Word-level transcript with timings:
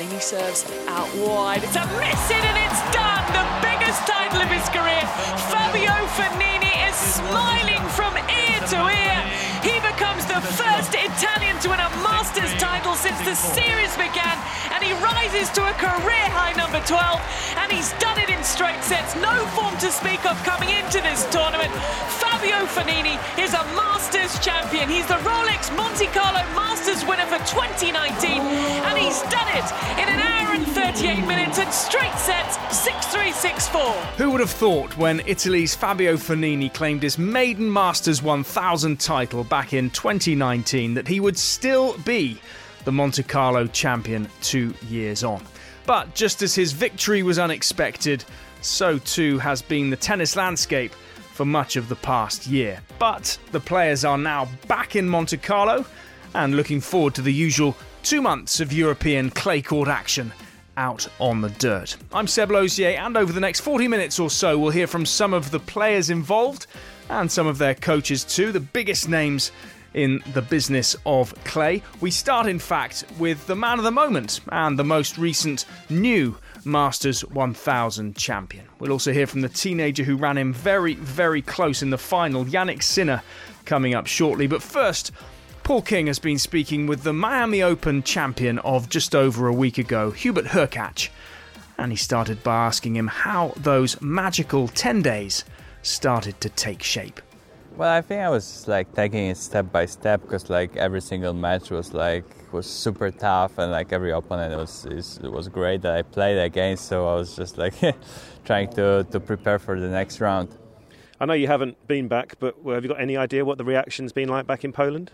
Fognini 0.00 0.22
serves 0.22 0.64
out 0.88 1.12
wide. 1.20 1.62
It's 1.62 1.76
a 1.76 1.84
miss 2.00 2.24
and 2.32 2.56
it's 2.64 2.80
done. 2.88 3.20
The 3.36 3.44
biggest 3.60 4.00
title 4.08 4.40
of 4.40 4.48
his 4.48 4.64
career. 4.72 5.04
Fabio 5.52 5.92
Fognini 6.16 6.72
is 6.88 6.96
smiling 6.96 7.84
from 7.92 8.16
ear 8.16 8.56
to 8.72 8.80
ear. 8.88 9.20
He 9.60 9.76
becomes 9.84 10.24
the 10.24 10.40
first 10.56 10.96
Italian 10.96 11.60
to 11.60 11.68
win 11.68 11.80
a 11.80 11.90
Masters 12.00 12.48
title 12.56 12.94
since 12.94 13.20
the 13.28 13.34
series 13.36 13.92
began, 14.00 14.40
and 14.80 14.88
he 14.88 14.94
rises 15.04 15.50
to 15.50 15.60
a 15.60 15.72
career 15.76 16.26
high 16.32 16.56
number 16.56 16.80
12. 16.88 17.20
And 17.60 17.70
he's 17.70 17.92
done 18.00 18.18
it 18.18 18.30
in 18.30 18.42
straight 18.42 18.80
sets. 18.82 19.14
No 19.16 19.44
form 19.52 19.76
to 19.78 19.92
speak 19.92 20.24
of 20.24 20.40
coming 20.42 20.70
into 20.70 21.04
this 21.04 21.28
tournament. 21.28 21.68
Fabio 22.16 22.64
Fognini 22.64 23.20
is 23.36 23.52
a 23.52 23.62
Masters 23.76 24.32
champion. 24.40 24.88
He's 24.88 25.06
the 25.06 25.20
Rolex 25.20 25.68
Monte 25.76 26.06
Carlo 26.16 26.40
Masters 26.56 27.04
winner 27.04 27.26
for 27.26 27.38
2019, 27.44 28.40
and 28.40 28.98
he's 28.98 29.20
done 29.28 29.48
it 29.52 29.68
in 30.00 30.08
an 30.08 30.20
hour 30.20 30.54
and 30.56 30.66
38 30.68 31.26
minutes 31.26 31.58
and 31.58 31.72
straight 31.72 32.16
sets 32.16 32.56
6 32.76 33.06
3 33.06 33.32
6 33.32 33.68
4. 33.68 33.80
Who 34.16 34.30
would 34.30 34.40
have 34.40 34.50
thought 34.50 34.96
when 34.96 35.20
Italy's 35.26 35.74
Fabio 35.74 36.14
Fognini 36.16 36.72
claimed 36.72 37.02
his 37.02 37.18
maiden 37.18 37.70
Masters 37.70 38.22
1000 38.22 38.98
title 38.98 39.44
back 39.44 39.74
in 39.74 39.90
2019 39.90 40.94
that 40.94 41.08
he 41.08 41.20
would 41.20 41.36
still 41.36 41.98
be 41.98 42.40
the 42.84 42.92
Monte 42.92 43.22
Carlo 43.22 43.66
champion 43.66 44.28
two 44.42 44.74
years 44.88 45.24
on? 45.24 45.42
But 45.86 46.14
just 46.14 46.42
as 46.42 46.54
his 46.54 46.72
victory 46.72 47.22
was 47.22 47.38
unexpected, 47.38 48.24
so 48.60 48.98
too 48.98 49.38
has 49.38 49.62
been 49.62 49.90
the 49.90 49.96
tennis 49.96 50.36
landscape 50.36 50.92
for 51.32 51.44
much 51.44 51.76
of 51.76 51.88
the 51.88 51.96
past 51.96 52.46
year. 52.46 52.80
But 52.98 53.38
the 53.52 53.60
players 53.60 54.04
are 54.04 54.18
now 54.18 54.48
back 54.68 54.96
in 54.96 55.08
Monte 55.08 55.38
Carlo 55.38 55.84
and 56.34 56.56
looking 56.56 56.80
forward 56.80 57.14
to 57.14 57.22
the 57.22 57.32
usual 57.32 57.76
two 58.02 58.22
months 58.22 58.60
of 58.60 58.72
European 58.72 59.30
clay 59.30 59.62
court 59.62 59.88
action 59.88 60.32
out 60.76 61.08
on 61.18 61.40
the 61.40 61.50
dirt. 61.50 61.96
I'm 62.12 62.26
Seb 62.26 62.50
Lozier, 62.50 62.90
and 62.90 63.16
over 63.16 63.32
the 63.32 63.40
next 63.40 63.60
40 63.60 63.88
minutes 63.88 64.18
or 64.18 64.30
so, 64.30 64.58
we'll 64.58 64.70
hear 64.70 64.86
from 64.86 65.04
some 65.04 65.34
of 65.34 65.50
the 65.50 65.60
players 65.60 66.10
involved 66.10 66.66
and 67.08 67.30
some 67.30 67.46
of 67.46 67.58
their 67.58 67.74
coaches 67.74 68.24
too, 68.24 68.52
the 68.52 68.60
biggest 68.60 69.08
names 69.08 69.52
in 69.94 70.22
the 70.32 70.42
business 70.42 70.96
of 71.06 71.34
clay. 71.44 71.82
We 72.00 72.10
start, 72.10 72.46
in 72.46 72.58
fact, 72.58 73.04
with 73.18 73.46
the 73.46 73.56
man 73.56 73.78
of 73.78 73.84
the 73.84 73.90
moment 73.90 74.40
and 74.50 74.78
the 74.78 74.84
most 74.84 75.18
recent 75.18 75.64
new 75.88 76.36
Masters 76.64 77.24
1000 77.24 78.16
champion. 78.16 78.66
We'll 78.78 78.92
also 78.92 79.12
hear 79.12 79.26
from 79.26 79.40
the 79.40 79.48
teenager 79.48 80.04
who 80.04 80.16
ran 80.16 80.38
him 80.38 80.52
very, 80.52 80.94
very 80.94 81.42
close 81.42 81.82
in 81.82 81.90
the 81.90 81.98
final, 81.98 82.44
Jannik 82.44 82.82
Sinner, 82.82 83.22
coming 83.64 83.94
up 83.94 84.06
shortly. 84.06 84.46
But 84.46 84.62
first, 84.62 85.12
Paul 85.62 85.82
King 85.82 86.06
has 86.08 86.18
been 86.18 86.38
speaking 86.38 86.86
with 86.86 87.02
the 87.02 87.12
Miami 87.12 87.62
Open 87.62 88.02
champion 88.02 88.58
of 88.60 88.88
just 88.88 89.14
over 89.14 89.46
a 89.46 89.52
week 89.52 89.78
ago, 89.78 90.10
Hubert 90.10 90.46
Hurkacz. 90.46 91.08
And 91.78 91.92
he 91.92 91.96
started 91.96 92.42
by 92.42 92.66
asking 92.66 92.96
him 92.96 93.06
how 93.06 93.54
those 93.56 94.00
magical 94.02 94.68
10 94.68 95.02
days 95.02 95.44
started 95.82 96.40
to 96.42 96.50
take 96.50 96.82
shape. 96.82 97.20
Well, 97.76 97.90
I 97.90 98.02
think 98.02 98.20
I 98.20 98.28
was 98.28 98.68
like 98.68 98.92
taking 98.94 99.28
it 99.28 99.36
step 99.36 99.72
by 99.72 99.86
step 99.86 100.22
because 100.22 100.50
like 100.50 100.76
every 100.76 101.00
single 101.00 101.32
match 101.32 101.70
was 101.70 101.94
like 101.94 102.24
was 102.52 102.66
super 102.66 103.10
tough 103.10 103.58
and 103.58 103.70
like 103.70 103.92
every 103.92 104.10
opponent 104.12 104.56
was 104.56 104.84
is, 104.86 105.18
was 105.20 105.48
great 105.48 105.82
that 105.82 105.94
I 105.94 106.02
played 106.02 106.38
against. 106.38 106.86
So 106.86 107.08
I 107.08 107.14
was 107.14 107.36
just 107.36 107.56
like 107.58 107.74
trying 108.44 108.70
to 108.74 109.06
to 109.10 109.20
prepare 109.20 109.58
for 109.58 109.78
the 109.80 109.88
next 109.88 110.20
round. 110.20 110.48
I 111.20 111.26
know 111.26 111.34
you 111.34 111.46
haven't 111.46 111.76
been 111.86 112.08
back, 112.08 112.36
but 112.38 112.56
have 112.66 112.82
you 112.82 112.88
got 112.88 113.00
any 113.00 113.16
idea 113.16 113.44
what 113.44 113.58
the 113.58 113.64
reaction's 113.64 114.12
been 114.12 114.28
like 114.28 114.46
back 114.46 114.64
in 114.64 114.72
Poland? 114.72 115.10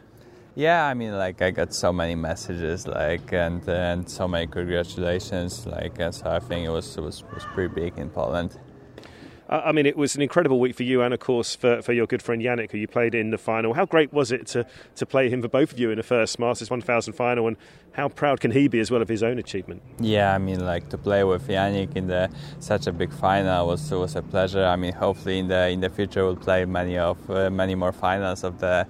Yeah, 0.54 0.86
I 0.86 0.94
mean, 0.94 1.12
like 1.12 1.42
I 1.42 1.50
got 1.50 1.74
so 1.74 1.92
many 1.92 2.14
messages, 2.14 2.86
like 2.86 3.32
and 3.32 3.68
and 3.68 4.08
so 4.08 4.26
many 4.26 4.46
congratulations, 4.46 5.66
like 5.66 5.98
and 5.98 6.14
so 6.14 6.30
I 6.30 6.38
think 6.38 6.66
it 6.66 6.70
was 6.70 6.96
it 6.96 7.02
was 7.02 7.22
was 7.34 7.44
pretty 7.54 7.74
big 7.74 7.98
in 7.98 8.08
Poland. 8.08 8.58
I 9.48 9.70
mean, 9.70 9.86
it 9.86 9.96
was 9.96 10.16
an 10.16 10.22
incredible 10.22 10.58
week 10.58 10.74
for 10.74 10.82
you 10.82 11.02
and, 11.02 11.14
of 11.14 11.20
course, 11.20 11.54
for, 11.54 11.80
for 11.80 11.92
your 11.92 12.06
good 12.06 12.20
friend 12.20 12.42
Jannik, 12.42 12.72
who 12.72 12.78
you 12.78 12.88
played 12.88 13.14
in 13.14 13.30
the 13.30 13.38
final. 13.38 13.74
How 13.74 13.86
great 13.86 14.12
was 14.12 14.32
it 14.32 14.48
to, 14.48 14.66
to 14.96 15.06
play 15.06 15.30
him 15.30 15.40
for 15.40 15.48
both 15.48 15.72
of 15.72 15.78
you 15.78 15.90
in 15.90 15.98
the 15.98 16.02
first 16.02 16.40
Masters 16.40 16.68
1000 16.68 17.12
final, 17.12 17.46
and 17.46 17.56
how 17.92 18.08
proud 18.08 18.40
can 18.40 18.50
he 18.50 18.66
be 18.66 18.80
as 18.80 18.90
well 18.90 19.00
of 19.00 19.08
his 19.08 19.22
own 19.22 19.38
achievement? 19.38 19.82
Yeah, 20.00 20.34
I 20.34 20.38
mean, 20.38 20.64
like 20.64 20.88
to 20.88 20.98
play 20.98 21.22
with 21.22 21.46
Jannik 21.46 21.94
in 21.94 22.08
the 22.08 22.28
such 22.58 22.88
a 22.88 22.92
big 22.92 23.12
final 23.12 23.68
was 23.68 23.88
was 23.90 24.16
a 24.16 24.22
pleasure. 24.22 24.64
I 24.64 24.74
mean, 24.74 24.92
hopefully 24.92 25.38
in 25.38 25.48
the 25.48 25.68
in 25.68 25.80
the 25.80 25.90
future 25.90 26.24
we'll 26.24 26.36
play 26.36 26.64
many 26.64 26.98
of 26.98 27.30
uh, 27.30 27.48
many 27.48 27.74
more 27.76 27.92
finals 27.92 28.42
of 28.42 28.58
the 28.58 28.86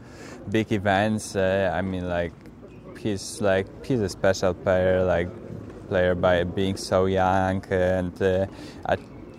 big 0.50 0.72
events. 0.72 1.36
Uh, 1.36 1.70
I 1.72 1.82
mean, 1.82 2.08
like 2.08 2.32
he's 2.98 3.40
like 3.42 3.66
he's 3.84 4.00
a 4.00 4.08
special 4.08 4.54
player, 4.54 5.04
like 5.04 5.28
player 5.88 6.14
by 6.14 6.44
being 6.44 6.76
so 6.76 7.04
young 7.04 7.62
and. 7.70 8.20
Uh, 8.22 8.46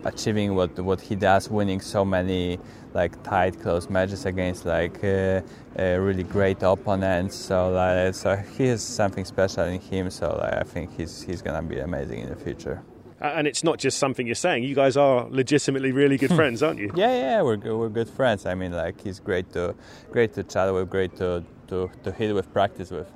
achieving 0.07 0.56
what 0.56 0.72
what 0.79 1.00
he 1.01 1.16
does, 1.16 1.50
winning 1.50 1.81
so 1.81 2.03
many 2.03 2.59
like 2.94 3.13
tight, 3.23 3.53
close 3.62 3.90
matches 3.90 4.25
against 4.25 4.66
like 4.66 5.03
uh, 5.03 5.41
uh, 5.78 5.97
really 6.07 6.23
great 6.23 6.63
opponents. 6.63 7.35
So 7.35 7.69
like, 7.72 8.16
so 8.16 8.35
he 8.57 8.68
has 8.68 8.81
something 8.81 9.25
special 9.25 9.63
in 9.66 9.79
him. 9.79 10.09
So 10.09 10.25
like, 10.41 10.53
I 10.53 10.63
think 10.63 10.95
he's 10.97 11.22
he's 11.22 11.41
gonna 11.41 11.62
be 11.62 11.79
amazing 11.79 12.19
in 12.22 12.29
the 12.29 12.35
future. 12.35 12.81
And 13.19 13.47
it's 13.47 13.63
not 13.63 13.79
just 13.79 13.97
something 13.97 14.28
you're 14.28 14.35
saying. 14.35 14.63
You 14.63 14.75
guys 14.75 14.95
are 14.95 15.28
legitimately 15.29 15.91
really 15.91 16.18
good 16.18 16.34
friends, 16.39 16.62
aren't 16.62 16.79
you? 16.79 16.91
Yeah, 16.95 17.16
yeah, 17.24 17.41
we're 17.41 17.57
good, 17.57 17.75
we're 17.75 17.89
good 17.89 18.09
friends. 18.09 18.45
I 18.45 18.53
mean, 18.53 18.72
like 18.72 19.01
he's 19.01 19.19
great 19.19 19.51
to 19.53 19.75
great 20.12 20.34
to 20.35 20.44
chat 20.44 20.72
with, 20.74 20.89
great 20.89 21.16
to 21.18 21.44
to, 21.69 21.89
to 22.03 22.12
hit 22.12 22.34
with, 22.34 22.51
practice 22.53 22.91
with. 22.91 23.12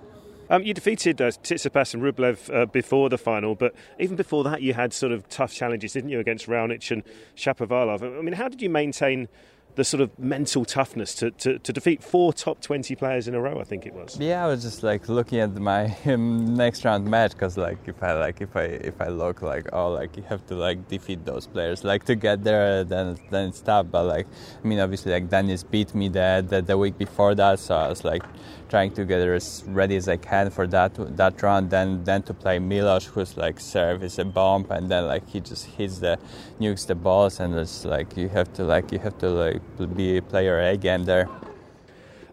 Um, 0.51 0.63
you 0.63 0.73
defeated 0.73 1.21
uh, 1.21 1.31
Tsitsipas 1.31 1.93
and 1.93 2.03
Rublev 2.03 2.53
uh, 2.53 2.65
before 2.65 3.07
the 3.07 3.17
final, 3.17 3.55
but 3.55 3.73
even 3.99 4.17
before 4.17 4.43
that, 4.43 4.61
you 4.61 4.73
had 4.73 4.91
sort 4.91 5.13
of 5.13 5.29
tough 5.29 5.53
challenges, 5.53 5.93
didn't 5.93 6.09
you, 6.09 6.19
against 6.19 6.47
Raonic 6.47 6.91
and 6.91 7.03
Shapovalov? 7.37 8.03
I 8.03 8.21
mean, 8.21 8.33
how 8.33 8.49
did 8.49 8.61
you 8.61 8.69
maintain 8.69 9.29
the 9.75 9.83
sort 9.83 10.01
of 10.01 10.17
mental 10.19 10.65
toughness 10.65 11.15
to, 11.15 11.31
to, 11.31 11.57
to, 11.59 11.71
defeat 11.71 12.03
four 12.03 12.33
top 12.33 12.59
20 12.61 12.93
players 12.95 13.27
in 13.27 13.35
a 13.35 13.39
row 13.39 13.59
i 13.59 13.63
think 13.63 13.85
it 13.85 13.93
was 13.93 14.17
yeah 14.19 14.43
i 14.43 14.47
was 14.47 14.61
just 14.61 14.83
like 14.83 15.07
looking 15.07 15.39
at 15.39 15.53
my 15.55 15.95
um, 16.05 16.55
next 16.55 16.83
round 16.83 17.05
match 17.05 17.31
because 17.31 17.57
like 17.57 17.77
if 17.85 18.03
i 18.03 18.13
like 18.13 18.41
if 18.41 18.55
i 18.55 18.63
if 18.63 18.99
i 18.99 19.07
look 19.07 19.41
like 19.41 19.67
oh 19.71 19.91
like 19.91 20.17
you 20.17 20.23
have 20.23 20.45
to 20.45 20.55
like 20.55 20.87
defeat 20.89 21.23
those 21.25 21.47
players 21.47 21.83
like 21.83 22.03
to 22.03 22.15
get 22.15 22.43
there 22.43 22.83
then 22.83 23.17
then 23.29 23.47
it's 23.49 23.61
tough 23.61 23.87
but 23.89 24.03
like 24.03 24.27
i 24.61 24.67
mean 24.67 24.79
obviously 24.79 25.11
like 25.11 25.29
denis 25.29 25.63
beat 25.63 25.95
me 25.95 26.09
the, 26.09 26.45
the, 26.49 26.61
the 26.61 26.77
week 26.77 26.97
before 26.97 27.33
that 27.33 27.57
so 27.59 27.75
i 27.75 27.87
was 27.87 28.03
like 28.03 28.23
trying 28.71 28.91
to 28.93 29.03
get 29.03 29.19
as 29.19 29.63
ready 29.67 29.97
as 29.97 30.07
I 30.07 30.15
can 30.15 30.49
for 30.49 30.65
that 30.67 30.95
that 31.17 31.43
round. 31.43 31.69
Then 31.69 32.03
then 32.05 32.23
to 32.23 32.33
play 32.33 32.57
Milos, 32.57 33.05
who's 33.05 33.37
like 33.37 33.59
serve 33.59 34.03
is 34.03 34.17
a 34.17 34.25
bomb, 34.25 34.65
and 34.71 34.89
then 34.89 35.05
like 35.05 35.29
he 35.29 35.41
just 35.41 35.65
hits 35.65 35.99
the 35.99 36.17
nukes 36.59 36.87
the 36.87 36.95
balls, 36.95 37.39
and 37.39 37.53
it's 37.55 37.85
like 37.85 38.17
you 38.17 38.29
have 38.29 38.51
to 38.53 38.63
like 38.63 38.91
you 38.91 38.99
have 38.99 39.17
to 39.19 39.29
like 39.29 39.61
be 39.95 40.17
a 40.17 40.21
player 40.21 40.59
A 40.59 40.77
game 40.77 41.03
there. 41.03 41.27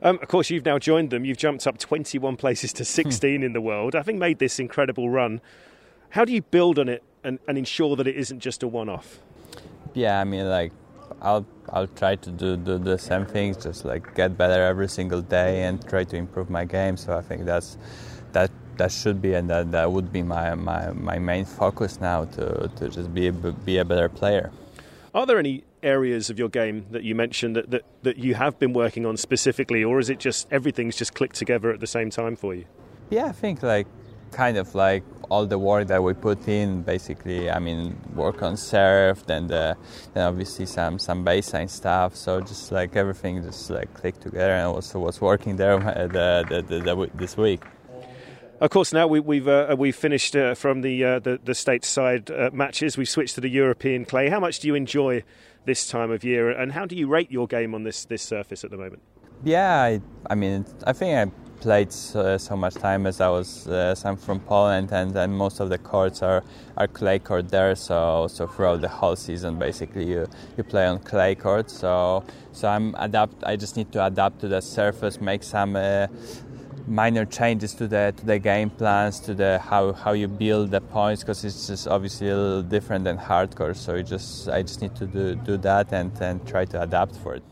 Um, 0.00 0.20
of 0.22 0.28
course, 0.28 0.48
you've 0.48 0.64
now 0.64 0.78
joined 0.78 1.10
them. 1.10 1.24
You've 1.24 1.38
jumped 1.38 1.66
up 1.66 1.76
21 1.76 2.36
places 2.36 2.72
to 2.74 2.84
16 2.98 3.42
in 3.42 3.52
the 3.52 3.60
world, 3.60 3.94
having 3.94 4.18
made 4.18 4.38
this 4.38 4.60
incredible 4.60 5.10
run. 5.10 5.40
How 6.10 6.24
do 6.24 6.32
you 6.32 6.40
build 6.40 6.78
on 6.78 6.88
it 6.88 7.02
and, 7.24 7.40
and 7.48 7.58
ensure 7.58 7.96
that 7.96 8.06
it 8.06 8.16
isn't 8.16 8.38
just 8.38 8.62
a 8.62 8.68
one-off? 8.68 9.18
Yeah, 9.94 10.20
I 10.20 10.24
mean, 10.24 10.48
like 10.48 10.72
I'll 11.20 11.46
I'll 11.70 11.86
try 11.88 12.16
to 12.16 12.30
do, 12.30 12.56
do 12.56 12.78
the 12.78 12.98
same 12.98 13.26
things, 13.26 13.56
just 13.56 13.84
like 13.84 14.14
get 14.14 14.38
better 14.38 14.62
every 14.62 14.88
single 14.88 15.20
day 15.20 15.64
and 15.64 15.86
try 15.86 16.04
to 16.04 16.16
improve 16.16 16.48
my 16.48 16.64
game. 16.64 16.96
So 16.96 17.16
I 17.16 17.22
think 17.22 17.44
that's 17.44 17.76
that 18.32 18.50
that 18.78 18.92
should 18.92 19.20
be 19.20 19.34
and 19.34 19.50
that, 19.50 19.70
that 19.72 19.92
would 19.92 20.12
be 20.12 20.22
my, 20.22 20.54
my, 20.54 20.92
my 20.92 21.18
main 21.18 21.44
focus 21.44 22.00
now 22.00 22.24
to, 22.24 22.70
to 22.76 22.88
just 22.88 23.12
be 23.12 23.26
a, 23.26 23.32
be 23.32 23.78
a 23.78 23.84
better 23.84 24.08
player. 24.08 24.50
Are 25.14 25.26
there 25.26 25.38
any 25.38 25.64
areas 25.82 26.30
of 26.30 26.38
your 26.38 26.48
game 26.48 26.86
that 26.90 27.02
you 27.02 27.14
mentioned 27.14 27.56
that, 27.56 27.70
that, 27.70 27.82
that 28.02 28.18
you 28.18 28.34
have 28.34 28.58
been 28.58 28.72
working 28.72 29.04
on 29.04 29.16
specifically, 29.16 29.82
or 29.84 29.98
is 29.98 30.10
it 30.10 30.18
just 30.18 30.46
everything's 30.52 30.96
just 30.96 31.14
clicked 31.14 31.36
together 31.36 31.72
at 31.72 31.80
the 31.80 31.86
same 31.86 32.10
time 32.10 32.36
for 32.36 32.54
you? 32.54 32.64
Yeah, 33.10 33.26
I 33.26 33.32
think 33.32 33.62
like 33.62 33.86
kind 34.30 34.56
of 34.56 34.74
like 34.74 35.02
all 35.30 35.46
the 35.46 35.58
work 35.58 35.86
that 35.88 36.02
we 36.02 36.14
put 36.14 36.48
in 36.48 36.82
basically 36.82 37.50
i 37.50 37.58
mean 37.58 37.98
work 38.14 38.42
on 38.42 38.56
serve 38.56 39.24
then 39.26 39.46
the 39.46 39.76
then 40.14 40.26
obviously 40.26 40.66
some 40.66 40.98
some 40.98 41.24
baseline 41.24 41.68
stuff 41.68 42.16
so 42.16 42.40
just 42.40 42.72
like 42.72 42.96
everything 42.96 43.42
just 43.42 43.70
like 43.70 43.92
clicked 43.94 44.20
together 44.20 44.52
and 44.52 44.66
also 44.66 44.98
was 44.98 45.20
working 45.20 45.56
there 45.56 45.74
uh, 45.74 46.06
the, 46.06 46.44
the, 46.48 46.62
the, 46.62 46.80
the 46.80 47.10
this 47.14 47.36
week 47.36 47.62
of 48.60 48.70
course, 48.70 48.92
now 48.92 49.06
we, 49.06 49.36
have 49.38 49.48
uh, 49.48 49.76
we've 49.78 49.94
finished 49.94 50.34
uh, 50.34 50.54
from 50.54 50.80
the, 50.80 51.04
uh, 51.04 51.18
the 51.20 51.38
the 51.44 51.52
stateside 51.52 52.28
uh, 52.28 52.50
matches. 52.52 52.96
We've 52.96 53.08
switched 53.08 53.36
to 53.36 53.40
the 53.40 53.48
European 53.48 54.04
clay. 54.04 54.28
How 54.30 54.40
much 54.40 54.58
do 54.58 54.66
you 54.66 54.74
enjoy 54.74 55.22
this 55.64 55.86
time 55.86 56.10
of 56.10 56.24
year, 56.24 56.50
and 56.50 56.72
how 56.72 56.84
do 56.84 56.96
you 56.96 57.06
rate 57.06 57.30
your 57.30 57.46
game 57.46 57.72
on 57.72 57.84
this 57.84 58.04
this 58.04 58.22
surface 58.22 58.64
at 58.64 58.72
the 58.72 58.76
moment? 58.76 59.00
Yeah, 59.44 59.80
I, 59.80 60.00
I 60.28 60.34
mean, 60.34 60.66
I 60.84 60.92
think 60.92 61.14
I 61.14 61.47
played 61.60 61.92
so, 61.92 62.38
much 62.56 62.74
time 62.74 63.06
as 63.06 63.20
I 63.20 63.28
was. 63.28 63.66
Uh, 63.66 63.94
I'm 64.04 64.16
from 64.16 64.40
Poland, 64.40 64.92
and, 64.92 65.16
and 65.16 65.36
most 65.36 65.60
of 65.60 65.68
the 65.68 65.78
courts 65.78 66.22
are, 66.22 66.42
are 66.76 66.88
clay 66.88 67.18
court 67.18 67.48
there. 67.48 67.74
So 67.74 68.26
so 68.28 68.46
throughout 68.46 68.80
the 68.80 68.88
whole 68.88 69.16
season, 69.16 69.58
basically 69.58 70.06
you, 70.06 70.26
you 70.56 70.64
play 70.64 70.86
on 70.86 70.98
clay 71.00 71.34
court. 71.34 71.70
So 71.70 72.24
so 72.52 72.68
I'm 72.68 72.94
adapt. 72.98 73.44
I 73.44 73.56
just 73.56 73.76
need 73.76 73.92
to 73.92 74.04
adapt 74.04 74.40
to 74.40 74.48
the 74.48 74.60
surface, 74.60 75.20
make 75.20 75.42
some. 75.42 75.76
Uh, 75.76 76.06
minor 76.88 77.26
changes 77.26 77.74
to 77.74 77.86
the 77.86 78.14
to 78.16 78.24
the 78.24 78.38
game 78.38 78.70
plans, 78.70 79.20
to 79.20 79.34
the 79.34 79.58
how 79.58 79.92
how 79.92 80.12
you 80.12 80.26
build 80.26 80.70
the 80.70 80.80
points, 80.80 81.22
because 81.22 81.44
it's 81.44 81.66
just 81.66 81.86
obviously 81.86 82.30
a 82.30 82.36
little 82.36 82.62
different 82.62 83.04
than 83.04 83.18
hard 83.18 83.54
court. 83.54 83.76
So 83.76 83.94
you 83.94 84.02
just 84.02 84.48
I 84.48 84.62
just 84.62 84.80
need 84.80 84.96
to 84.96 85.06
do 85.06 85.34
do 85.34 85.56
that 85.58 85.92
and 85.92 86.10
and 86.20 86.46
try 86.46 86.64
to 86.66 86.82
adapt 86.82 87.16
for 87.16 87.34
it. 87.34 87.42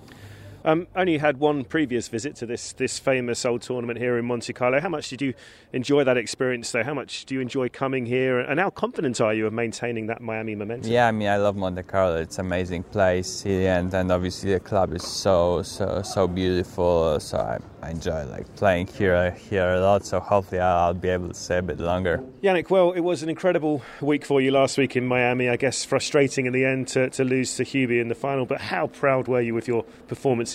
Um, 0.67 0.89
only 0.97 1.19
had 1.19 1.37
one 1.37 1.65
previous 1.65 2.09
visit 2.09 2.35
to 2.37 2.47
this 2.47 2.73
this 2.73 2.99
famous 2.99 3.45
old 3.47 3.63
tournament 3.63 4.01
here 4.01 4.19
in 4.19 4.25
Monte 4.25 4.53
Carlo. 4.53 4.81
How 4.81 4.89
much 4.89 5.09
did 5.09 5.23
you 5.23 5.33
enjoy 5.73 6.03
that 6.03 6.17
experience, 6.17 6.73
though? 6.73 6.83
How 6.83 6.93
much 6.93 7.25
do 7.25 7.37
you 7.37 7.41
enjoy 7.41 7.69
coming 7.69 8.05
here, 8.05 8.41
and 8.41 8.59
how 8.59 8.71
confident 8.71 9.21
are 9.21 9.33
you 9.33 9.47
of 9.47 9.53
maintaining 9.53 10.09
that 10.09 10.21
Miami 10.21 10.57
momentum? 10.57 10.91
Yeah, 10.91 11.07
I 11.07 11.13
mean, 11.13 11.29
I 11.29 11.37
love 11.37 11.55
Monte 11.55 11.85
Carlo. 11.85 12.17
It's 12.17 12.41
an 12.41 12.47
amazing 12.47 12.83
place, 12.83 13.47
and 13.47 13.95
and 13.95 14.11
obviously 14.11 14.55
the 14.55 14.59
club 14.59 14.93
is 14.93 15.05
so 15.05 15.63
so 15.63 16.03
so 16.03 16.27
beautiful. 16.27 17.21
So 17.21 17.39
I, 17.39 17.59
I 17.87 17.91
enjoy 17.91 18.25
like 18.25 18.53
playing 18.57 18.89
here 18.89 19.31
here 19.31 19.69
a 19.75 19.81
lot. 19.81 20.05
So 20.05 20.19
hopefully 20.19 20.61
I'll, 20.61 20.87
I'll 20.87 20.95
be 20.95 21.11
able 21.11 21.29
to 21.29 21.35
stay 21.35 21.59
a 21.59 21.63
bit 21.63 21.79
longer. 21.79 22.25
Jannik, 22.43 22.71
well, 22.71 22.91
it 22.91 23.03
was 23.03 23.23
an 23.23 23.29
incredible 23.29 23.83
week 24.01 24.25
for 24.25 24.41
you 24.41 24.51
last 24.51 24.79
week 24.79 24.97
in 24.97 25.07
Miami. 25.07 25.49
I 25.49 25.55
guess 25.55 25.85
frustrating 25.85 26.47
in 26.47 26.53
the 26.53 26.65
end 26.65 26.89
to, 26.89 27.09
to 27.11 27.23
lose 27.23 27.55
to 27.55 27.63
Hubie 27.63 28.01
in 28.01 28.09
the 28.09 28.17
final, 28.17 28.47
but 28.47 28.61
how 28.61 28.89
proud 28.89 29.29
were 29.29 29.41
you 29.41 29.55
with 29.55 29.69
your 29.69 29.85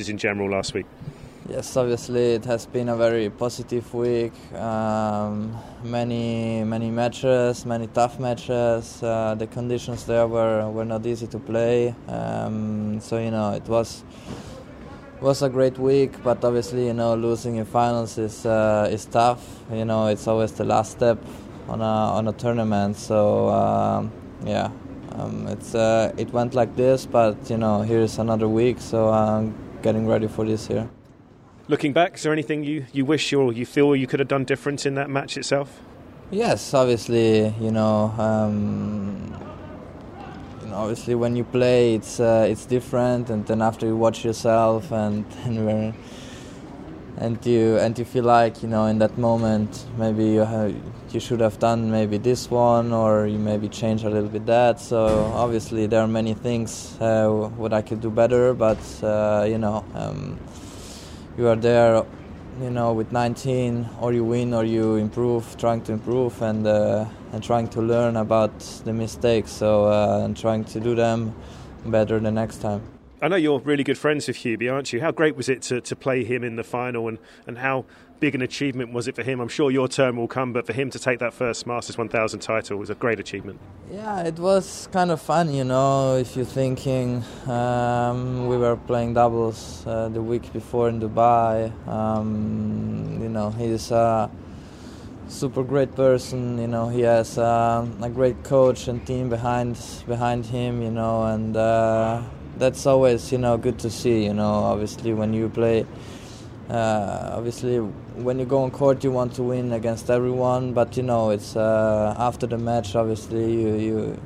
in 0.10 0.18
general 0.18 0.50
last 0.50 0.74
week? 0.74 0.86
Yes, 1.50 1.76
obviously 1.76 2.36
it 2.36 2.46
has 2.46 2.66
been 2.66 2.88
a 2.88 2.96
very 2.96 3.30
positive 3.30 3.94
week. 3.94 4.32
Um, 4.54 5.58
many 5.84 6.64
many 6.64 6.90
matches, 6.90 7.66
many 7.66 7.88
tough 7.88 8.20
matches. 8.20 9.02
Uh, 9.04 9.36
the 9.36 9.48
conditions 9.48 10.06
there 10.06 10.28
were, 10.28 10.70
were 10.70 10.86
not 10.86 11.06
easy 11.06 11.28
to 11.28 11.40
play. 11.40 11.96
Um, 12.08 13.02
so 13.02 13.18
you 13.18 13.32
know 13.32 13.52
it 13.54 13.68
was 13.68 14.04
was 15.20 15.42
a 15.42 15.50
great 15.50 15.78
week, 15.78 16.24
but 16.24 16.44
obviously 16.46 16.86
you 16.86 16.94
know 16.94 17.16
losing 17.16 17.58
in 17.58 17.66
finals 17.66 18.18
is 18.18 18.46
uh, 18.46 18.88
is 18.90 19.06
tough. 19.06 19.44
You 19.74 19.84
know 19.84 20.08
it's 20.08 20.28
always 20.28 20.52
the 20.54 20.64
last 20.64 20.92
step 20.92 21.18
on 21.68 21.82
a 21.82 22.16
on 22.18 22.28
a 22.28 22.34
tournament. 22.34 22.96
So 22.98 23.50
um, 23.50 24.12
yeah, 24.46 24.70
um, 25.14 25.48
it's 25.48 25.76
uh, 25.76 26.14
it 26.18 26.32
went 26.32 26.54
like 26.54 26.76
this, 26.76 27.06
but 27.06 27.50
you 27.50 27.58
know 27.58 27.82
here's 27.82 28.20
another 28.20 28.48
week. 28.48 28.80
So 28.80 29.10
I'm 29.10 29.54
getting 29.82 30.08
ready 30.08 30.28
for 30.28 30.46
this 30.46 30.70
year. 30.70 30.90
Looking 31.68 31.94
back, 31.94 32.16
is 32.16 32.24
there 32.24 32.34
anything 32.34 32.64
you, 32.64 32.86
you 32.92 33.06
wish 33.06 33.32
or 33.34 33.54
you 33.54 33.66
feel 33.66 33.96
you 33.96 34.08
could 34.08 34.20
have 34.20 34.28
done 34.28 34.44
different 34.44 34.86
in 34.86 34.96
that 34.96 35.10
match 35.10 35.38
itself? 35.38 35.80
Yes, 36.32 36.74
obviously, 36.74 37.54
you 37.60 37.72
know, 37.72 38.14
um, 38.18 39.36
you 40.62 40.68
know 40.70 40.76
obviously 40.76 41.16
when 41.16 41.36
you 41.36 41.44
play, 41.44 41.96
it's 41.96 42.20
uh, 42.20 42.46
it's 42.50 42.66
different, 42.66 43.30
and 43.30 43.46
then 43.46 43.62
after 43.62 43.86
you 43.86 43.98
watch 43.98 44.24
yourself, 44.24 44.92
and 44.92 45.26
and 45.44 45.94
and 47.18 47.44
you 47.46 47.78
and 47.78 47.98
you 47.98 48.06
feel 48.06 48.24
like 48.24 48.64
you 48.64 48.70
know 48.70 48.86
in 48.86 49.00
that 49.00 49.18
moment 49.18 49.86
maybe 49.98 50.26
you 50.26 50.42
have, 50.42 50.74
you 51.12 51.20
should 51.20 51.40
have 51.40 51.60
done 51.60 51.92
maybe 51.92 52.18
this 52.18 52.50
one 52.50 52.94
or 52.94 53.28
you 53.28 53.38
maybe 53.38 53.68
change 53.68 54.04
a 54.04 54.10
little 54.10 54.30
bit 54.30 54.46
that. 54.46 54.80
So 54.80 55.32
obviously 55.36 55.88
there 55.88 56.02
are 56.02 56.08
many 56.08 56.34
things 56.34 56.98
uh, 57.00 57.28
what 57.30 57.74
I 57.74 57.82
could 57.82 58.02
do 58.02 58.10
better 58.10 58.54
but 58.54 58.80
uh, 59.04 59.46
you 59.48 59.58
know 59.58 59.84
um, 59.94 60.40
you 61.38 61.48
are 61.48 61.56
there 61.56 62.06
you 62.62 62.70
know 62.70 62.94
with 62.94 63.12
19 63.12 63.90
or 64.00 64.14
you 64.14 64.24
win 64.24 64.54
or 64.54 64.64
you 64.64 64.96
improve 64.96 65.58
trying 65.58 65.82
to 65.82 65.92
improve 65.94 66.42
and 66.42 66.66
uh, 66.66 67.06
and 67.34 67.44
trying 67.44 67.68
to 67.70 67.82
learn 67.82 68.18
about 68.18 68.58
the 68.86 68.94
mistakes. 68.94 69.52
So 69.52 69.86
uh, 69.86 70.22
and 70.24 70.36
trying 70.36 70.66
to 70.66 70.80
do 70.80 70.96
them 70.96 71.36
better 71.86 72.20
the 72.20 72.32
next 72.32 72.58
time 72.58 72.91
I 73.24 73.28
know 73.28 73.36
you're 73.36 73.60
really 73.60 73.84
good 73.84 74.00
friends 74.00 74.28
with 74.28 74.38
Hubie, 74.38 74.74
aren't 74.74 74.92
you? 74.92 75.00
How 75.00 75.12
great 75.12 75.36
was 75.36 75.48
it 75.48 75.62
to, 75.64 75.80
to 75.80 75.96
play 75.96 76.24
him 76.24 76.44
in 76.44 76.56
the 76.56 76.64
final, 76.64 77.08
and, 77.08 77.20
and 77.46 77.56
how 77.60 77.86
big 78.20 78.34
an 78.34 78.42
achievement 78.42 78.94
was 78.94 79.08
it 79.08 79.16
for 79.16 79.22
him? 79.22 79.40
I'm 79.40 79.48
sure 79.48 79.70
your 79.70 79.88
turn 79.88 80.18
will 80.18 80.28
come, 80.28 80.54
but 80.54 80.66
for 80.66 80.74
him 80.74 80.90
to 80.90 80.98
take 80.98 81.20
that 81.20 81.32
first 81.32 81.68
Masters 81.68 82.00
1000 82.00 82.40
title 82.40 82.80
was 82.80 82.90
a 82.90 82.96
great 82.96 83.20
achievement. 83.20 83.60
Yeah, 83.92 84.24
it 84.24 84.40
was 84.40 84.90
kind 84.92 85.12
of 85.12 85.22
fun, 85.22 85.54
you 85.54 85.64
know. 85.64 86.16
If 86.16 86.36
you're 86.36 86.46
thinking, 86.46 87.24
um, 87.46 88.48
we 88.48 88.58
were 88.58 88.76
playing 88.76 89.14
doubles 89.14 89.86
uh, 89.86 90.10
the 90.10 90.24
week 90.24 90.52
before 90.52 90.90
in 90.90 91.00
Dubai. 91.00 91.72
Um, 91.88 93.20
you 93.22 93.30
know, 93.30 93.52
he's 93.52 93.92
a 93.92 94.32
super 95.28 95.64
great 95.64 95.94
person. 95.94 96.58
You 96.58 96.68
know, 96.68 96.90
he 96.90 97.02
has 97.02 97.38
uh, 97.38 97.86
a 98.02 98.10
great 98.10 98.44
coach 98.44 98.88
and 98.88 99.06
team 99.06 99.30
behind 99.30 99.80
behind 100.08 100.48
him. 100.48 100.82
You 100.82 100.90
know, 100.90 101.26
and. 101.26 101.56
Uh, 101.56 102.24
that's 102.58 102.86
always 102.86 103.32
you 103.32 103.38
know 103.38 103.58
good 103.58 103.80
to 103.80 103.90
see. 103.90 104.26
You 104.26 104.34
know, 104.34 104.52
obviously 104.52 105.14
when 105.14 105.34
you 105.34 105.50
play, 105.50 105.86
uh, 106.70 107.32
obviously 107.34 107.78
when 107.78 108.40
you 108.40 108.46
go 108.46 108.64
on 108.64 108.72
court 108.72 109.04
you 109.04 109.12
want 109.12 109.34
to 109.36 109.44
win 109.44 109.72
against 109.72 110.10
everyone, 110.10 110.74
but 110.74 110.98
you 110.98 111.04
know 111.04 111.30
it's 111.30 111.56
uh, 111.56 112.16
after 112.18 112.48
the 112.48 112.58
match. 112.58 112.96
Obviously 112.96 113.52
you 113.54 113.76
you 113.76 114.22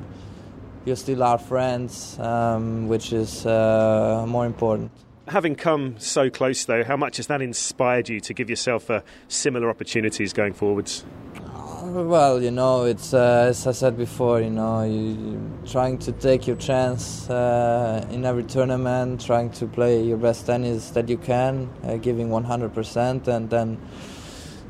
you 0.84 0.96
still 0.96 1.22
are 1.22 1.38
friends, 1.38 2.18
um, 2.20 2.88
which 2.88 3.12
is 3.12 3.44
uh, 3.44 4.24
more 4.26 4.46
important. 4.46 4.90
Having 5.28 5.56
come 5.56 5.96
so 5.98 6.30
close, 6.30 6.64
though, 6.64 6.84
how 6.84 6.96
much 6.96 7.16
has 7.16 7.26
that 7.26 7.42
inspired 7.42 8.08
you 8.08 8.20
to 8.20 8.32
give 8.32 8.48
yourself 8.48 8.88
uh, 8.88 9.00
similar 9.26 9.68
opportunities 9.68 10.32
going 10.32 10.52
forwards? 10.52 11.04
Well, 11.96 12.42
you 12.42 12.50
know, 12.50 12.84
it's 12.84 13.14
uh, 13.14 13.46
as 13.48 13.66
I 13.66 13.72
said 13.72 13.96
before. 13.96 14.42
You 14.42 14.50
know, 14.50 14.82
you, 14.82 15.40
trying 15.64 15.96
to 16.00 16.12
take 16.12 16.46
your 16.46 16.56
chance 16.56 17.30
uh, 17.30 18.06
in 18.10 18.26
every 18.26 18.42
tournament, 18.42 19.24
trying 19.24 19.48
to 19.52 19.66
play 19.66 20.02
your 20.02 20.18
best 20.18 20.44
tennis 20.44 20.90
that 20.90 21.08
you 21.08 21.16
can, 21.16 21.70
uh, 21.84 21.96
giving 21.96 22.28
100%, 22.28 23.28
and 23.28 23.48
then 23.48 23.80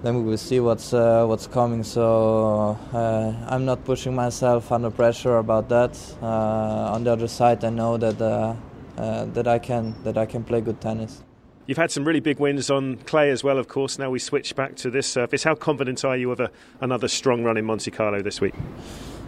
then 0.04 0.14
we 0.14 0.22
will 0.22 0.38
see 0.38 0.60
what's 0.60 0.94
uh, 0.94 1.26
what's 1.26 1.48
coming. 1.48 1.82
So 1.82 2.78
uh, 2.92 3.34
I'm 3.48 3.64
not 3.64 3.84
pushing 3.84 4.14
myself 4.14 4.70
under 4.70 4.92
pressure 4.92 5.38
about 5.38 5.68
that. 5.70 5.98
Uh, 6.22 6.94
on 6.94 7.02
the 7.02 7.10
other 7.10 7.26
side, 7.26 7.64
I 7.64 7.70
know 7.70 7.96
that 7.96 8.18
that 8.18 9.48
I 9.48 9.58
can 9.58 9.96
that 10.04 10.16
I 10.16 10.26
can 10.26 10.44
play 10.44 10.60
good 10.60 10.80
tennis. 10.80 11.24
You've 11.66 11.78
had 11.78 11.90
some 11.90 12.04
really 12.04 12.20
big 12.20 12.38
wins 12.38 12.70
on 12.70 12.96
clay 13.06 13.28
as 13.30 13.42
well, 13.42 13.58
of 13.58 13.66
course. 13.66 13.98
Now 13.98 14.08
we 14.08 14.20
switch 14.20 14.54
back 14.54 14.76
to 14.76 14.90
this 14.90 15.04
surface. 15.08 15.42
How 15.42 15.56
confident 15.56 16.04
are 16.04 16.16
you 16.16 16.30
of 16.30 16.38
a, 16.38 16.50
another 16.80 17.08
strong 17.08 17.42
run 17.42 17.56
in 17.56 17.64
Monte 17.64 17.90
Carlo 17.90 18.22
this 18.22 18.40
week? 18.40 18.54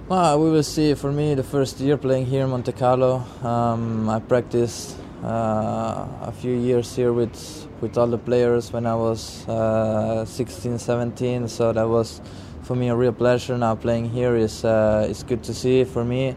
Well, 0.08 0.40
we 0.40 0.48
will 0.48 0.62
see. 0.62 0.94
For 0.94 1.10
me, 1.10 1.34
the 1.34 1.42
first 1.42 1.80
year 1.80 1.96
playing 1.96 2.26
here 2.26 2.44
in 2.44 2.50
Monte 2.50 2.72
Carlo, 2.72 3.24
um, 3.42 4.08
I 4.08 4.20
practiced 4.20 4.96
uh, 5.24 6.06
a 6.22 6.32
few 6.32 6.54
years 6.54 6.94
here 6.94 7.12
with 7.12 7.66
with 7.80 7.98
all 7.98 8.06
the 8.06 8.18
players 8.18 8.72
when 8.72 8.86
I 8.86 8.94
was 8.94 9.46
uh, 9.48 10.24
16, 10.24 10.78
17. 10.78 11.48
So 11.48 11.72
that 11.72 11.88
was 11.88 12.20
for 12.62 12.76
me 12.76 12.88
a 12.88 12.94
real 12.94 13.12
pleasure. 13.12 13.58
Now 13.58 13.74
playing 13.74 14.10
here 14.10 14.36
is 14.36 14.64
uh, 14.64 15.08
is 15.10 15.24
good 15.24 15.42
to 15.42 15.52
see 15.52 15.82
for 15.82 16.04
me. 16.04 16.36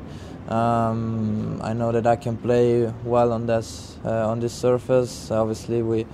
Um, 0.52 1.62
I 1.64 1.72
know 1.72 1.94
that 1.94 2.06
I 2.06 2.18
can 2.18 2.36
play 2.36 2.92
well 3.06 3.32
on 3.32 3.46
this 3.46 3.98
uh, 4.04 4.28
on 4.28 4.42
this 4.42 4.54
surface. 4.54 5.32
Obviously, 5.32 5.82
we 5.82 6.06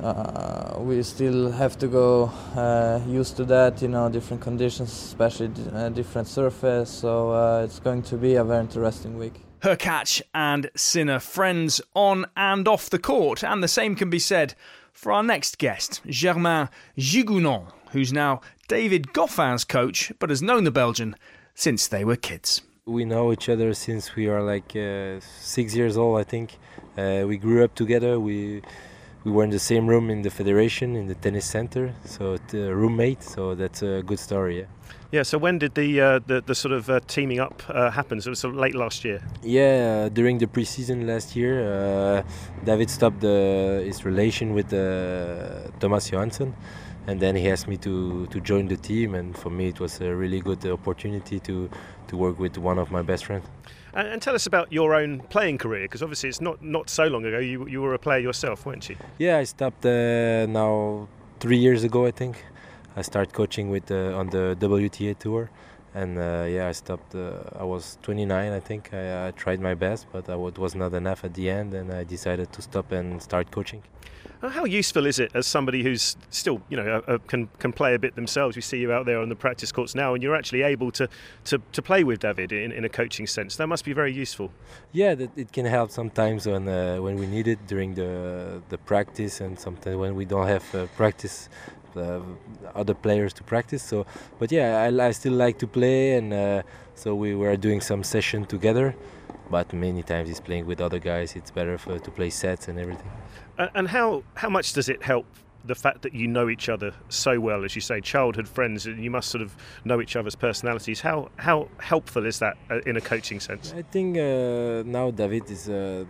uh, 0.00 0.76
we 0.78 1.02
still 1.02 1.50
have 1.50 1.76
to 1.78 1.88
go 1.88 2.30
uh, 2.54 3.00
used 3.08 3.36
to 3.38 3.44
that. 3.46 3.82
You 3.82 3.88
know, 3.88 4.08
different 4.08 4.40
conditions, 4.40 4.92
especially 4.92 5.50
uh, 5.74 5.88
different 5.88 6.28
surface. 6.28 6.90
So 6.90 7.32
uh, 7.32 7.64
it's 7.64 7.80
going 7.80 8.02
to 8.02 8.16
be 8.16 8.36
a 8.36 8.44
very 8.44 8.60
interesting 8.60 9.18
week. 9.18 9.34
Hurkacz 9.62 10.22
and 10.32 10.70
Sinner 10.76 11.18
friends 11.18 11.80
on 11.94 12.26
and 12.36 12.68
off 12.68 12.88
the 12.88 13.00
court, 13.00 13.42
and 13.42 13.64
the 13.64 13.68
same 13.68 13.96
can 13.96 14.10
be 14.10 14.20
said 14.20 14.54
for 14.92 15.10
our 15.10 15.24
next 15.24 15.58
guest, 15.58 16.02
Germain 16.06 16.68
Gigounon, 16.96 17.72
who's 17.90 18.12
now 18.12 18.40
David 18.68 19.08
Goffin's 19.08 19.64
coach, 19.64 20.12
but 20.20 20.30
has 20.30 20.40
known 20.40 20.62
the 20.62 20.70
Belgian 20.70 21.16
since 21.56 21.88
they 21.88 22.04
were 22.04 22.14
kids 22.14 22.62
we 22.88 23.04
know 23.04 23.32
each 23.32 23.48
other 23.48 23.74
since 23.74 24.16
we 24.16 24.28
are 24.28 24.42
like 24.42 24.74
uh, 24.74 25.20
six 25.20 25.74
years 25.74 25.96
old. 25.96 26.18
I 26.18 26.24
think 26.24 26.58
uh, 26.96 27.24
we 27.26 27.36
grew 27.36 27.62
up 27.62 27.74
together. 27.74 28.18
We 28.18 28.62
we 29.24 29.32
were 29.32 29.44
in 29.44 29.50
the 29.50 29.58
same 29.58 29.86
room 29.86 30.10
in 30.10 30.22
the 30.22 30.30
federation 30.30 30.96
in 30.96 31.06
the 31.06 31.14
tennis 31.14 31.44
center, 31.44 31.92
so 32.04 32.38
the 32.48 32.74
roommate. 32.74 33.22
So 33.22 33.54
that's 33.54 33.82
a 33.82 34.02
good 34.02 34.18
story. 34.18 34.60
Yeah. 34.60 34.66
Yeah. 35.10 35.22
So 35.22 35.38
when 35.38 35.58
did 35.58 35.74
the 35.74 36.00
uh, 36.00 36.20
the, 36.26 36.40
the 36.40 36.54
sort 36.54 36.72
of 36.72 36.88
uh, 36.88 37.00
teaming 37.06 37.40
up 37.40 37.62
uh, 37.68 37.90
happen? 37.90 38.20
So 38.20 38.28
it 38.28 38.30
was 38.30 38.38
sort 38.38 38.54
of 38.54 38.60
late 38.60 38.74
last 38.74 39.04
year. 39.04 39.20
Yeah, 39.42 40.06
uh, 40.06 40.08
during 40.08 40.38
the 40.38 40.46
preseason 40.46 41.06
last 41.06 41.36
year, 41.36 42.24
David 42.64 42.90
stopped 42.90 43.22
his 43.22 44.04
relation 44.04 44.54
with 44.54 44.70
Thomas 45.80 46.10
Johansson 46.10 46.54
and 47.08 47.20
then 47.20 47.34
he 47.34 47.50
asked 47.50 47.66
me 47.66 47.76
to 47.76 48.26
to 48.26 48.38
join 48.40 48.68
the 48.68 48.76
team 48.76 49.14
and 49.14 49.36
for 49.36 49.50
me 49.50 49.68
it 49.68 49.80
was 49.80 50.00
a 50.00 50.14
really 50.14 50.40
good 50.40 50.64
opportunity 50.66 51.40
to 51.40 51.70
to 52.06 52.16
work 52.16 52.38
with 52.38 52.58
one 52.58 52.78
of 52.78 52.90
my 52.90 53.02
best 53.02 53.24
friends 53.24 53.46
and, 53.94 54.06
and 54.08 54.22
tell 54.22 54.34
us 54.34 54.46
about 54.46 54.70
your 54.70 54.94
own 54.94 55.20
playing 55.34 55.56
career 55.58 55.84
because 55.86 56.02
obviously 56.02 56.28
it's 56.28 56.42
not 56.48 56.62
not 56.62 56.90
so 56.90 57.04
long 57.14 57.24
ago 57.24 57.38
you 57.38 57.66
you 57.66 57.80
were 57.80 57.94
a 57.94 57.98
player 57.98 58.20
yourself 58.20 58.66
weren't 58.66 58.88
you 58.90 58.96
yeah 59.18 59.38
i 59.38 59.44
stopped 59.44 59.84
uh, 59.86 60.46
now 60.46 61.08
3 61.40 61.56
years 61.56 61.82
ago 61.82 62.04
i 62.06 62.10
think 62.10 62.44
i 62.96 63.02
started 63.02 63.32
coaching 63.32 63.70
with 63.70 63.90
uh, 63.90 64.20
on 64.20 64.28
the 64.30 64.56
WTA 64.60 65.18
tour 65.18 65.50
and 65.94 66.18
uh, 66.18 66.46
yeah, 66.48 66.68
I 66.68 66.72
stopped. 66.72 67.14
Uh, 67.14 67.40
I 67.58 67.64
was 67.64 67.98
29, 68.02 68.52
I 68.52 68.60
think. 68.60 68.92
I, 68.92 69.28
I 69.28 69.30
tried 69.32 69.58
my 69.58 69.74
best, 69.74 70.06
but 70.12 70.28
it 70.28 70.58
was 70.58 70.74
not 70.74 70.92
enough 70.92 71.24
at 71.24 71.32
the 71.34 71.48
end, 71.48 71.72
and 71.74 71.90
I 71.90 72.04
decided 72.04 72.52
to 72.52 72.62
stop 72.62 72.92
and 72.92 73.20
start 73.22 73.50
coaching. 73.50 73.82
How 74.40 74.64
useful 74.64 75.04
is 75.06 75.18
it 75.18 75.32
as 75.34 75.48
somebody 75.48 75.82
who's 75.82 76.16
still, 76.30 76.62
you 76.68 76.76
know, 76.76 77.18
can 77.26 77.48
can 77.58 77.72
play 77.72 77.94
a 77.94 77.98
bit 77.98 78.14
themselves? 78.14 78.54
We 78.54 78.62
see 78.62 78.78
you 78.78 78.92
out 78.92 79.04
there 79.04 79.18
on 79.20 79.28
the 79.28 79.34
practice 79.34 79.72
courts 79.72 79.96
now, 79.96 80.14
and 80.14 80.22
you're 80.22 80.36
actually 80.36 80.62
able 80.62 80.92
to 80.92 81.08
to, 81.46 81.60
to 81.72 81.82
play 81.82 82.04
with 82.04 82.20
David 82.20 82.52
in, 82.52 82.70
in 82.70 82.84
a 82.84 82.88
coaching 82.88 83.26
sense. 83.26 83.56
That 83.56 83.66
must 83.66 83.84
be 83.84 83.92
very 83.92 84.12
useful. 84.12 84.52
Yeah, 84.92 85.16
it 85.36 85.52
can 85.52 85.66
help 85.66 85.90
sometimes 85.90 86.46
when 86.46 86.68
uh, 86.68 86.98
when 86.98 87.16
we 87.16 87.26
need 87.26 87.48
it 87.48 87.66
during 87.66 87.94
the 87.94 88.62
the 88.68 88.78
practice, 88.78 89.40
and 89.40 89.58
sometimes 89.58 89.96
when 89.96 90.14
we 90.14 90.24
don't 90.24 90.46
have 90.46 90.74
uh, 90.74 90.86
practice. 90.96 91.48
Uh, 91.96 92.20
other 92.76 92.94
players 92.94 93.32
to 93.32 93.42
practice 93.42 93.82
so 93.82 94.06
but 94.38 94.52
yeah 94.52 94.82
I, 94.82 95.06
I 95.06 95.10
still 95.10 95.32
like 95.32 95.58
to 95.58 95.66
play 95.66 96.14
and 96.16 96.32
uh, 96.32 96.62
so 96.94 97.14
we 97.14 97.34
were 97.34 97.56
doing 97.56 97.80
some 97.80 98.04
session 98.04 98.44
together 98.44 98.94
but 99.50 99.72
many 99.72 100.02
times 100.04 100.28
he's 100.28 100.38
playing 100.38 100.66
with 100.66 100.80
other 100.80 101.00
guys 101.00 101.34
it's 101.34 101.50
better 101.50 101.76
for, 101.76 101.98
to 101.98 102.10
play 102.10 102.30
sets 102.30 102.68
and 102.68 102.78
everything 102.78 103.10
and 103.74 103.88
how 103.88 104.22
how 104.34 104.48
much 104.48 104.72
does 104.72 104.88
it 104.88 105.02
help 105.02 105.26
the 105.64 105.74
fact 105.74 106.02
that 106.02 106.14
you 106.14 106.26
know 106.26 106.48
each 106.48 106.68
other 106.68 106.92
so 107.08 107.38
well, 107.40 107.64
as 107.64 107.74
you 107.74 107.80
say, 107.80 108.00
childhood 108.00 108.48
friends, 108.48 108.86
and 108.86 109.02
you 109.02 109.10
must 109.10 109.28
sort 109.28 109.42
of 109.42 109.56
know 109.84 110.00
each 110.00 110.16
other's 110.16 110.34
personalities. 110.34 111.00
How 111.00 111.30
how 111.36 111.68
helpful 111.78 112.24
is 112.26 112.38
that 112.38 112.56
uh, 112.70 112.80
in 112.86 112.96
a 112.96 113.00
coaching 113.00 113.40
sense? 113.40 113.74
I 113.76 113.82
think 113.82 114.16
uh, 114.16 114.82
now 114.86 115.10
David 115.10 115.50
is 115.50 115.68
uh, 115.68 116.04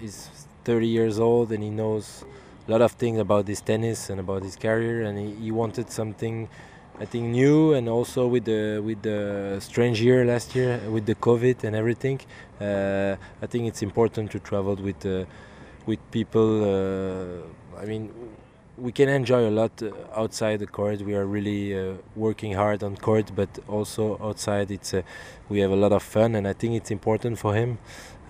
is 0.00 0.28
30 0.64 0.86
years 0.86 1.18
old 1.18 1.50
and 1.50 1.62
he 1.62 1.70
knows 1.70 2.24
a 2.68 2.70
lot 2.70 2.82
of 2.82 2.92
things 2.92 3.18
about 3.18 3.48
his 3.48 3.60
tennis 3.60 4.10
and 4.10 4.20
about 4.20 4.42
his 4.42 4.56
career, 4.56 5.02
and 5.02 5.18
he, 5.18 5.44
he 5.44 5.50
wanted 5.50 5.90
something. 5.90 6.48
I 7.00 7.06
think 7.06 7.28
new 7.28 7.72
and 7.72 7.88
also 7.88 8.26
with 8.26 8.44
the 8.44 8.80
with 8.84 9.02
the 9.02 9.58
strange 9.60 10.00
year 10.00 10.24
last 10.24 10.54
year 10.54 10.78
with 10.90 11.06
the 11.06 11.14
COVID 11.14 11.64
and 11.64 11.74
everything, 11.74 12.20
uh, 12.60 13.16
I 13.44 13.46
think 13.46 13.66
it's 13.66 13.82
important 13.82 14.30
to 14.32 14.38
travel 14.38 14.76
with 14.76 15.04
uh, 15.04 15.24
with 15.86 15.98
people. 16.10 16.64
Uh, 16.64 17.80
I 17.80 17.84
mean, 17.84 18.10
we 18.78 18.92
can 18.92 19.08
enjoy 19.08 19.48
a 19.48 19.50
lot 19.50 19.82
uh, 19.82 19.90
outside 20.14 20.60
the 20.60 20.66
court. 20.66 21.02
We 21.02 21.14
are 21.14 21.26
really 21.26 21.78
uh, 21.78 21.94
working 22.16 22.54
hard 22.54 22.82
on 22.82 22.96
court, 22.96 23.32
but 23.34 23.48
also 23.68 24.18
outside, 24.22 24.70
it's 24.70 24.94
we 25.48 25.60
have 25.60 25.70
a 25.70 25.76
lot 25.76 25.92
of 25.92 26.02
fun, 26.02 26.34
and 26.34 26.48
I 26.48 26.52
think 26.52 26.74
it's 26.74 26.90
important 26.90 27.38
for 27.38 27.54
him. 27.54 27.78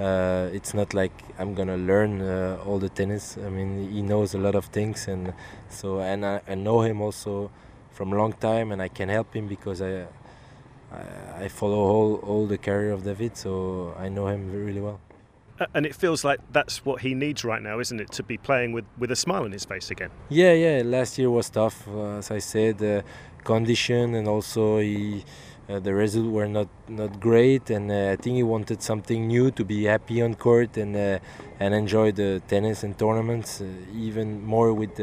Uh, 0.01 0.49
it's 0.53 0.75
not 0.75 0.95
like 0.95 1.13
I'm 1.39 1.55
gonna 1.55 1.77
learn 1.77 2.23
uh, 2.23 2.59
all 2.67 2.79
the 2.79 2.89
tennis. 2.89 3.39
I 3.39 3.51
mean, 3.51 3.91
he 3.91 4.03
knows 4.03 4.35
a 4.35 4.39
lot 4.39 4.55
of 4.55 4.67
things, 4.67 5.07
and 5.07 5.33
so 5.69 6.01
and 6.01 6.27
I, 6.27 6.41
I, 6.49 6.55
know 6.55 6.81
him 6.81 7.01
also 7.01 7.51
from 7.93 8.13
a 8.13 8.17
long 8.17 8.33
time, 8.33 8.73
and 8.73 8.83
I 8.83 8.89
can 8.89 9.09
help 9.09 9.35
him 9.35 9.47
because 9.47 9.81
I 9.81 10.07
I, 10.93 11.45
I 11.45 11.49
follow 11.49 11.79
all 11.79 12.17
all 12.17 12.47
the 12.47 12.59
career 12.59 12.91
of 12.93 13.05
David, 13.05 13.37
so 13.37 13.95
I 13.99 14.09
know 14.09 14.27
him 14.27 14.51
really 14.53 14.81
well 14.81 14.99
and 15.75 15.87
it 15.87 15.95
feels 15.95 16.25
like 16.25 16.41
that's 16.53 16.85
what 16.85 17.03
he 17.03 17.15
needs 17.15 17.45
right 17.45 17.63
now, 17.63 17.79
isn't 17.81 18.01
it? 18.01 18.11
To 18.13 18.23
be 18.23 18.39
playing 18.39 18.73
with, 18.73 18.85
with 18.99 19.11
a 19.11 19.17
smile 19.17 19.45
on 19.45 19.53
his 19.53 19.65
face 19.65 19.91
again. 19.91 20.11
Yeah, 20.29 20.53
yeah. 20.53 20.83
Last 20.85 21.19
year 21.19 21.31
was 21.31 21.51
tough, 21.51 21.87
uh, 21.89 22.19
as 22.19 22.31
I 22.31 22.39
said, 22.39 22.83
uh, 22.83 23.03
condition 23.45 24.15
and 24.15 24.29
also 24.29 24.79
he, 24.79 25.25
uh, 25.69 25.79
the 25.79 25.95
results 25.95 26.29
were 26.29 26.49
not 26.49 26.69
not 26.89 27.21
great, 27.21 27.71
and 27.71 27.91
uh, 27.91 28.11
I 28.13 28.17
think 28.17 28.37
he 28.37 28.43
wanted 28.43 28.83
something 28.83 29.29
new 29.29 29.51
to 29.53 29.65
be 29.65 29.85
happy 29.85 30.21
on 30.21 30.35
court 30.35 30.77
and 30.77 30.97
uh, 30.97 31.19
and 31.61 31.75
enjoy 31.75 32.13
the 32.13 32.43
tennis 32.49 32.83
and 32.83 32.99
tournaments 32.99 33.61
uh, 33.61 33.67
even 33.95 34.45
more 34.45 34.73
with 34.75 35.01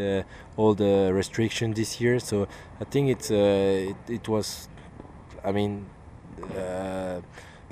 all 0.57 0.73
the 0.75 1.11
restrictions 1.13 1.75
this 1.77 2.01
year. 2.01 2.19
So 2.19 2.47
I 2.79 2.83
think 2.83 3.09
it's 3.09 3.31
it, 3.31 3.95
it 4.09 4.27
was, 4.27 4.67
I 5.45 5.51
mean, 5.53 5.85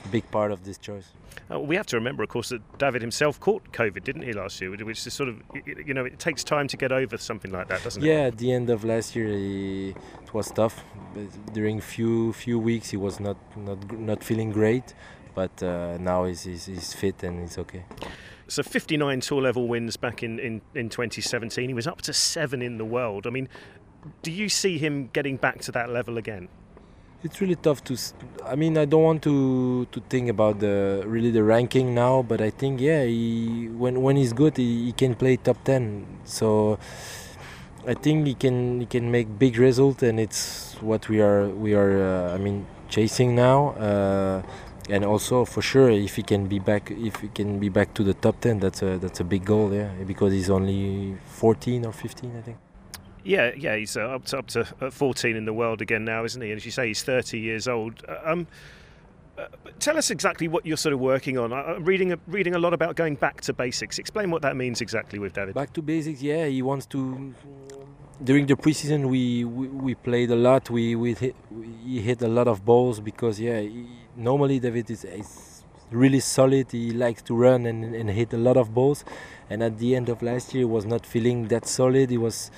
a 0.04 0.08
big 0.10 0.30
part 0.32 0.52
of 0.52 0.64
this 0.64 0.78
choice. 0.78 1.10
Uh, 1.52 1.60
we 1.60 1.76
have 1.76 1.86
to 1.86 1.96
remember, 1.96 2.24
of 2.24 2.30
course, 2.30 2.50
that 2.50 2.62
David 2.78 3.02
himself 3.02 3.40
caught 3.40 3.72
COVID, 3.72 4.04
didn't 4.04 4.24
he, 4.24 4.34
last 4.34 4.60
year? 4.60 4.72
Which 4.72 5.06
is 5.06 5.14
sort 5.14 5.30
of, 5.30 5.42
you 5.66 5.94
know, 5.94 6.04
it 6.04 6.20
takes 6.20 6.44
time 6.44 6.68
to 6.70 6.78
get 6.78 6.92
over 6.92 7.18
something 7.18 7.52
like 7.52 7.68
that, 7.70 7.84
doesn't 7.84 8.04
it? 8.04 8.08
Yeah, 8.08 8.22
at 8.22 8.38
the 8.38 8.52
end 8.52 8.70
of 8.70 8.84
last 8.84 9.16
year, 9.16 9.28
he, 9.28 9.90
it 10.24 10.34
was 10.34 10.52
tough. 10.52 10.84
During 11.54 11.80
few 11.80 12.34
few 12.34 12.60
weeks, 12.60 12.90
he 12.90 12.98
was 12.98 13.20
not 13.20 13.38
not 13.56 13.92
not 13.92 14.24
feeling 14.24 14.52
great, 14.52 14.94
but 15.38 15.62
uh, 15.62 15.98
now 16.00 16.26
he's, 16.26 16.44
he's, 16.44 16.66
he's 16.66 16.94
fit 16.94 17.22
and 17.24 17.42
he's 17.42 17.58
okay. 17.58 17.86
So 18.48 18.64
59 18.64 19.20
tour 19.20 19.42
level 19.42 19.68
wins 19.68 19.96
back 19.96 20.24
in, 20.24 20.40
in, 20.40 20.62
in 20.74 20.90
2017. 20.90 21.68
He 21.68 21.74
was 21.74 21.86
up 21.86 22.02
to 22.04 22.14
seven 22.14 22.62
in 22.62 22.78
the 22.78 22.86
world. 22.86 23.28
I 23.28 23.30
mean, 23.30 23.48
do 24.24 24.32
you 24.32 24.50
see 24.50 24.78
him 24.78 25.10
getting 25.14 25.38
back 25.38 25.62
to 25.62 25.72
that 25.74 25.90
level 25.90 26.18
again? 26.18 26.48
It's 27.24 27.42
really 27.42 27.56
tough 27.56 27.84
to. 27.86 27.98
I 28.46 28.56
mean, 28.56 28.78
I 28.78 28.86
don't 28.86 29.04
want 29.04 29.22
to 29.24 29.86
to 29.92 30.00
think 30.10 30.30
about 30.30 30.60
the 30.60 31.04
really 31.06 31.32
the 31.32 31.44
ranking 31.44 31.96
now, 31.96 32.22
but 32.22 32.42
I 32.42 32.50
think 32.50 32.80
yeah, 32.80 33.04
he, 33.04 33.68
when 33.70 34.02
when 34.02 34.16
he's 34.16 34.34
good, 34.34 34.58
he, 34.58 34.86
he 34.86 34.92
can 34.92 35.16
play 35.16 35.38
top 35.38 35.64
ten. 35.64 36.06
So 36.26 36.80
I 37.88 37.94
think 37.94 38.28
he 38.28 38.36
can 38.36 38.82
he 38.82 38.86
can 38.86 39.12
make 39.12 39.40
big 39.40 39.58
result, 39.58 40.04
and 40.04 40.20
it's 40.20 40.76
what 40.82 41.10
we 41.10 41.22
are 41.22 41.48
we 41.48 41.74
are. 41.74 42.02
Uh, 42.02 42.36
I 42.36 42.38
mean, 42.38 42.66
chasing 42.90 43.36
now. 43.36 43.70
Uh, 43.72 44.42
and 44.90 45.04
also 45.04 45.44
for 45.44 45.62
sure 45.62 45.90
if 45.90 46.16
he 46.16 46.24
can 46.24 46.48
be 46.48 46.60
back 46.60 46.90
if 46.92 47.18
he 47.18 47.28
can 47.28 47.60
be 47.60 47.68
back 47.68 47.94
to 47.94 48.04
the 48.04 48.14
top 48.14 48.40
10 48.40 48.60
that's 48.60 48.82
a 48.82 48.98
that's 48.98 49.20
a 49.20 49.24
big 49.26 49.44
goal 49.44 49.74
yeah 49.74 49.92
because 50.06 50.32
he's 50.32 50.50
only 50.50 51.18
14 51.26 51.86
or 51.86 51.92
15 51.92 52.38
i 52.38 52.42
think 52.42 52.58
yeah, 53.28 53.52
yeah, 53.58 53.76
he's 53.76 53.98
uh, 53.98 54.02
up 54.02 54.26
to 54.26 54.40
up 54.40 54.48
to 54.48 54.66
uh, 54.82 54.90
14 54.90 55.36
in 55.36 55.46
the 55.46 55.54
world 55.54 55.82
again 55.82 56.06
now, 56.06 56.24
isn't 56.24 56.42
he? 56.42 56.50
And 56.50 56.58
as 56.58 56.66
you 56.66 56.72
say, 56.72 56.88
he's 56.88 57.04
30 57.04 57.38
years 57.40 57.68
old. 57.68 58.04
Uh, 58.08 58.18
um, 58.24 58.48
uh, 59.38 59.46
tell 59.80 59.98
us 59.98 60.10
exactly 60.10 60.48
what 60.48 60.66
you're 60.66 60.78
sort 60.78 60.94
of 60.94 61.00
working 61.00 61.38
on. 61.38 61.54
I'm 61.54 61.84
reading 61.84 62.14
a, 62.14 62.18
reading 62.26 62.56
a 62.56 62.60
lot 62.60 62.74
about 62.74 62.96
going 62.96 63.16
back 63.16 63.42
to 63.42 63.54
basics. 63.54 64.00
Explain 64.00 64.32
what 64.32 64.42
that 64.42 64.56
means 64.56 64.82
exactly 64.82 65.20
with 65.20 65.34
David. 65.34 65.54
Back 65.54 65.74
to 65.74 65.82
basics, 65.82 66.22
yeah. 66.22 66.46
He 66.46 66.62
wants 66.62 66.86
to. 66.88 67.34
During 68.24 68.48
the 68.48 68.56
preseason, 68.56 69.10
we, 69.10 69.46
we, 69.46 69.68
we 69.68 69.96
played 69.96 70.32
a 70.32 70.36
lot. 70.36 70.72
We 70.72 70.96
we 70.96 71.14
hit, 71.14 71.36
we 71.52 72.00
hit 72.00 72.22
a 72.24 72.28
lot 72.28 72.48
of 72.48 72.66
balls 72.66 73.00
because 73.00 73.40
yeah, 73.40 73.60
he, 73.60 73.86
normally 74.16 74.60
David 74.60 74.90
is, 74.90 75.04
is 75.04 75.64
really 75.92 76.20
solid. 76.22 76.72
He 76.72 76.92
likes 76.92 77.22
to 77.24 77.36
run 77.36 77.66
and, 77.68 77.94
and 77.94 78.10
hit 78.10 78.34
a 78.34 78.38
lot 78.38 78.58
of 78.58 78.74
balls. 78.74 79.06
And 79.50 79.62
at 79.62 79.78
the 79.78 79.96
end 79.96 80.10
of 80.10 80.24
last 80.24 80.54
year, 80.54 80.62
he 80.62 80.66
was 80.66 80.86
not 80.86 81.06
feeling 81.06 81.48
that 81.50 81.68
solid. 81.68 82.10
He 82.10 82.18
was 82.18 82.50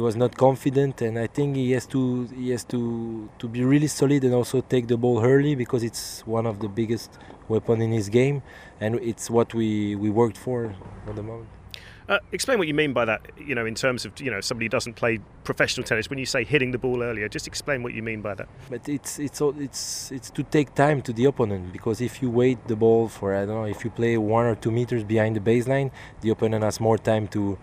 he 0.00 0.02
was 0.02 0.16
not 0.16 0.34
confident, 0.34 1.02
and 1.02 1.18
I 1.18 1.26
think 1.26 1.56
he 1.56 1.72
has 1.72 1.86
to 1.88 2.26
he 2.42 2.48
has 2.54 2.64
to 2.74 3.28
to 3.38 3.46
be 3.48 3.62
really 3.72 3.90
solid 4.00 4.24
and 4.24 4.34
also 4.40 4.62
take 4.62 4.86
the 4.88 4.96
ball 4.96 5.22
early 5.22 5.54
because 5.54 5.82
it's 5.82 6.26
one 6.26 6.46
of 6.46 6.56
the 6.64 6.68
biggest 6.68 7.10
weapon 7.48 7.82
in 7.82 7.92
his 7.92 8.08
game, 8.08 8.36
and 8.80 8.90
it's 9.10 9.26
what 9.36 9.48
we 9.52 9.68
we 10.02 10.08
worked 10.22 10.38
for 10.46 10.58
at 11.08 11.14
the 11.16 11.22
moment. 11.22 11.48
Uh, 12.08 12.18
explain 12.32 12.58
what 12.58 12.66
you 12.66 12.76
mean 12.82 12.92
by 13.00 13.04
that. 13.04 13.20
You 13.48 13.54
know, 13.54 13.66
in 13.72 13.74
terms 13.74 14.00
of 14.06 14.10
you 14.24 14.30
know 14.32 14.40
somebody 14.40 14.64
who 14.66 14.70
doesn't 14.78 14.96
play 15.02 15.20
professional 15.50 15.84
tennis. 15.84 16.08
When 16.12 16.18
you 16.18 16.28
say 16.34 16.42
hitting 16.44 16.70
the 16.76 16.82
ball 16.86 16.98
earlier, 17.02 17.28
just 17.28 17.46
explain 17.46 17.78
what 17.84 17.92
you 17.92 18.02
mean 18.10 18.20
by 18.28 18.34
that. 18.38 18.48
But 18.72 18.88
it's 18.96 19.12
it's 19.26 19.40
it's 19.68 19.82
it's 20.16 20.30
to 20.38 20.42
take 20.56 20.68
time 20.86 20.98
to 21.06 21.12
the 21.18 21.26
opponent 21.32 21.64
because 21.76 21.98
if 22.08 22.22
you 22.22 22.28
wait 22.42 22.58
the 22.72 22.78
ball 22.84 23.02
for 23.16 23.26
I 23.40 23.44
don't 23.46 23.58
know 23.60 23.70
if 23.76 23.84
you 23.84 23.90
play 24.00 24.16
one 24.16 24.46
or 24.46 24.56
two 24.64 24.72
meters 24.78 25.04
behind 25.04 25.32
the 25.38 25.44
baseline, 25.50 25.88
the 26.22 26.30
opponent 26.30 26.64
has 26.64 26.80
more 26.80 26.98
time 27.12 27.28
to 27.36 27.58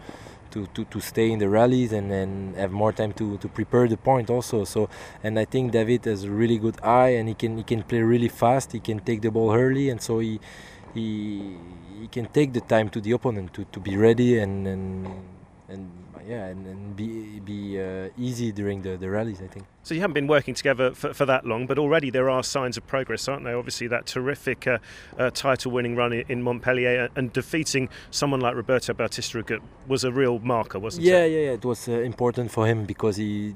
to, 0.52 0.68
to, 0.68 0.86
to 0.86 1.00
stay 1.00 1.32
in 1.32 1.40
the 1.40 1.50
rallies 1.50 1.92
and, 1.94 2.12
and 2.12 2.56
have 2.56 2.72
more 2.72 2.92
time 2.92 3.14
to, 3.14 3.38
to 3.38 3.48
prepare 3.48 3.88
the 3.88 3.98
point 3.98 4.30
also. 4.30 4.64
So 4.64 4.90
and 5.24 5.40
I 5.40 5.46
think 5.46 5.72
David 5.72 6.06
has 6.06 6.24
a 6.24 6.32
really 6.32 6.58
good 6.58 6.78
eye 6.84 7.10
and 7.10 7.28
he 7.28 7.36
can 7.36 7.58
he 7.58 7.64
can 7.64 7.84
play 7.84 8.02
really 8.02 8.30
fast. 8.30 8.72
He 8.72 8.80
can 8.80 9.00
take 9.00 9.22
the 9.22 9.32
ball 9.32 9.54
early 9.54 9.90
and 9.90 10.02
so 10.02 10.20
he 10.20 10.40
he 10.94 11.58
he 12.02 12.08
can 12.08 12.26
take 12.28 12.54
the 12.54 12.62
time 12.62 12.90
to 12.90 13.02
the 13.02 13.12
opponent 13.12 13.54
to, 13.54 13.66
to 13.66 13.80
be 13.80 13.98
ready 13.98 14.40
and 14.40 14.68
and 14.68 15.08
and 15.70 15.92
yeah, 16.28 16.48
and, 16.48 16.68
and 16.68 16.96
be 16.96 17.40
be 17.40 17.82
uh, 17.82 18.10
easy 18.18 18.52
during 18.52 18.82
the, 18.82 18.98
the 18.98 19.10
rallies, 19.10 19.42
I 19.42 19.48
think. 19.48 19.66
So 19.84 19.94
you 19.94 20.02
haven't 20.02 20.16
been 20.16 20.28
working 20.28 20.54
together 20.54 20.94
for, 20.94 21.14
for 21.14 21.26
that 21.26 21.46
long, 21.46 21.66
but 21.68 21.80
already 21.80 22.10
there 22.10 22.30
are 22.30 22.44
signs 22.44 22.76
of 22.76 22.86
progress, 22.86 23.28
aren't 23.28 23.46
there? 23.46 23.58
Obviously, 23.58 23.88
that 23.88 24.06
terrific 24.06 24.68
uh, 24.68 24.80
uh, 25.18 25.30
title-winning 25.30 25.96
run 25.96 26.12
in 26.12 26.44
Montpellier 26.44 27.10
and 27.16 27.32
defeating 27.32 27.88
someone 28.12 28.42
like 28.42 28.56
Roberto 28.56 28.94
Bautista 28.94 29.62
was 29.88 30.04
a 30.04 30.12
real 30.12 30.40
marker, 30.40 30.80
wasn't 30.80 31.06
yeah, 31.06 31.24
it? 31.24 31.32
Yeah, 31.32 31.38
yeah, 31.38 31.46
yeah 31.46 31.52
it 31.54 31.66
was 31.66 31.88
uh, 31.88 31.94
important 31.94 32.52
for 32.52 32.68
him 32.68 32.86
because 32.86 33.16
he 33.16 33.56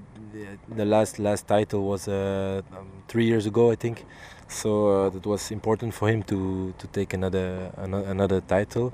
the 0.74 0.86
last 0.86 1.20
last 1.20 1.48
title 1.48 1.84
was 1.84 2.08
uh, 2.08 2.62
um, 2.78 2.88
three 3.10 3.26
years 3.26 3.46
ago, 3.46 3.72
I 3.72 3.76
think. 3.76 4.06
So 4.48 4.88
uh, 4.88 5.10
that 5.10 5.26
was 5.26 5.52
important 5.52 5.94
for 5.94 6.08
him 6.08 6.24
to 6.24 6.74
to 6.78 6.88
take 6.88 7.14
another 7.14 7.72
another 7.78 8.40
title 8.42 8.94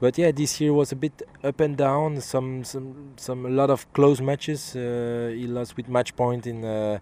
but 0.00 0.18
yeah, 0.18 0.30
this 0.30 0.60
year 0.60 0.72
was 0.72 0.92
a 0.92 0.96
bit 0.96 1.22
up 1.42 1.60
and 1.60 1.76
down. 1.76 2.20
Some 2.20 2.64
some 2.64 3.14
some 3.16 3.46
a 3.46 3.50
lot 3.50 3.70
of 3.70 3.90
close 3.92 4.20
matches. 4.20 4.76
Uh, 4.76 5.32
he 5.34 5.46
lost 5.46 5.76
with 5.76 5.88
match 5.88 6.14
point 6.16 6.46
in 6.46 6.64
uh, 6.64 6.98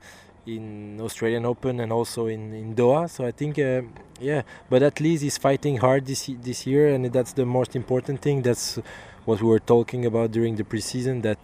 in 0.47 1.01
Australian 1.01 1.45
Open 1.47 1.81
and 1.81 1.93
also 1.93 2.27
in 2.27 2.53
in 2.53 2.75
Doha. 2.75 3.09
So 3.09 3.27
I 3.27 3.33
think 3.33 3.59
uh, 3.59 3.83
yeah, 4.21 4.43
but 4.71 4.83
at 4.83 5.01
least 5.01 5.23
he's 5.23 5.39
fighting 5.39 5.79
hard 5.79 6.07
this 6.07 6.31
this 6.43 6.67
year, 6.67 6.89
and 6.95 7.05
that's 7.13 7.33
the 7.33 7.47
most 7.47 7.75
important 7.75 8.21
thing. 8.21 8.43
That's 8.43 8.79
what 9.25 9.41
we 9.41 9.49
were 9.49 9.59
talking 9.59 10.05
about 10.07 10.31
during 10.33 10.57
the 10.57 10.65
preseason. 10.65 11.23
That 11.23 11.43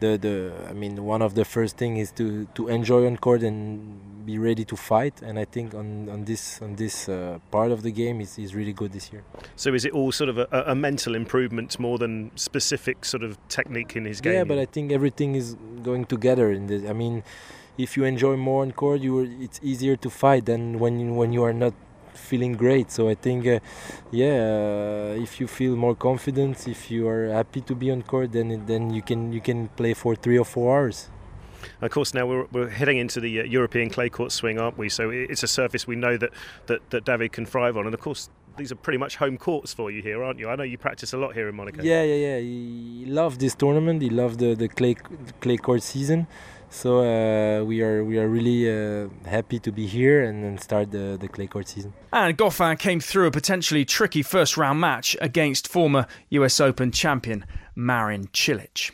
the 0.00 0.16
the 0.16 0.52
I 0.68 0.72
mean, 0.72 1.04
one 1.04 1.22
of 1.22 1.34
the 1.34 1.44
first 1.44 1.76
thing 1.76 1.96
is 1.96 2.10
to 2.12 2.46
to 2.54 2.68
enjoy 2.68 3.06
on 3.06 3.16
court 3.16 3.42
and 3.42 4.26
be 4.26 4.38
ready 4.38 4.64
to 4.64 4.76
fight. 4.76 5.22
And 5.22 5.38
I 5.38 5.44
think 5.44 5.74
on 5.74 6.08
on 6.08 6.24
this 6.24 6.60
on 6.62 6.76
this 6.76 7.08
uh, 7.08 7.38
part 7.50 7.70
of 7.70 7.82
the 7.82 7.92
game 7.92 8.20
is 8.20 8.38
is 8.38 8.54
really 8.54 8.72
good 8.72 8.92
this 8.92 9.12
year. 9.12 9.22
So 9.56 9.74
is 9.74 9.84
it 9.84 9.92
all 9.92 10.12
sort 10.12 10.30
of 10.30 10.38
a, 10.38 10.46
a 10.66 10.74
mental 10.74 11.14
improvement 11.14 11.78
more 11.78 11.98
than 11.98 12.30
specific 12.36 13.04
sort 13.04 13.22
of 13.22 13.38
technique 13.48 13.96
in 13.96 14.04
his 14.04 14.20
game? 14.20 14.34
Yeah, 14.34 14.44
but 14.44 14.58
I 14.58 14.66
think 14.66 14.92
everything 14.92 15.34
is 15.34 15.56
going 15.82 16.04
together 16.06 16.50
in 16.52 16.66
this. 16.66 16.88
I 16.88 16.92
mean 16.92 17.22
if 17.78 17.96
you 17.96 18.04
enjoy 18.04 18.36
more 18.36 18.62
on 18.62 18.72
court, 18.72 19.00
you 19.00 19.20
it's 19.40 19.60
easier 19.62 19.96
to 19.96 20.10
fight 20.10 20.46
than 20.46 20.78
when 20.78 21.00
you, 21.00 21.12
when 21.12 21.32
you 21.32 21.42
are 21.42 21.52
not 21.52 21.72
feeling 22.20 22.52
great. 22.52 22.90
So 22.90 23.08
I 23.08 23.14
think, 23.14 23.46
uh, 23.46 23.60
yeah, 24.10 25.14
uh, 25.16 25.22
if 25.22 25.40
you 25.40 25.46
feel 25.46 25.76
more 25.76 25.94
confident, 25.94 26.68
if 26.68 26.90
you 26.90 27.08
are 27.08 27.28
happy 27.32 27.60
to 27.62 27.74
be 27.74 27.90
on 27.90 28.02
court, 28.02 28.32
then 28.32 28.66
then 28.66 28.94
you 28.94 29.02
can 29.02 29.32
you 29.32 29.40
can 29.40 29.68
play 29.68 29.94
for 29.94 30.14
three 30.14 30.38
or 30.38 30.44
four 30.44 30.76
hours. 30.76 31.08
Of 31.80 31.90
course, 31.90 32.14
now 32.14 32.26
we're, 32.26 32.46
we're 32.52 32.70
heading 32.70 32.98
into 32.98 33.20
the 33.20 33.40
uh, 33.40 33.44
European 33.44 33.90
clay 33.90 34.08
court 34.08 34.32
swing, 34.32 34.58
aren't 34.58 34.78
we? 34.78 34.88
So 34.88 35.10
it's 35.10 35.42
a 35.42 35.46
surface 35.46 35.86
we 35.86 35.96
know 35.96 36.16
that, 36.16 36.30
that, 36.66 36.80
that 36.90 37.04
David 37.04 37.32
can 37.32 37.44
thrive 37.46 37.76
on. 37.76 37.84
And 37.84 37.94
of 37.94 38.00
course, 38.00 38.30
these 38.56 38.72
are 38.72 38.76
pretty 38.76 38.98
much 38.98 39.16
home 39.16 39.36
courts 39.38 39.74
for 39.74 39.90
you 39.90 40.02
here, 40.02 40.22
aren't 40.24 40.38
you? 40.38 40.48
I 40.48 40.56
know 40.56 40.62
you 40.62 40.78
practice 40.78 41.12
a 41.12 41.18
lot 41.18 41.34
here 41.34 41.48
in 41.48 41.54
Monaco. 41.54 41.82
Yeah, 41.82 42.02
yeah, 42.02 42.14
yeah. 42.14 42.38
He 42.38 43.04
loved 43.06 43.40
this 43.40 43.54
tournament. 43.54 44.02
He 44.02 44.10
loved 44.10 44.38
the, 44.38 44.54
the 44.54 44.68
clay, 44.68 44.94
clay 45.40 45.56
court 45.56 45.82
season. 45.82 46.26
So 46.72 47.00
uh, 47.00 47.64
we 47.64 47.82
are 47.82 48.04
we 48.04 48.18
are 48.18 48.28
really 48.28 48.70
uh, 48.70 49.08
happy 49.26 49.58
to 49.58 49.72
be 49.72 49.88
here 49.88 50.22
and, 50.22 50.44
and 50.44 50.60
start 50.60 50.92
the, 50.92 51.18
the 51.20 51.26
clay 51.26 51.48
court 51.48 51.66
season. 51.66 51.92
And 52.12 52.38
Goffin 52.38 52.78
came 52.78 53.00
through 53.00 53.26
a 53.26 53.32
potentially 53.32 53.84
tricky 53.84 54.22
first 54.22 54.56
round 54.56 54.80
match 54.80 55.16
against 55.20 55.66
former 55.66 56.06
US 56.30 56.60
Open 56.60 56.92
champion 56.92 57.44
Marin 57.74 58.28
Cilic. 58.28 58.92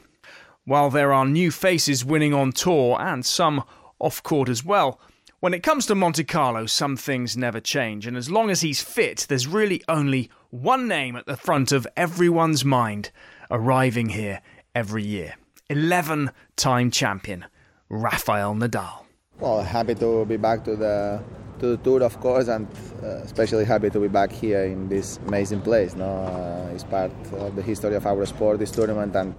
While 0.65 0.89
there 0.89 1.13
are 1.13 1.27
new 1.27 1.51
faces 1.51 2.03
winning 2.03 2.33
on 2.33 2.53
tour 2.53 2.97
and 2.99 3.25
some 3.25 3.63
off 3.99 4.23
court 4.23 4.49
as 4.49 4.65
well, 4.65 4.99
when 5.41 5.53
it 5.53 5.63
comes 5.63 5.85
to 5.87 5.95
Monte 5.95 6.25
Carlo, 6.25 6.65
some 6.65 6.97
things 6.97 7.37
never 7.37 7.61
change. 7.61 8.07
And 8.07 8.17
as 8.17 8.31
long 8.31 8.49
as 8.49 8.63
he's 8.63 8.83
fit, 8.83 9.27
there's 9.29 9.47
really 9.47 9.83
only 9.87 10.31
one 10.49 10.89
name 10.89 11.15
at 11.15 11.27
the 11.27 11.37
front 11.37 11.73
of 11.73 11.87
everyone's 11.95 12.65
mind 12.65 13.11
arriving 13.51 14.09
here 14.09 14.41
every 14.75 15.05
year 15.05 15.35
11 15.69 16.31
time 16.57 16.91
champion 16.91 17.45
Rafael 17.89 18.55
Nadal. 18.55 19.05
Well, 19.39 19.63
happy 19.63 19.95
to 19.97 20.25
be 20.25 20.37
back 20.37 20.65
to 20.65 20.77
the 20.77 21.23
to 21.59 21.69
the 21.69 21.77
tour, 21.79 22.03
of 22.03 22.19
course, 22.21 22.49
and 22.49 22.67
uh, 23.03 23.23
especially 23.25 23.65
happy 23.65 23.91
to 23.91 24.01
be 24.01 24.09
back 24.09 24.31
here 24.31 24.65
in 24.65 24.89
this 24.89 25.19
amazing 25.27 25.61
place. 25.63 25.95
No, 25.95 26.05
uh, 26.05 26.75
it's 26.75 26.85
part 26.85 27.13
of 27.33 27.55
the 27.57 27.63
history 27.63 27.95
of 27.95 28.07
our 28.07 28.27
sport, 28.27 28.59
this 28.59 28.71
tournament, 28.71 29.15
and 29.17 29.35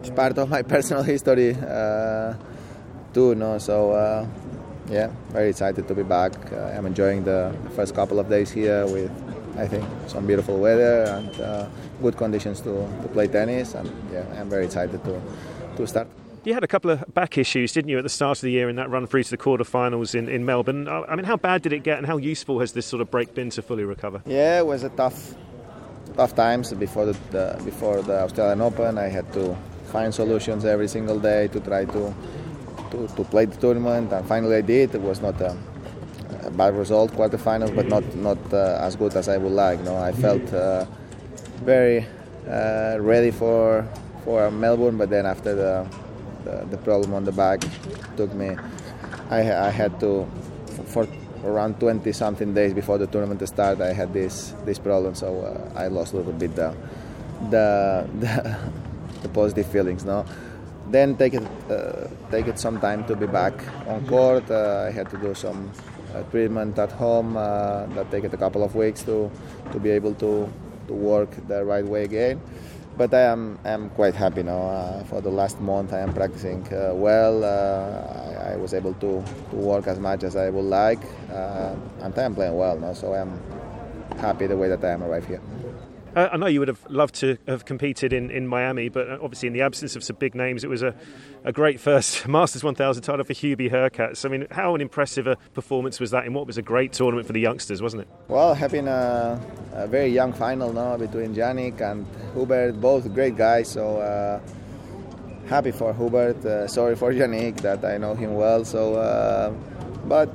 it's 0.00 0.10
part 0.10 0.38
of 0.38 0.48
my 0.48 0.62
personal 0.74 1.02
history 1.02 1.54
uh, 1.54 2.34
too. 3.12 3.34
No, 3.34 3.58
so 3.58 3.92
uh, 3.92 4.26
yeah, 4.88 5.10
very 5.30 5.50
excited 5.50 5.88
to 5.88 5.94
be 5.94 6.02
back. 6.02 6.32
Uh, 6.52 6.76
I'm 6.76 6.86
enjoying 6.86 7.24
the 7.24 7.54
first 7.74 7.94
couple 7.94 8.18
of 8.18 8.28
days 8.28 8.50
here 8.50 8.86
with, 8.86 9.10
I 9.58 9.66
think, 9.66 9.84
some 10.06 10.26
beautiful 10.26 10.58
weather 10.58 11.04
and 11.04 11.40
uh, 11.40 11.68
good 12.00 12.16
conditions 12.16 12.60
to, 12.62 12.72
to 13.02 13.08
play 13.08 13.26
tennis, 13.26 13.74
and 13.74 13.90
yeah, 14.12 14.24
I'm 14.38 14.48
very 14.48 14.66
excited 14.66 15.02
to 15.04 15.20
to 15.76 15.86
start. 15.86 16.08
You 16.44 16.52
had 16.52 16.62
a 16.62 16.68
couple 16.68 16.90
of 16.90 17.02
back 17.14 17.38
issues, 17.38 17.72
didn't 17.72 17.88
you, 17.88 17.96
at 17.96 18.02
the 18.02 18.10
start 18.10 18.36
of 18.36 18.42
the 18.42 18.50
year 18.50 18.68
in 18.68 18.76
that 18.76 18.90
run 18.90 19.06
through 19.06 19.22
to 19.22 19.30
the 19.30 19.38
quarterfinals 19.38 20.14
in, 20.14 20.28
in 20.28 20.44
Melbourne? 20.44 20.86
Uh, 20.86 21.00
I 21.08 21.16
mean, 21.16 21.24
how 21.24 21.38
bad 21.38 21.62
did 21.62 21.72
it 21.72 21.82
get, 21.82 21.96
and 21.96 22.06
how 22.06 22.18
useful 22.18 22.60
has 22.60 22.72
this 22.72 22.84
sort 22.84 23.00
of 23.00 23.10
break 23.10 23.34
been 23.34 23.48
to 23.50 23.62
fully 23.62 23.84
recover? 23.84 24.20
Yeah, 24.26 24.58
it 24.58 24.66
was 24.66 24.82
a 24.82 24.90
tough, 24.90 25.34
tough 26.16 26.34
times 26.34 26.74
before 26.74 27.06
the, 27.06 27.16
the 27.30 27.62
before 27.64 28.02
the 28.02 28.20
Australian 28.20 28.60
Open. 28.60 28.98
I 28.98 29.08
had 29.08 29.32
to 29.32 29.56
find 29.86 30.12
solutions 30.12 30.66
every 30.66 30.86
single 30.86 31.18
day 31.18 31.48
to 31.48 31.60
try 31.60 31.86
to 31.86 32.14
to, 32.90 33.08
to 33.16 33.24
play 33.24 33.46
the 33.46 33.56
tournament, 33.56 34.12
and 34.12 34.28
finally 34.28 34.56
I 34.56 34.60
did. 34.60 34.94
It 34.94 35.00
was 35.00 35.22
not 35.22 35.40
a, 35.40 35.56
a 36.42 36.50
bad 36.50 36.76
result, 36.76 37.12
quarterfinals, 37.12 37.74
but 37.74 37.88
not 37.88 38.04
not 38.16 38.38
uh, 38.52 38.80
as 38.82 38.96
good 38.96 39.16
as 39.16 39.30
I 39.30 39.38
would 39.38 39.52
like. 39.52 39.80
No, 39.80 39.96
I 39.96 40.12
felt 40.12 40.52
uh, 40.52 40.84
very 41.64 42.06
uh, 42.46 42.98
ready 43.00 43.30
for 43.30 43.88
for 44.24 44.50
Melbourne, 44.50 44.98
but 44.98 45.08
then 45.08 45.24
after 45.24 45.54
the 45.54 46.03
the, 46.44 46.66
the 46.70 46.76
problem 46.78 47.14
on 47.14 47.24
the 47.24 47.32
back 47.32 47.62
took 48.16 48.32
me. 48.34 48.56
I, 49.30 49.40
I 49.40 49.70
had 49.70 49.98
to 50.00 50.26
for 50.86 51.08
around 51.44 51.78
20 51.78 52.10
something 52.12 52.54
days 52.54 52.72
before 52.72 52.98
the 52.98 53.06
tournament 53.06 53.40
to 53.40 53.46
start. 53.46 53.80
I 53.80 53.92
had 53.92 54.12
this 54.12 54.54
this 54.64 54.78
problem, 54.78 55.14
so 55.14 55.40
uh, 55.40 55.78
I 55.78 55.88
lost 55.88 56.12
a 56.12 56.16
little 56.16 56.32
bit 56.32 56.54
the 56.54 56.74
the 57.50 58.08
the, 58.20 58.58
the 59.22 59.28
positive 59.28 59.66
feelings. 59.66 60.04
No, 60.04 60.24
then 60.90 61.16
take 61.16 61.34
it 61.34 61.46
uh, 61.70 62.08
take 62.30 62.46
it 62.46 62.58
some 62.58 62.80
time 62.80 63.04
to 63.06 63.16
be 63.16 63.26
back 63.26 63.54
on 63.86 64.06
court. 64.06 64.50
Uh, 64.50 64.86
I 64.88 64.90
had 64.90 65.10
to 65.10 65.18
do 65.18 65.34
some 65.34 65.70
uh, 66.14 66.22
treatment 66.30 66.78
at 66.78 66.92
home. 66.92 67.36
Uh, 67.36 67.86
that 67.94 68.10
take 68.10 68.24
it 68.24 68.32
a 68.34 68.38
couple 68.38 68.62
of 68.62 68.74
weeks 68.74 69.02
to 69.04 69.30
to 69.72 69.78
be 69.78 69.90
able 69.90 70.14
to 70.14 70.48
to 70.86 70.92
work 70.92 71.30
the 71.48 71.64
right 71.64 71.84
way 71.84 72.04
again 72.04 72.40
but 72.96 73.12
I 73.12 73.22
am 73.22 73.58
am 73.64 73.90
quite 73.90 74.14
happy 74.14 74.42
now. 74.42 74.62
Uh, 74.62 75.04
for 75.04 75.20
the 75.20 75.30
last 75.30 75.60
month, 75.60 75.92
I 75.92 76.00
am 76.00 76.12
practicing 76.12 76.66
uh, 76.72 76.92
well. 76.94 77.44
Uh, 77.44 78.48
I, 78.48 78.52
I, 78.52 78.56
was 78.56 78.74
able 78.74 78.94
to, 78.94 79.22
to 79.50 79.56
work 79.56 79.86
as 79.86 79.98
much 79.98 80.22
as 80.22 80.36
I 80.36 80.50
would 80.50 80.64
like, 80.64 81.02
uh, 81.30 81.74
and 82.02 82.16
I 82.18 82.22
am 82.22 82.34
playing 82.34 82.56
well 82.56 82.78
now. 82.78 82.92
So 82.92 83.12
I 83.12 83.20
am 83.20 83.40
happy 84.18 84.46
the 84.46 84.56
way 84.56 84.68
that 84.68 84.84
I 84.84 84.90
am 84.90 85.02
arrived 85.02 85.26
here. 85.26 85.40
Uh, 86.14 86.28
I 86.32 86.36
know 86.36 86.46
you 86.46 86.60
would 86.60 86.68
have 86.68 86.80
loved 86.88 87.16
to 87.16 87.36
have 87.48 87.64
competed 87.64 88.12
in, 88.12 88.30
in 88.30 88.46
Miami, 88.46 88.88
but 88.88 89.10
uh, 89.10 89.18
obviously, 89.20 89.48
in 89.48 89.52
the 89.52 89.62
absence 89.62 89.96
of 89.96 90.04
some 90.04 90.16
big 90.16 90.34
names, 90.36 90.62
it 90.62 90.70
was 90.70 90.82
a, 90.82 90.94
a 91.42 91.52
great 91.52 91.80
first 91.80 92.28
Masters 92.28 92.62
1000 92.62 93.02
title 93.02 93.24
for 93.24 93.32
Hubie 93.32 93.70
Hurkacz. 93.70 94.24
I 94.24 94.28
mean, 94.28 94.46
how 94.50 94.74
an 94.76 94.80
impressive 94.80 95.26
a 95.26 95.36
performance 95.54 95.98
was 95.98 96.12
that 96.12 96.24
in 96.24 96.32
what 96.32 96.46
was 96.46 96.56
a 96.56 96.62
great 96.62 96.92
tournament 96.92 97.26
for 97.26 97.32
the 97.32 97.40
youngsters, 97.40 97.82
wasn't 97.82 98.02
it? 98.02 98.08
Well, 98.28 98.54
having 98.54 98.86
a, 98.86 99.40
a 99.72 99.88
very 99.88 100.08
young 100.08 100.32
final 100.32 100.72
now 100.72 100.96
between 100.96 101.34
Jannik 101.34 101.80
and 101.80 102.06
Hubert, 102.34 102.80
both 102.80 103.12
great 103.12 103.36
guys, 103.36 103.70
so 103.70 103.98
uh, 103.98 104.40
happy 105.48 105.72
for 105.72 105.92
Hubert. 105.92 106.44
Uh, 106.44 106.68
sorry 106.68 106.94
for 106.94 107.12
Jannik 107.12 107.60
that 107.62 107.84
I 107.84 107.98
know 107.98 108.14
him 108.14 108.34
well, 108.34 108.64
so 108.64 108.94
uh, 108.94 109.50
but 110.06 110.30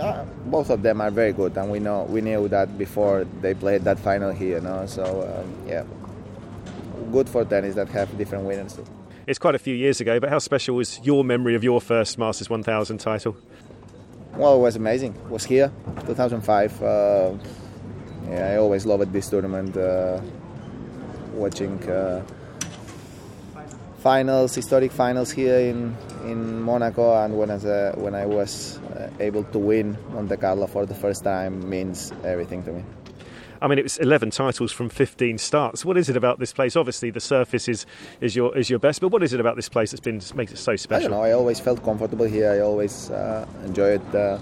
uh, 0.00 0.24
both 0.46 0.70
of 0.70 0.82
them 0.82 1.00
are 1.00 1.10
very 1.10 1.32
good, 1.32 1.56
and 1.56 1.70
we 1.70 1.78
know 1.78 2.04
we 2.04 2.20
knew 2.20 2.48
that 2.48 2.76
before 2.78 3.24
they 3.40 3.54
played 3.54 3.82
that 3.84 3.98
final 3.98 4.32
here. 4.32 4.60
No, 4.60 4.86
so 4.86 5.04
um, 5.04 5.68
yeah, 5.68 5.84
good 7.12 7.28
for 7.28 7.44
tennis 7.44 7.74
that 7.74 7.88
have 7.88 8.16
different 8.18 8.44
winners. 8.44 8.78
It's 9.26 9.38
quite 9.38 9.54
a 9.54 9.58
few 9.58 9.74
years 9.74 10.00
ago, 10.00 10.20
but 10.20 10.30
how 10.30 10.38
special 10.38 10.76
was 10.76 11.00
your 11.02 11.24
memory 11.24 11.54
of 11.56 11.64
your 11.64 11.80
first 11.80 12.16
Masters 12.16 12.48
1000 12.48 12.98
title? 12.98 13.36
Well, 14.34 14.54
it 14.54 14.60
was 14.60 14.76
amazing. 14.76 15.14
It 15.14 15.30
was 15.30 15.44
here, 15.44 15.72
2005. 16.06 16.82
Uh, 16.82 17.32
yeah, 18.28 18.50
I 18.50 18.56
always 18.56 18.86
loved 18.86 19.12
this 19.12 19.28
tournament. 19.28 19.76
Uh, 19.76 20.20
watching 21.36 21.82
uh, 21.90 22.22
finals, 24.06 24.54
historic 24.54 24.92
finals 24.92 25.32
here 25.32 25.58
in 25.58 25.92
in 26.30 26.62
Monaco, 26.62 27.06
and 27.24 27.36
when 27.36 27.50
I, 27.50 27.58
when 28.04 28.14
I 28.14 28.24
was 28.24 28.78
uh, 28.78 29.10
able 29.18 29.42
to 29.54 29.58
win 29.58 29.98
Monte 30.12 30.36
Carlo 30.36 30.68
for 30.68 30.86
the 30.86 30.94
first 30.94 31.24
time 31.24 31.68
means 31.68 32.12
everything 32.22 32.62
to 32.66 32.70
me. 32.72 32.84
I 33.60 33.66
mean, 33.66 33.78
it 33.78 33.82
was 33.82 33.98
11 33.98 34.30
titles 34.30 34.70
from 34.70 34.90
15 34.90 35.38
starts. 35.38 35.84
What 35.84 35.96
is 35.96 36.08
it 36.08 36.16
about 36.16 36.38
this 36.38 36.52
place? 36.52 36.76
Obviously, 36.76 37.10
the 37.10 37.20
surface 37.20 37.68
is, 37.68 37.86
is 38.20 38.36
your 38.36 38.56
is 38.56 38.70
your 38.70 38.78
best, 38.78 39.00
but 39.00 39.08
what 39.08 39.22
is 39.24 39.32
it 39.32 39.40
about 39.40 39.56
this 39.56 39.68
place 39.68 39.90
that's 39.90 40.06
been 40.08 40.20
makes 40.36 40.52
it 40.52 40.58
so 40.58 40.76
special? 40.76 41.06
I 41.06 41.10
don't 41.10 41.18
know. 41.18 41.26
I 41.30 41.32
always 41.32 41.58
felt 41.58 41.82
comfortable 41.82 42.26
here. 42.26 42.52
I 42.52 42.60
always 42.60 43.10
uh, 43.10 43.44
enjoyed 43.64 44.02
the, 44.12 44.38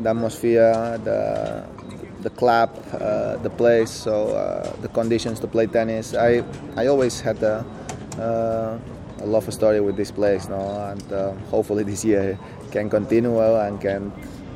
the, 0.00 0.10
atmosphere, 0.10 1.00
the 1.08 1.64
the 2.22 2.30
club, 2.30 2.70
uh, 2.92 3.36
the 3.42 3.50
place, 3.50 3.90
so 3.90 4.14
uh, 4.28 4.80
the 4.80 4.88
conditions 4.88 5.40
to 5.40 5.48
play 5.48 5.66
tennis. 5.66 6.14
I 6.14 6.44
I 6.76 6.86
always 6.86 7.20
had 7.20 7.42
a, 7.42 7.64
uh, 8.18 8.78
a 9.20 9.26
love 9.26 9.48
a 9.48 9.52
story 9.52 9.80
with 9.80 9.96
this 9.96 10.10
place, 10.10 10.48
no, 10.48 10.60
and 10.90 11.12
uh, 11.12 11.32
hopefully 11.50 11.84
this 11.84 12.04
year 12.04 12.38
can 12.70 12.90
continue 12.90 13.32
well 13.34 13.60
and 13.60 13.80
can 13.80 14.12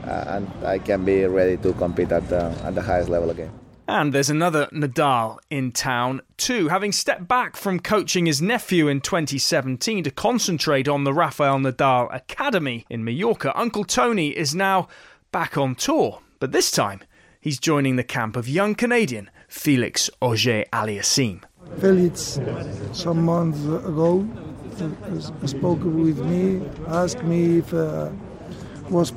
uh, 0.07 0.25
and 0.29 0.65
I 0.65 0.79
can 0.79 1.05
be 1.05 1.25
ready 1.25 1.57
to 1.59 1.73
compete 1.75 2.13
at 2.13 2.29
the, 2.29 2.45
at 2.65 2.75
the 2.75 2.83
highest 2.83 3.09
level 3.09 3.31
again. 3.31 3.51
And 3.89 4.13
there's 4.13 4.31
another 4.31 4.67
Nadal 4.73 5.39
in 5.49 5.71
town 5.71 6.21
too. 6.37 6.69
Having 6.69 6.93
stepped 6.93 7.29
back 7.29 7.57
from 7.57 7.79
coaching 7.79 8.27
his 8.27 8.43
nephew 8.43 8.89
in 8.89 9.01
2017 9.01 10.05
to 10.05 10.11
concentrate 10.11 10.89
on 10.89 11.05
the 11.05 11.13
Rafael 11.13 11.59
Nadal 11.59 12.13
Academy 12.15 12.85
in 12.91 13.05
Mallorca, 13.05 13.57
Uncle 13.59 13.85
Toni 13.85 14.31
is 14.31 14.55
now 14.55 14.89
back 15.31 15.57
on 15.57 15.77
tour. 15.77 16.21
But 16.41 16.51
this 16.51 16.71
time, 16.71 17.01
he's 17.41 17.61
joining 17.61 17.95
the 17.95 18.05
camp 18.05 18.37
of 18.37 18.49
young 18.49 18.75
Canadian 18.75 19.31
Felix 19.49 20.11
Auger 20.21 20.65
Aliassime. 20.73 21.43
Felix, 21.81 22.41
some 22.93 23.25
months 23.25 23.65
ago, 23.65 24.27
spoke 25.45 25.83
with 25.85 26.19
me, 26.25 26.63
asked 26.89 27.23
me 27.23 27.59
if 27.59 27.75
uh, 27.75 28.11
was 28.89 29.13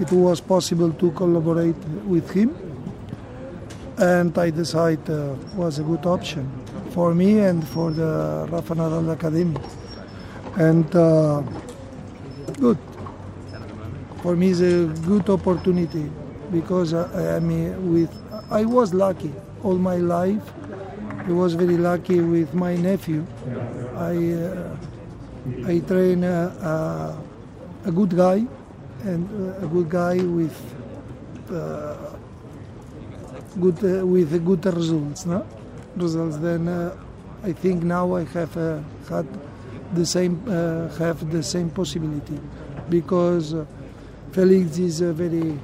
it 0.00 0.12
was 0.12 0.40
possible 0.40 0.92
to 0.92 1.10
collaborate 1.12 1.76
with 2.06 2.30
him, 2.30 2.54
and 3.98 4.36
I 4.38 4.50
decided 4.50 5.08
uh, 5.10 5.34
was 5.56 5.78
a 5.78 5.82
good 5.82 6.06
option. 6.06 6.46
for 6.96 7.14
me 7.14 7.40
and 7.40 7.68
for 7.68 7.90
the 7.90 8.48
Rafa 8.50 8.74
Nadal 8.74 9.12
Academy. 9.12 9.60
And 10.56 10.88
uh, 10.96 11.42
good. 12.58 12.78
For 14.22 14.34
me, 14.34 14.52
it's 14.52 14.60
a 14.60 14.86
good 15.06 15.28
opportunity 15.28 16.10
because 16.50 16.94
I, 16.94 17.36
I 17.36 17.40
mean, 17.40 17.92
with 17.92 18.10
I 18.50 18.64
was 18.64 18.94
lucky 18.94 19.34
all 19.62 19.76
my 19.76 19.96
life. 19.96 20.42
I 21.26 21.32
was 21.32 21.54
very 21.54 21.76
lucky 21.76 22.20
with 22.20 22.54
my 22.54 22.76
nephew. 22.76 23.26
I 23.96 24.14
uh, 24.32 24.76
I 25.66 25.78
train 25.80 26.22
a, 26.22 26.38
a, 26.62 27.88
a, 27.88 27.92
good 27.92 28.16
guy 28.16 28.46
and 29.04 29.28
a 29.62 29.66
good 29.66 29.88
guy 29.90 30.16
with 30.22 30.56
uh, 31.50 31.96
good 33.60 33.78
uh, 33.84 34.06
with 34.06 34.44
good 34.44 34.64
results. 34.66 35.26
No? 35.26 35.44
Results. 35.96 36.36
Then 36.36 36.68
uh, 36.68 36.96
I 37.42 37.52
think 37.52 37.82
now 37.82 38.14
I 38.14 38.24
have 38.24 38.56
uh, 38.56 38.80
had 39.08 39.26
the 39.94 40.06
same 40.06 40.42
uh, 40.46 40.88
have 40.98 41.30
the 41.30 41.42
same 41.42 41.70
possibility 41.70 42.38
because 42.88 43.54
uh, 43.54 43.64
Felix 44.32 44.78
is 44.78 45.00
a 45.00 45.12
very 45.12 45.58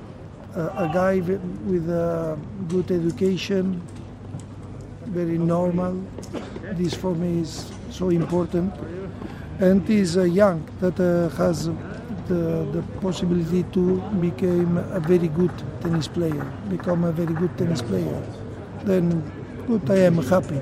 uh, 0.57 0.85
a 0.85 0.91
guy 0.93 1.21
with 1.21 1.89
a 1.89 2.39
good 2.69 2.91
education, 2.91 3.81
very 5.07 5.39
normal. 5.39 6.01
This 6.73 6.95
for 6.95 7.15
me 7.15 7.41
is 7.41 7.71
so 7.91 8.11
important, 8.11 8.75
and 9.59 9.89
is 9.91 10.17
uh, 10.17 10.23
young 10.23 10.67
that 10.81 10.99
uh, 10.99 11.29
has 11.37 11.67
the, 12.29 12.67
the 12.73 12.83
possibility 13.01 13.65
to 13.73 14.01
become 14.21 14.79
a 14.79 15.01
very 15.01 15.29
good 15.29 15.53
tennis 15.81 16.09
player, 16.09 16.45
become 16.69 17.05
a 17.05 17.13
very 17.13 17.35
good 17.35 17.57
tennis 17.59 17.83
player. 17.83 18.23
Then, 18.85 19.31
good, 19.67 19.91
I 19.91 19.99
am 19.99 20.19
happy 20.19 20.61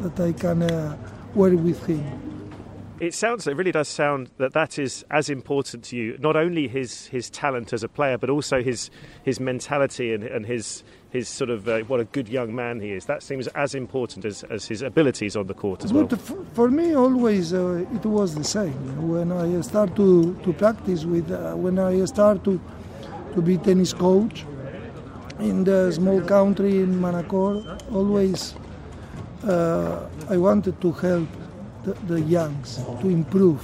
that 0.00 0.20
I 0.20 0.32
can 0.32 0.62
uh, 0.62 0.96
work 1.34 1.54
with 1.54 1.84
him 1.86 2.25
it 2.98 3.12
sounds 3.14 3.46
it 3.46 3.56
really 3.56 3.72
does 3.72 3.88
sound 3.88 4.30
that 4.38 4.52
that 4.52 4.78
is 4.78 5.04
as 5.10 5.28
important 5.28 5.84
to 5.84 5.96
you 5.96 6.16
not 6.18 6.36
only 6.36 6.66
his 6.66 7.06
his 7.06 7.28
talent 7.28 7.72
as 7.72 7.82
a 7.82 7.88
player 7.88 8.16
but 8.16 8.30
also 8.30 8.62
his 8.62 8.90
his 9.22 9.38
mentality 9.38 10.12
and, 10.14 10.24
and 10.24 10.46
his 10.46 10.82
his 11.10 11.28
sort 11.28 11.50
of 11.50 11.68
uh, 11.68 11.80
what 11.80 12.00
a 12.00 12.04
good 12.04 12.28
young 12.28 12.54
man 12.54 12.80
he 12.80 12.92
is. 12.92 13.06
That 13.06 13.22
seems 13.22 13.46
as 13.48 13.74
important 13.74 14.24
as, 14.24 14.42
as 14.44 14.66
his 14.66 14.82
abilities 14.82 15.36
on 15.36 15.46
the 15.46 15.54
court 15.54 15.84
as 15.84 15.92
but 15.92 16.12
well. 16.12 16.44
for 16.52 16.70
me 16.70 16.94
always 16.94 17.52
uh, 17.54 17.84
it 17.94 18.04
was 18.04 18.34
the 18.34 18.44
same. 18.44 19.08
When 19.08 19.32
I 19.32 19.60
start 19.60 19.94
to, 19.96 20.34
to 20.44 20.52
practice 20.52 21.04
with 21.04 21.30
uh, 21.30 21.54
when 21.54 21.78
I 21.78 22.04
start 22.04 22.44
to 22.44 22.60
to 23.34 23.42
be 23.42 23.58
tennis 23.58 23.92
coach 23.92 24.44
in 25.38 25.64
the 25.64 25.92
small 25.92 26.20
country 26.22 26.80
in 26.80 26.98
Manacor 27.00 27.54
always 27.92 28.54
uh, 29.44 30.08
I 30.30 30.36
wanted 30.38 30.80
to 30.80 30.92
help 30.92 31.28
the, 31.86 31.92
the 32.14 32.20
youngs 32.20 32.80
to 33.00 33.08
improve. 33.08 33.62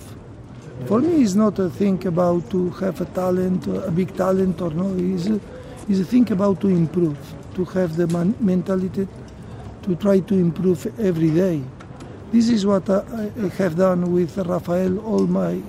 For 0.87 1.01
me, 1.01 1.23
it's 1.23 1.35
not 1.35 1.59
a 1.59 1.69
thing 1.69 2.05
about 2.07 2.51
to 2.51 2.71
have 2.71 3.01
a 3.01 3.05
talent, 3.07 3.67
a 3.67 3.91
big 3.91 4.17
talent 4.17 4.61
or 4.61 4.71
no. 4.71 4.95
It's 4.97 5.27
a, 5.27 5.41
it's 5.89 6.01
a 6.01 6.05
thing 6.05 6.31
about 6.33 6.61
to 6.63 6.69
improve, 6.69 7.19
to 7.55 7.65
have 7.67 7.97
the 7.97 8.07
man- 8.07 8.35
mentality 8.41 9.09
to 9.83 9.97
try 9.97 10.21
to 10.21 10.35
improve 10.35 10.87
every 11.01 11.31
day. 11.31 11.63
This 12.33 12.49
is 12.49 12.65
what 12.65 12.89
I, 12.89 13.03
I 13.45 13.49
have 13.59 13.77
done 13.77 14.13
with 14.13 14.39
Rafael 14.39 14.99
all 15.01 15.27
my 15.27 15.61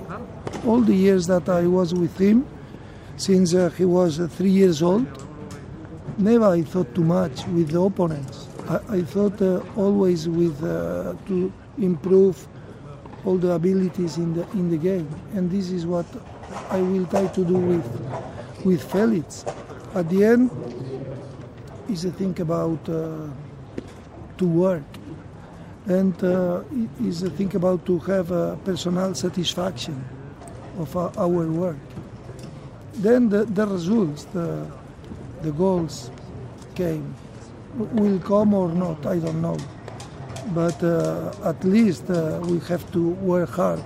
all 0.64 0.80
the 0.80 0.94
years 0.94 1.26
that 1.26 1.48
I 1.48 1.66
was 1.66 1.92
with 1.92 2.16
him, 2.18 2.46
since 3.16 3.52
uh, 3.54 3.68
he 3.70 3.84
was 3.84 4.18
uh, 4.18 4.28
three 4.28 4.50
years 4.50 4.82
old. 4.82 5.06
Never 6.16 6.46
I 6.46 6.62
thought 6.62 6.94
too 6.94 7.04
much 7.04 7.44
with 7.48 7.70
the 7.70 7.80
opponents. 7.80 8.48
I, 8.68 8.80
I 8.88 9.02
thought 9.02 9.42
uh, 9.42 9.60
always 9.76 10.28
with 10.28 10.62
uh, 10.64 11.14
to 11.26 11.52
improve 11.78 12.46
all 13.24 13.36
the 13.36 13.52
abilities 13.52 14.18
in 14.18 14.34
the 14.34 14.48
in 14.52 14.70
the 14.70 14.76
game, 14.76 15.08
and 15.34 15.50
this 15.50 15.70
is 15.70 15.86
what 15.86 16.06
I 16.70 16.80
will 16.80 17.06
try 17.06 17.26
to 17.26 17.44
do 17.44 17.54
with 17.54 17.86
with 18.64 18.82
Felix. 18.92 19.44
At 19.94 20.10
the 20.10 20.24
end, 20.24 20.50
is 21.88 22.04
a 22.04 22.10
thing 22.10 22.38
about 22.40 22.88
uh, 22.88 23.28
to 24.38 24.46
work, 24.46 24.82
and 25.86 26.22
uh, 26.22 26.62
is 27.00 27.22
a 27.22 27.30
thing 27.30 27.54
about 27.54 27.86
to 27.86 27.98
have 28.00 28.30
a 28.30 28.58
personal 28.64 29.14
satisfaction 29.14 30.04
of 30.78 30.96
uh, 30.96 31.10
our 31.16 31.46
work. 31.46 31.78
Then 32.94 33.28
the, 33.28 33.44
the 33.44 33.66
results, 33.66 34.24
the 34.32 34.66
the 35.42 35.52
goals 35.52 36.10
came, 36.74 37.14
will 37.76 38.18
come 38.20 38.54
or 38.54 38.68
not, 38.68 39.06
I 39.06 39.18
don't 39.18 39.40
know 39.40 39.56
but 40.48 40.82
uh, 40.82 41.32
at 41.44 41.62
least 41.64 42.10
uh, 42.10 42.40
we 42.44 42.58
have 42.60 42.90
to 42.92 43.10
work 43.10 43.50
hard 43.50 43.82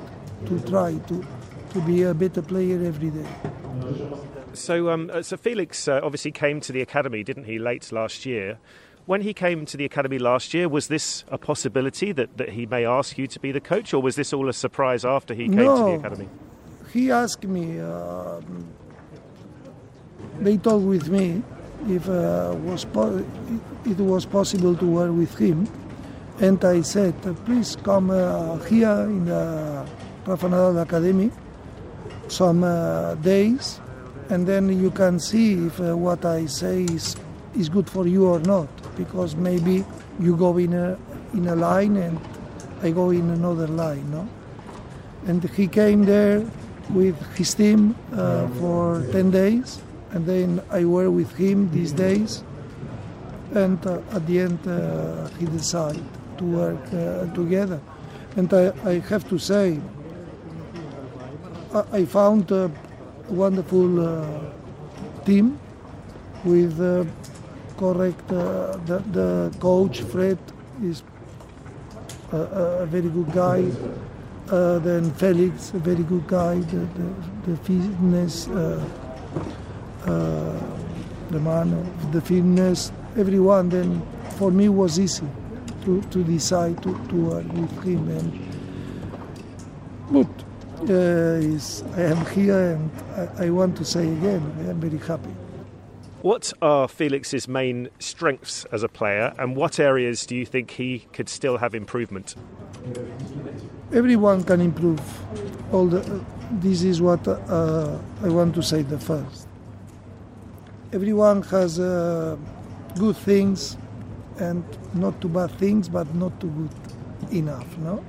to 0.46 0.60
try 0.60 0.94
to, 1.06 1.24
to 1.70 1.80
be 1.82 2.02
a 2.02 2.14
better 2.14 2.42
player 2.42 2.82
every 2.84 3.10
day. 3.10 3.26
So, 4.54 4.90
um, 4.90 5.10
uh, 5.12 5.22
so 5.22 5.36
Felix 5.36 5.86
uh, 5.86 6.00
obviously 6.02 6.32
came 6.32 6.60
to 6.62 6.72
the 6.72 6.80
academy, 6.80 7.22
didn't 7.22 7.44
he, 7.44 7.58
late 7.58 7.92
last 7.92 8.26
year? 8.26 8.58
When 9.06 9.22
he 9.22 9.32
came 9.32 9.64
to 9.66 9.76
the 9.76 9.84
academy 9.84 10.18
last 10.18 10.52
year, 10.52 10.68
was 10.68 10.88
this 10.88 11.24
a 11.28 11.38
possibility 11.38 12.12
that, 12.12 12.36
that 12.36 12.50
he 12.50 12.66
may 12.66 12.84
ask 12.84 13.16
you 13.16 13.26
to 13.28 13.40
be 13.40 13.52
the 13.52 13.60
coach, 13.60 13.94
or 13.94 14.02
was 14.02 14.16
this 14.16 14.32
all 14.32 14.48
a 14.48 14.52
surprise 14.52 15.04
after 15.04 15.32
he 15.32 15.46
came 15.46 15.56
no, 15.56 15.76
to 15.76 15.84
the 15.84 16.06
academy? 16.06 16.28
He 16.92 17.10
asked 17.10 17.44
me, 17.44 17.80
uh, 17.80 18.40
they 20.40 20.56
talked 20.56 20.84
with 20.84 21.08
me 21.08 21.42
if 21.88 22.08
uh, 22.08 22.54
was 22.64 22.84
po- 22.84 23.24
it 23.86 23.98
was 23.98 24.26
possible 24.26 24.74
to 24.74 24.84
work 24.84 25.12
with 25.12 25.38
him 25.38 25.68
and 26.40 26.64
I 26.64 26.82
said, 26.82 27.14
please 27.44 27.76
come 27.82 28.10
uh, 28.10 28.58
here 28.58 28.88
in 28.88 29.24
the 29.24 29.84
Rafa 30.24 30.46
Nadal 30.48 30.82
Academy 30.82 31.32
some 32.28 32.62
uh, 32.62 33.14
days, 33.16 33.80
and 34.28 34.46
then 34.46 34.68
you 34.68 34.90
can 34.90 35.18
see 35.18 35.66
if 35.66 35.80
uh, 35.80 35.96
what 35.96 36.24
I 36.24 36.46
say 36.46 36.84
is, 36.84 37.16
is 37.56 37.68
good 37.68 37.90
for 37.90 38.06
you 38.06 38.26
or 38.26 38.38
not, 38.40 38.68
because 38.96 39.34
maybe 39.34 39.84
you 40.20 40.36
go 40.36 40.56
in 40.58 40.74
a, 40.74 40.96
in 41.32 41.48
a 41.48 41.56
line 41.56 41.96
and 41.96 42.20
I 42.82 42.90
go 42.90 43.10
in 43.10 43.30
another 43.30 43.66
line, 43.66 44.08
no? 44.12 44.28
And 45.26 45.42
he 45.42 45.66
came 45.66 46.04
there 46.04 46.46
with 46.90 47.16
his 47.36 47.54
team 47.54 47.96
uh, 48.12 48.46
for 48.60 49.04
10 49.10 49.30
days, 49.32 49.82
and 50.12 50.24
then 50.24 50.62
I 50.70 50.84
were 50.84 51.10
with 51.10 51.34
him 51.34 51.70
these 51.72 51.90
days, 51.90 52.44
and 53.54 53.84
uh, 53.84 54.00
at 54.12 54.26
the 54.26 54.40
end 54.40 54.68
uh, 54.68 55.26
he 55.38 55.46
decided 55.46 56.04
to 56.38 56.44
work 56.44 56.84
uh, 56.94 57.26
together. 57.34 57.80
And 58.36 58.52
I, 58.54 58.72
I, 58.84 58.98
have 59.10 59.28
to 59.28 59.38
say, 59.38 59.80
I, 61.74 61.84
I 61.92 62.04
found 62.04 62.50
a 62.50 62.70
wonderful 63.28 64.00
uh, 64.00 64.26
team 65.24 65.58
with 66.44 66.80
uh, 66.80 67.04
correct. 67.76 68.30
Uh, 68.30 68.76
the, 68.86 68.98
the 69.12 69.54
coach 69.58 70.00
Fred 70.02 70.38
is 70.82 71.02
a, 72.32 72.36
a 72.36 72.86
very 72.86 73.08
good 73.08 73.32
guy. 73.32 73.64
Uh, 74.50 74.78
then 74.78 75.12
Felix, 75.14 75.74
a 75.74 75.78
very 75.78 76.04
good 76.04 76.26
guy. 76.26 76.60
The, 76.60 76.78
the, 76.78 77.50
the 77.50 77.56
fitness, 77.58 78.48
uh, 78.48 78.82
the 81.30 81.40
man 81.40 81.70
the 82.12 82.20
fitness, 82.20 82.92
everyone. 83.16 83.68
Then 83.68 84.00
for 84.38 84.50
me 84.50 84.68
was 84.68 84.98
easy 84.98 85.26
to, 85.84 86.02
to 86.02 86.24
decide 86.24 86.82
to, 86.82 86.92
work 87.14 87.46
with 87.52 87.84
him. 87.84 88.08
And, 88.08 88.48
but 90.10 90.44
uh, 90.88 91.96
I 91.96 92.02
am 92.02 92.26
here 92.26 92.72
and 92.72 92.90
I, 93.16 93.46
I 93.46 93.50
want 93.50 93.76
to 93.78 93.84
say 93.84 94.12
again, 94.12 94.42
I 94.60 94.70
am 94.70 94.80
very 94.80 94.98
happy. 94.98 95.34
What 96.22 96.52
are 96.60 96.88
Felix's 96.88 97.46
main 97.46 97.90
strengths 98.00 98.64
as 98.72 98.82
a 98.82 98.88
player, 98.88 99.32
and 99.38 99.54
what 99.54 99.78
areas 99.78 100.26
do 100.26 100.34
you 100.34 100.44
think 100.44 100.72
he 100.72 101.06
could 101.12 101.28
still 101.28 101.58
have 101.58 101.76
improvement? 101.76 102.34
Everyone 103.92 104.42
can 104.42 104.60
improve. 104.60 105.00
All 105.72 105.86
the, 105.86 106.00
uh, 106.00 106.20
this 106.50 106.82
is 106.82 107.00
what 107.00 107.26
uh, 107.28 107.98
I 108.22 108.28
want 108.28 108.56
to 108.56 108.62
say 108.62 108.82
the 108.82 108.98
first. 108.98 109.46
Everyone 110.92 111.42
has 111.42 111.78
uh, 111.78 112.36
good 112.98 113.16
things 113.16 113.76
and 114.38 114.64
not 114.94 115.20
too 115.20 115.28
bad 115.28 115.50
things, 115.58 115.88
but 115.88 116.12
not 116.14 116.38
too 116.40 116.48
good 116.48 117.32
enough. 117.32 117.76
No, 117.78 118.04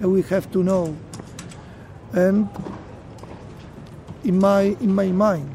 and 0.00 0.12
we 0.12 0.22
have 0.22 0.50
to 0.52 0.62
know. 0.62 0.96
And 2.12 2.48
in 4.24 4.38
my 4.38 4.76
in 4.80 4.94
my 4.94 5.08
mind, 5.08 5.50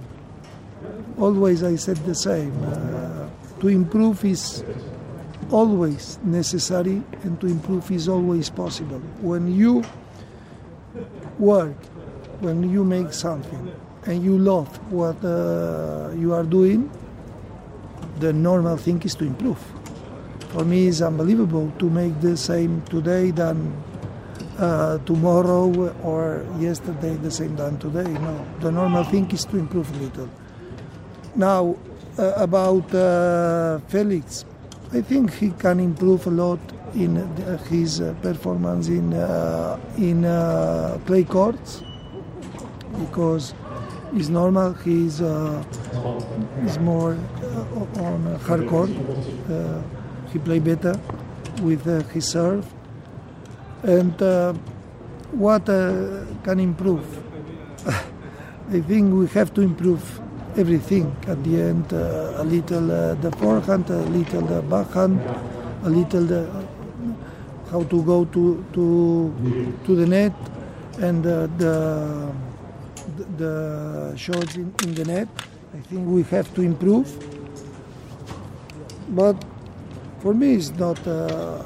always 1.17 1.63
I 1.63 1.75
said 1.75 1.97
the 1.97 2.15
same. 2.15 2.53
Uh, 2.63 3.29
to 3.59 3.69
improve 3.69 4.23
is 4.23 4.63
always 5.51 6.19
necessary, 6.23 7.01
and 7.23 7.39
to 7.41 7.47
improve 7.47 7.89
is 7.91 8.07
always 8.07 8.49
possible. 8.49 8.99
When 9.21 9.53
you 9.53 9.83
work, 11.39 11.75
when 12.39 12.69
you 12.69 12.83
make 12.83 13.13
something, 13.13 13.71
and 14.05 14.23
you 14.23 14.37
love 14.37 14.69
what 14.91 15.23
uh, 15.23 16.11
you 16.15 16.33
are 16.33 16.43
doing, 16.43 16.89
the 18.19 18.33
normal 18.33 18.77
thing 18.77 19.01
is 19.03 19.15
to 19.15 19.25
improve 19.25 19.76
for 20.49 20.63
me 20.65 20.87
it's 20.87 21.01
unbelievable 21.01 21.71
to 21.79 21.89
make 21.89 22.19
the 22.21 22.37
same 22.37 22.81
today 22.83 23.31
than 23.31 23.75
uh, 24.59 24.97
tomorrow 24.99 25.69
or 26.03 26.45
yesterday 26.59 27.15
the 27.15 27.31
same 27.31 27.55
than 27.55 27.77
today. 27.77 28.11
No, 28.11 28.45
the 28.59 28.71
normal 28.71 29.03
thing 29.03 29.29
is 29.31 29.45
to 29.45 29.57
improve 29.57 29.89
a 29.95 30.03
little. 30.03 30.29
Now 31.35 31.75
uh, 32.17 32.33
about 32.37 32.93
uh, 32.95 33.79
Felix, 33.87 34.45
I 34.91 35.01
think 35.01 35.33
he 35.33 35.51
can 35.51 35.79
improve 35.79 36.25
a 36.25 36.31
lot 36.31 36.59
in 36.95 37.17
uh, 37.17 37.57
his 37.65 38.01
uh, 38.01 38.15
performance 38.23 38.87
in 38.87 39.13
uh, 39.13 39.79
in 39.97 40.23
clay 41.05 41.23
courts 41.23 41.83
because 42.97 43.53
it's 44.13 44.29
normal 44.29 44.73
he's 44.73 45.21
he's 46.63 46.79
more 46.79 47.15
on 47.99 48.39
hard 48.41 48.67
court. 48.67 48.89
He 50.37 50.43
play 50.43 50.59
better 50.59 50.99
with 51.61 51.85
his 52.13 52.27
serve 52.27 52.65
and 53.83 54.21
uh, 54.21 54.53
what 55.31 55.67
uh, 55.69 56.25
can 56.43 56.59
improve? 56.59 57.05
I 57.87 58.81
think 58.81 59.13
we 59.13 59.27
have 59.27 59.53
to 59.53 59.61
improve 59.61 60.01
everything 60.57 61.15
at 61.27 61.43
the 61.43 61.61
end. 61.61 61.93
Uh, 61.93 62.33
a 62.37 62.43
little 62.43 62.91
uh, 62.91 63.13
the 63.15 63.31
forehand, 63.33 63.89
a 63.89 63.97
little 63.97 64.41
the 64.41 64.61
backhand, 64.63 65.19
a 65.83 65.89
little 65.89 66.23
the 66.23 66.65
how 67.71 67.83
to 67.83 68.03
go 68.03 68.25
to 68.25 68.65
to 68.73 69.75
to 69.85 69.95
the 69.95 70.07
net, 70.07 70.33
and 70.99 71.25
uh, 71.25 71.47
the 71.57 72.31
the 73.37 74.13
shots 74.17 74.55
in, 74.55 74.73
in 74.83 74.95
the 74.95 75.05
net. 75.05 75.27
I 75.73 75.79
think 75.81 76.07
we 76.07 76.23
have 76.23 76.53
to 76.55 76.61
improve. 76.61 77.07
But 79.09 79.43
for 80.19 80.33
me, 80.33 80.55
it's 80.55 80.71
not 80.71 81.05
uh, 81.07 81.63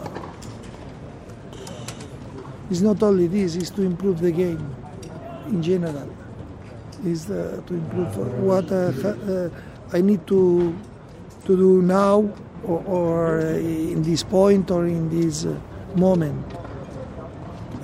it's 2.69 2.81
not 2.81 3.03
only 3.03 3.27
this, 3.27 3.55
it's 3.55 3.69
to 3.71 3.81
improve 3.81 4.19
the 4.19 4.31
game 4.31 4.75
in 5.47 5.61
general. 5.61 6.09
Is 7.05 7.29
uh, 7.31 7.61
to 7.65 7.73
improve 7.73 8.15
what 8.39 8.71
uh, 8.71 8.93
uh, 9.03 9.49
I 9.91 10.01
need 10.01 10.25
to 10.27 10.77
to 11.45 11.57
do 11.57 11.81
now 11.81 12.29
or, 12.63 12.83
or 12.85 13.39
uh, 13.39 13.55
in 13.55 14.03
this 14.03 14.23
point 14.23 14.69
or 14.69 14.85
in 14.85 15.09
this 15.09 15.45
uh, 15.45 15.59
moment. 15.95 16.45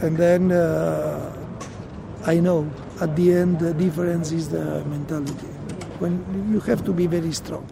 And 0.01 0.15
then 0.15 0.51
I 2.25 2.39
know 2.39 2.69
at 3.01 3.15
the 3.15 3.33
end 3.33 3.59
the 3.59 3.73
difference 3.73 4.31
is 4.31 4.49
the 4.49 4.85
mentality. 4.85 5.47
When 5.97 6.23
you 6.51 6.59
have 6.61 6.85
to 6.85 6.93
be 6.93 7.07
very 7.07 7.33
strong. 7.33 7.67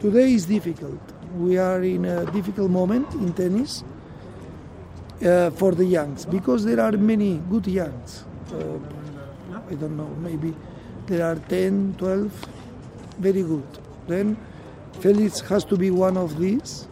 Today 0.00 0.32
is 0.32 0.46
difficult. 0.46 1.15
We 1.36 1.58
are 1.58 1.82
in 1.82 2.04
a 2.06 2.24
difficult 2.32 2.70
moment 2.70 3.12
in 3.14 3.32
tennis 3.34 3.84
uh, 5.22 5.50
for 5.50 5.72
the 5.72 5.84
youngs 5.84 6.24
because 6.24 6.64
there 6.64 6.80
are 6.80 6.92
many 6.92 7.42
good 7.50 7.66
youngs. 7.66 8.24
Uh, 8.52 8.78
I 9.68 9.74
don't 9.74 9.96
know, 9.96 10.08
maybe 10.20 10.54
there 11.06 11.26
are 11.26 11.36
10, 11.36 11.96
12, 11.98 12.44
very 13.18 13.42
good. 13.42 13.66
Then 14.06 14.36
Felix 15.00 15.40
has 15.40 15.64
to 15.64 15.76
be 15.76 15.90
one 15.90 16.16
of 16.16 16.38
these 16.38 16.86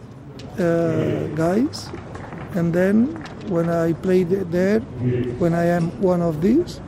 uh, 0.58 1.28
guys. 1.34 1.88
And 2.54 2.72
then 2.72 3.06
when 3.48 3.68
I 3.68 3.92
play 3.92 4.24
there, 4.24 4.80
when 5.38 5.54
I 5.54 5.64
am 5.64 5.90
one 6.00 6.20
of 6.20 6.40
these, 6.40 6.80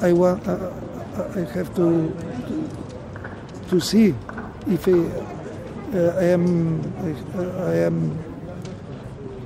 I, 0.00 0.12
want, 0.12 0.46
uh, 0.48 0.52
uh, 0.52 1.32
I 1.36 1.40
have 1.54 1.74
to, 1.76 2.10
to, 2.48 3.68
to 3.68 3.80
see 3.80 4.14
if 4.66 4.88
I, 4.88 4.92
uh, 4.92 5.41
I 5.94 6.24
am 6.24 6.80
I, 7.36 7.74
am 7.84 8.18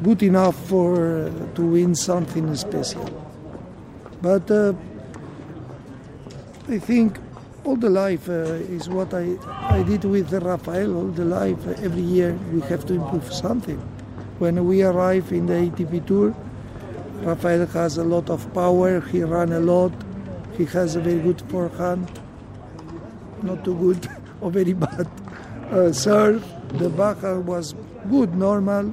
good 0.05 0.23
enough 0.23 0.55
for 0.69 1.29
to 1.57 1.63
win 1.63 1.97
something 1.97 2.55
special. 2.55 3.05
But 4.23 4.49
uh, 4.49 4.75
I 6.69 6.79
think 6.79 7.19
all 7.65 7.75
the 7.75 7.91
life 7.91 8.29
uh, 8.29 8.63
is 8.71 8.89
what 8.89 9.13
I, 9.13 9.37
I 9.45 9.83
did 9.83 10.05
with 10.05 10.33
Rafael. 10.33 10.97
All 10.97 11.09
the 11.09 11.25
life, 11.25 11.59
every 11.83 12.03
year 12.03 12.39
we 12.53 12.61
have 12.69 12.87
to 12.87 12.95
improve 12.95 13.33
something. 13.33 13.79
When 14.39 14.69
we 14.69 14.85
arrive 14.85 15.33
in 15.33 15.47
the 15.47 15.55
ATP 15.55 16.07
Tour, 16.07 16.33
Rafael 17.23 17.67
has 17.67 17.99
a 17.99 18.05
lot 18.05 18.31
of 18.31 18.55
power. 18.55 19.01
He 19.01 19.25
ran 19.25 19.53
a 19.53 19.59
lot. 19.59 19.93
He 20.57 20.65
has 20.67 20.95
a 20.95 21.01
very 21.01 21.19
good 21.19 21.43
forehand, 21.51 22.09
not 23.43 23.65
too 23.65 23.75
good 23.75 24.09
or 24.41 24.53
very 24.53 24.75
bad 24.75 25.09
uh. 25.71 26.41
The 26.79 26.91
backhand 26.91 27.47
was 27.47 27.75
good, 28.11 28.35
normal, 28.35 28.93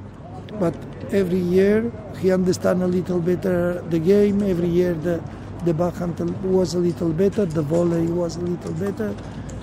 but 0.60 0.74
every 1.10 1.38
year 1.38 1.90
he 2.20 2.32
understand 2.32 2.82
a 2.82 2.86
little 2.86 3.20
better 3.20 3.82
the 3.90 3.98
game. 3.98 4.42
Every 4.42 4.68
year 4.68 4.94
the 4.94 5.20
the 5.64 5.74
backhand 5.74 6.20
was 6.44 6.74
a 6.74 6.78
little 6.78 7.12
better, 7.12 7.44
the 7.46 7.62
volley 7.62 8.06
was 8.06 8.36
a 8.36 8.40
little 8.40 8.72
better. 8.72 9.14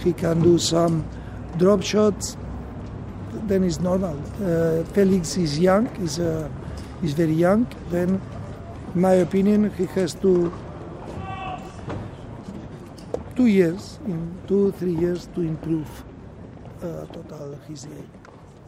He 0.04 0.14
can 0.14 0.42
do 0.42 0.58
some 0.58 1.06
drop 1.58 1.82
shots. 1.84 2.38
Then 3.48 3.64
it's 3.64 3.80
normal. 3.80 4.20
Uh, 4.44 4.84
Felix 4.94 5.38
is 5.38 5.58
young, 5.58 5.88
is 6.04 6.20
uh, 6.20 6.50
is 7.02 7.14
very 7.14 7.34
young. 7.34 7.66
Then, 7.90 8.22
in 8.94 9.02
my 9.02 9.14
opinion, 9.14 9.72
he 9.78 9.86
has 9.86 10.14
to 10.16 10.52
two 13.36 13.48
years, 13.48 14.00
in 14.06 14.38
two 14.48 14.72
three 14.74 14.96
years, 14.96 15.28
to 15.36 15.42
improve 15.42 16.04
total 16.82 17.58
his 17.68 17.86
game. 17.86 18.10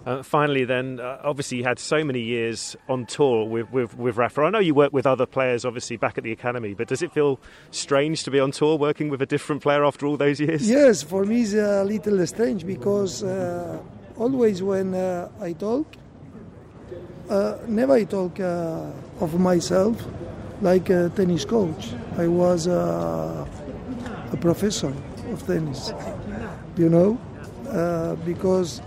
Uh, 0.06 0.22
finally, 0.22 0.66
then, 0.66 1.00
uh, 1.00 1.18
obviously, 1.24 1.60
you 1.60 1.64
had 1.64 1.80
so 1.80 2.04
many 2.04 2.20
years 2.20 2.76
on 2.90 3.06
tour 3.06 3.46
with, 3.48 3.72
with, 3.72 3.98
with 3.98 4.18
Rafa. 4.18 4.42
I 4.42 4.50
know 4.50 4.60
you 4.60 4.76
work 4.76 4.92
with 4.92 5.08
other 5.08 5.26
players, 5.26 5.64
obviously, 5.64 5.96
back 5.96 6.18
at 6.18 6.26
the 6.26 6.34
academy, 6.34 6.74
but 6.74 6.90
does 6.90 7.02
it 7.02 7.14
feel 7.14 7.40
strange 7.72 8.24
to 8.24 8.32
be 8.32 8.38
on 8.38 8.52
tour 8.52 8.78
working 8.78 9.08
with 9.08 9.22
a 9.22 9.26
different 9.26 9.62
player 9.62 9.86
after 9.86 10.06
all 10.06 10.18
those 10.18 10.42
years? 10.42 10.70
Yes, 10.70 11.04
for 11.04 11.24
me, 11.24 11.44
it's 11.44 11.54
a 11.54 11.86
little 11.86 12.28
strange 12.28 12.66
because 12.66 13.24
uh, 13.24 13.80
always 14.18 14.62
when 14.62 14.94
uh, 14.94 15.30
I 15.40 15.54
talk, 15.54 15.96
uh, 17.30 17.60
never 17.68 17.94
I 17.94 18.04
talk 18.04 18.42
uh, 18.42 18.92
of 19.22 19.40
myself 19.40 20.06
like 20.62 20.90
a 20.90 21.12
tennis 21.16 21.46
coach. 21.46 21.94
I 22.18 22.28
was 22.28 22.68
a 22.68 23.48
professor 24.42 24.94
of 25.32 25.48
tennis, 25.48 25.94
you 26.76 26.90
know, 26.90 27.18
because 28.26 28.82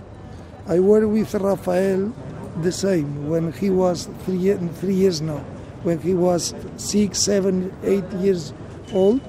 I 0.67 0.79
worked 0.79 1.07
with 1.07 1.33
Rafael 1.33 2.13
the 2.61 2.71
same 2.71 3.29
when 3.29 3.51
he 3.51 3.69
was 3.69 4.09
three, 4.25 4.53
three 4.79 4.93
years 4.93 5.21
now. 5.21 5.39
When 5.83 5.99
he 5.99 6.13
was 6.13 6.53
six, 6.77 7.19
seven, 7.19 7.73
eight 7.83 8.09
years 8.13 8.53
old, 8.93 9.21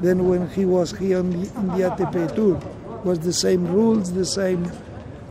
then 0.00 0.28
when 0.28 0.48
he 0.50 0.64
was 0.64 0.90
here 0.92 1.18
in 1.20 1.30
the, 1.30 1.58
in 1.58 1.66
the 1.68 1.88
ATP 1.88 2.34
Tour, 2.34 2.60
was 3.04 3.20
the 3.20 3.32
same 3.32 3.66
rules, 3.66 4.12
the 4.12 4.24
same 4.24 4.70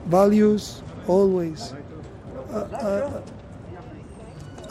values, 0.05 0.81
always. 1.07 1.73
Uh, 2.51 2.55
uh, 2.55 3.21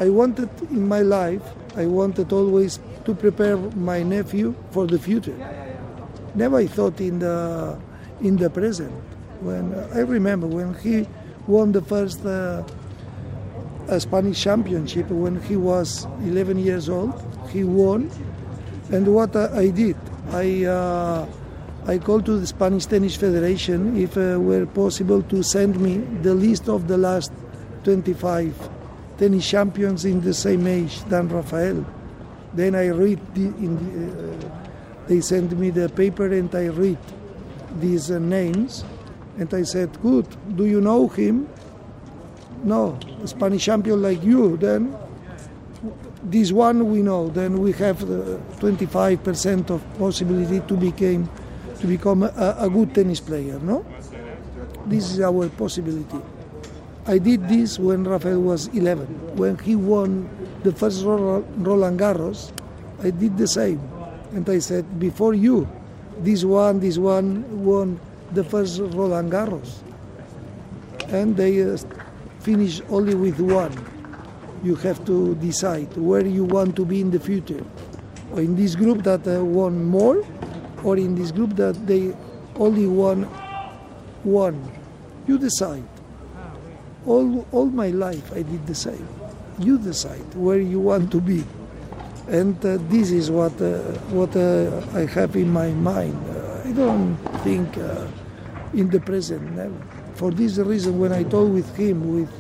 I 0.00 0.08
wanted 0.08 0.48
in 0.70 0.88
my 0.88 1.02
life, 1.02 1.42
I 1.76 1.86
wanted 1.86 2.32
always 2.32 2.78
to 3.04 3.14
prepare 3.14 3.56
my 3.56 4.02
nephew 4.02 4.54
for 4.70 4.86
the 4.86 4.98
future. 4.98 5.36
Never 6.34 6.58
I 6.58 6.66
thought 6.66 7.00
in 7.00 7.18
the 7.18 7.78
in 8.22 8.36
the 8.36 8.50
present. 8.50 8.92
When 9.40 9.74
uh, 9.74 9.88
I 9.94 10.00
remember 10.00 10.46
when 10.46 10.74
he 10.74 11.06
won 11.46 11.72
the 11.72 11.82
first 11.82 12.24
uh, 12.24 12.62
Spanish 13.98 14.42
championship 14.42 15.08
when 15.10 15.40
he 15.42 15.56
was 15.56 16.06
11 16.24 16.58
years 16.58 16.88
old, 16.88 17.12
he 17.50 17.64
won, 17.64 18.10
and 18.90 19.06
what 19.14 19.36
I 19.36 19.68
did, 19.68 19.96
I. 20.30 20.64
Uh, 20.64 21.26
I 21.84 21.98
called 21.98 22.26
to 22.26 22.38
the 22.38 22.46
Spanish 22.46 22.86
Tennis 22.86 23.16
Federation 23.16 23.96
if 23.96 24.16
uh, 24.16 24.38
were 24.38 24.66
possible 24.66 25.20
to 25.22 25.42
send 25.42 25.80
me 25.80 25.98
the 26.22 26.32
list 26.32 26.68
of 26.68 26.86
the 26.86 26.96
last 26.96 27.32
25 27.82 28.54
tennis 29.18 29.50
champions 29.50 30.04
in 30.04 30.20
the 30.20 30.32
same 30.32 30.68
age 30.68 31.02
than 31.06 31.28
Rafael. 31.28 31.84
Then 32.54 32.76
I 32.76 32.86
read 32.86 33.18
the, 33.34 33.48
the 33.48 34.46
uh, 34.46 34.50
they 35.08 35.20
sent 35.20 35.58
me 35.58 35.70
the 35.70 35.88
paper 35.88 36.32
and 36.32 36.54
I 36.54 36.66
read 36.66 36.98
these 37.80 38.10
uh, 38.10 38.18
names 38.18 38.84
and 39.38 39.52
I 39.54 39.62
said, 39.62 40.00
Good, 40.02 40.26
do 40.56 40.66
you 40.66 40.80
know 40.80 41.08
him? 41.08 41.48
No, 42.64 42.98
a 43.22 43.26
Spanish 43.26 43.64
champion 43.64 44.02
like 44.02 44.22
you, 44.22 44.56
then 44.56 44.96
this 46.22 46.52
one 46.52 46.90
we 46.90 47.02
know, 47.02 47.28
then 47.28 47.58
we 47.60 47.72
have 47.72 48.06
the 48.06 48.38
25% 48.58 49.70
of 49.70 49.82
possibility 49.98 50.60
to 50.60 50.76
become 50.76 51.28
to 51.80 51.86
become 51.88 52.22
a, 52.22 52.56
a, 52.60 52.70
good 52.70 52.94
tennis 52.94 53.18
player, 53.18 53.58
no? 53.58 53.84
This 54.86 55.10
is 55.10 55.20
our 55.20 55.48
possibility. 55.48 56.20
I 57.06 57.18
did 57.18 57.48
this 57.48 57.76
when 57.76 58.04
Rafael 58.04 58.40
was 58.40 58.68
11. 58.68 59.36
When 59.36 59.58
he 59.58 59.74
won 59.74 60.30
the 60.62 60.70
first 60.70 61.02
Roland 61.02 61.98
Garros, 61.98 62.52
I 63.02 63.10
did 63.10 63.36
the 63.36 63.48
same. 63.48 63.80
And 64.30 64.48
I 64.48 64.60
said, 64.60 65.00
before 65.00 65.34
you, 65.34 65.66
this 66.24 66.44
one, 66.44 66.80
this 66.80 66.98
one 66.98 67.64
won 67.64 68.00
the 68.32 68.44
first 68.44 68.80
Roland 68.80 69.32
Garros. 69.32 69.82
And 71.08 71.36
they 71.36 71.62
uh, 71.62 71.76
finish 72.40 72.80
only 72.88 73.14
with 73.14 73.40
one. 73.40 73.72
You 74.62 74.76
have 74.76 75.04
to 75.06 75.34
decide 75.36 75.96
where 75.96 76.24
you 76.24 76.44
want 76.44 76.76
to 76.76 76.84
be 76.84 77.00
in 77.00 77.10
the 77.10 77.20
future. 77.20 77.64
Or 78.32 78.40
in 78.40 78.56
this 78.56 78.74
group 78.74 79.02
that 79.02 79.26
uh, 79.26 79.44
won 79.44 79.84
more, 79.84 80.24
or 80.84 80.96
in 80.96 81.14
this 81.14 81.32
group 81.32 81.56
that 81.56 81.86
they 81.86 82.16
only 82.56 82.86
won 82.86 83.24
one. 84.24 84.70
You 85.26 85.38
decide. 85.38 85.84
All, 87.04 87.46
all 87.52 87.66
my 87.66 87.88
life 87.88 88.32
I 88.32 88.42
did 88.42 88.66
the 88.66 88.74
same. 88.74 89.08
You 89.58 89.78
decide 89.78 90.34
where 90.34 90.60
you 90.60 90.80
want 90.80 91.10
to 91.12 91.20
be. 91.20 91.44
And 92.28 92.64
uh, 92.64 92.78
this 92.88 93.10
is 93.10 93.30
what, 93.30 93.60
uh, 93.60 93.78
what 94.10 94.34
uh, 94.36 94.80
I 94.94 95.06
have 95.06 95.34
in 95.36 95.52
my 95.52 95.70
mind. 95.70 96.16
Uh, 96.30 96.68
I 96.68 96.72
don't 96.72 97.16
think 97.42 97.76
uh, 97.76 98.06
in 98.72 98.90
the 98.90 99.00
present. 99.00 99.52
Never. 99.52 99.74
For 100.14 100.30
this 100.30 100.58
reason, 100.58 100.98
when 100.98 101.12
I 101.12 101.24
talk 101.24 101.52
with 101.52 101.76
him, 101.76 102.14
with 102.14 102.30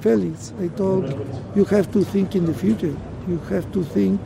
Felix, 0.00 0.52
I 0.60 0.68
told 0.68 1.08
you 1.56 1.64
have 1.64 1.90
to 1.92 2.04
think 2.04 2.36
in 2.36 2.46
the 2.46 2.54
future. 2.54 2.96
You 3.26 3.38
have 3.50 3.70
to 3.72 3.82
think 3.82 4.20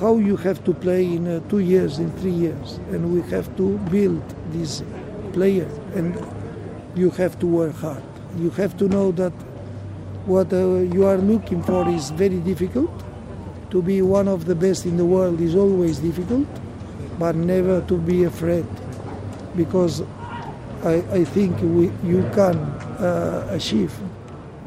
how 0.00 0.16
you 0.16 0.36
have 0.36 0.64
to 0.64 0.72
play 0.72 1.04
in 1.04 1.26
uh, 1.26 1.40
two 1.50 1.58
years, 1.58 1.98
in 1.98 2.10
three 2.12 2.30
years, 2.30 2.80
and 2.90 3.12
we 3.12 3.20
have 3.30 3.54
to 3.56 3.76
build 3.90 4.22
this 4.50 4.82
player, 5.32 5.68
and 5.94 6.16
you 6.94 7.10
have 7.10 7.38
to 7.40 7.46
work 7.46 7.74
hard. 7.76 8.02
You 8.38 8.50
have 8.50 8.76
to 8.78 8.88
know 8.88 9.12
that 9.12 9.32
what 10.24 10.50
you 10.52 11.06
are 11.06 11.18
looking 11.18 11.62
for 11.62 11.88
is 11.88 12.10
very 12.10 12.38
difficult. 12.38 12.90
To 13.70 13.82
be 13.82 14.00
one 14.00 14.28
of 14.28 14.44
the 14.44 14.54
best 14.54 14.86
in 14.86 14.96
the 14.96 15.04
world 15.04 15.40
is 15.40 15.54
always 15.54 15.98
difficult, 15.98 16.46
but 17.18 17.34
never 17.34 17.80
to 17.82 17.98
be 17.98 18.24
afraid, 18.24 18.66
because 19.56 20.02
I, 20.84 21.02
I 21.12 21.24
think 21.24 21.60
we, 21.60 21.90
you 22.08 22.22
can 22.34 22.56
uh, 22.56 23.48
achieve 23.50 23.92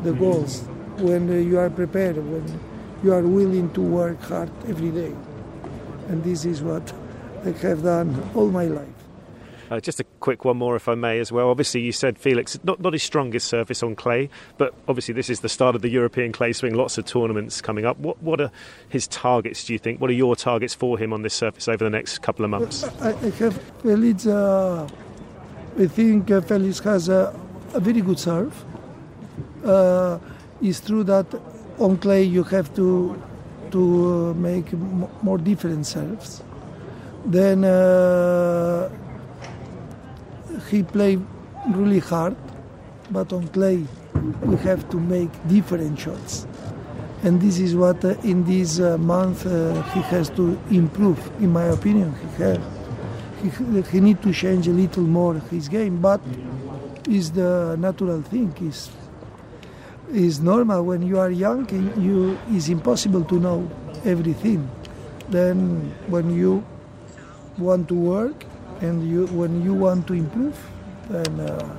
the 0.03 0.11
goals 0.11 0.61
when 0.97 1.29
you 1.47 1.57
are 1.57 1.69
prepared, 1.69 2.17
when 2.17 2.59
you 3.03 3.13
are 3.13 3.21
willing 3.21 3.71
to 3.73 3.81
work 3.81 4.21
hard 4.23 4.51
every 4.67 4.91
day. 4.91 5.15
And 6.09 6.23
this 6.23 6.43
is 6.43 6.61
what 6.61 6.91
I 7.45 7.51
have 7.51 7.83
done 7.83 8.29
all 8.35 8.49
my 8.51 8.65
life. 8.65 8.98
Uh, 9.69 9.79
just 9.79 9.99
a 9.99 10.03
quick 10.19 10.45
one 10.45 10.57
more, 10.57 10.75
if 10.75 10.87
I 10.87 10.95
may, 10.95 11.19
as 11.19 11.31
well. 11.31 11.49
Obviously, 11.49 11.81
you 11.81 11.91
said 11.91 12.17
Felix 12.17 12.57
not 12.63 12.79
not 12.79 12.93
his 12.93 13.03
strongest 13.03 13.47
surface 13.47 13.83
on 13.83 13.95
clay, 13.95 14.29
but 14.57 14.73
obviously 14.87 15.13
this 15.13 15.29
is 15.29 15.41
the 15.41 15.49
start 15.49 15.75
of 15.75 15.81
the 15.81 15.89
European 15.89 16.31
clay 16.31 16.53
swing. 16.53 16.73
Lots 16.73 16.97
of 16.97 17.05
tournaments 17.05 17.61
coming 17.61 17.85
up. 17.85 17.97
What 17.99 18.21
what 18.23 18.41
are 18.41 18.51
his 18.87 19.07
targets? 19.07 19.63
Do 19.65 19.73
you 19.73 19.79
think? 19.79 20.01
What 20.01 20.09
are 20.09 20.13
your 20.13 20.35
targets 20.35 20.73
for 20.73 20.97
him 20.97 21.13
on 21.13 21.21
this 21.21 21.35
surface 21.35 21.67
over 21.67 21.83
the 21.83 21.89
next 21.89 22.19
couple 22.19 22.45
of 22.45 22.51
months? 22.51 22.83
I, 22.99 23.09
I 23.09 23.29
have 23.29 23.61
Felix. 23.83 24.25
Uh, 24.25 24.87
I 25.77 25.85
think 25.87 26.31
uh, 26.31 26.41
Felix 26.41 26.79
has 26.79 27.09
a, 27.09 27.33
a 27.73 27.79
very 27.79 28.01
good 28.01 28.19
serve. 28.19 28.65
Uh, 29.63 30.17
it's 30.61 30.81
true 30.81 31.03
that 31.03 31.27
on 31.77 31.97
clay 31.97 32.23
you 32.23 32.43
have 32.43 32.73
to 32.75 33.21
to 33.71 34.31
uh, 34.31 34.33
make 34.33 34.73
more 35.21 35.37
different 35.37 35.85
serves. 35.85 36.41
Then 37.25 37.63
uh, 37.63 38.89
he 40.69 40.83
played 40.83 41.25
really 41.69 41.99
hard, 41.99 42.35
but 43.11 43.31
on 43.33 43.47
clay 43.49 43.85
we 44.43 44.55
have 44.57 44.89
to 44.89 44.99
make 44.99 45.29
different 45.47 45.99
shots. 45.99 46.45
And 47.23 47.41
this 47.41 47.59
is 47.59 47.75
what 47.75 48.03
uh, 48.05 48.15
in 48.23 48.45
this 48.45 48.79
uh, 48.79 48.97
month 48.97 49.45
uh, 49.45 49.81
he 49.93 50.01
has 50.01 50.29
to 50.31 50.59
improve, 50.71 51.19
in 51.41 51.51
my 51.51 51.65
opinion. 51.65 52.15
He 52.15 52.43
has 52.43 52.59
he, 53.41 53.81
he 53.91 53.99
need 53.99 54.21
to 54.21 54.33
change 54.33 54.67
a 54.67 54.71
little 54.71 55.03
more 55.03 55.35
his 55.51 55.67
game, 55.67 56.01
but 56.01 56.21
is 57.07 57.31
the 57.31 57.75
natural 57.79 58.21
thing. 58.21 58.53
is 58.61 58.89
is 60.11 60.39
normal 60.39 60.83
when 60.83 61.01
you 61.01 61.19
are 61.19 61.29
young. 61.31 61.67
You 62.01 62.37
is 62.51 62.69
impossible 62.69 63.23
to 63.25 63.39
know 63.39 63.69
everything. 64.05 64.69
Then 65.29 65.93
when 66.07 66.33
you 66.33 66.63
want 67.57 67.87
to 67.89 67.95
work 67.95 68.45
and 68.81 69.09
you 69.09 69.27
when 69.27 69.63
you 69.63 69.73
want 69.73 70.07
to 70.07 70.13
improve, 70.13 70.57
then 71.09 71.39
uh, 71.39 71.75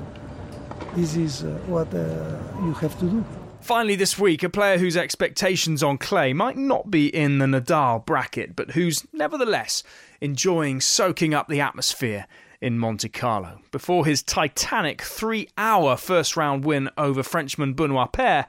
this 0.94 1.16
is 1.16 1.44
uh, 1.44 1.48
what 1.66 1.92
uh, 1.94 2.38
you 2.64 2.72
have 2.74 2.98
to 3.00 3.06
do. 3.06 3.24
Finally, 3.60 3.94
this 3.94 4.18
week, 4.18 4.42
a 4.42 4.48
player 4.48 4.78
whose 4.78 4.96
expectations 4.96 5.82
on 5.82 5.98
clay 5.98 6.32
might 6.32 6.56
not 6.56 6.90
be 6.90 7.14
in 7.14 7.38
the 7.38 7.46
Nadal 7.46 8.04
bracket, 8.04 8.56
but 8.56 8.70
who's 8.70 9.06
nevertheless 9.12 9.82
enjoying 10.20 10.80
soaking 10.80 11.34
up 11.34 11.48
the 11.48 11.60
atmosphere 11.60 12.26
in 12.60 12.78
Monte 12.78 13.08
Carlo. 13.10 13.60
Before 13.70 14.04
his 14.06 14.22
titanic 14.22 15.02
three 15.02 15.48
hour 15.56 15.96
first 15.96 16.36
round 16.36 16.64
win 16.64 16.90
over 16.96 17.22
Frenchman 17.22 17.74
Benoit 17.74 18.12
Paire, 18.12 18.46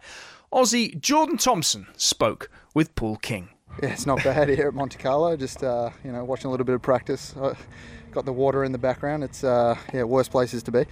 Aussie 0.51 0.99
Jordan 0.99 1.37
Thompson 1.37 1.87
spoke 1.95 2.49
with 2.73 2.95
Paul 2.95 3.17
King. 3.17 3.49
Yeah, 3.81 3.89
it's 3.89 4.05
not 4.05 4.23
bad 4.23 4.49
here 4.49 4.67
at 4.67 4.73
Monte 4.73 4.97
Carlo. 4.97 5.37
Just 5.37 5.63
uh, 5.63 5.91
you 6.03 6.11
know, 6.11 6.23
watching 6.25 6.47
a 6.47 6.51
little 6.51 6.65
bit 6.65 6.75
of 6.75 6.81
practice. 6.81 7.33
Got 8.11 8.25
the 8.25 8.33
water 8.33 8.63
in 8.63 8.71
the 8.71 8.77
background. 8.77 9.23
It's 9.23 9.43
uh, 9.43 9.77
yeah, 9.93 10.03
worst 10.03 10.31
places 10.31 10.63
to 10.63 10.71
be. 10.71 10.85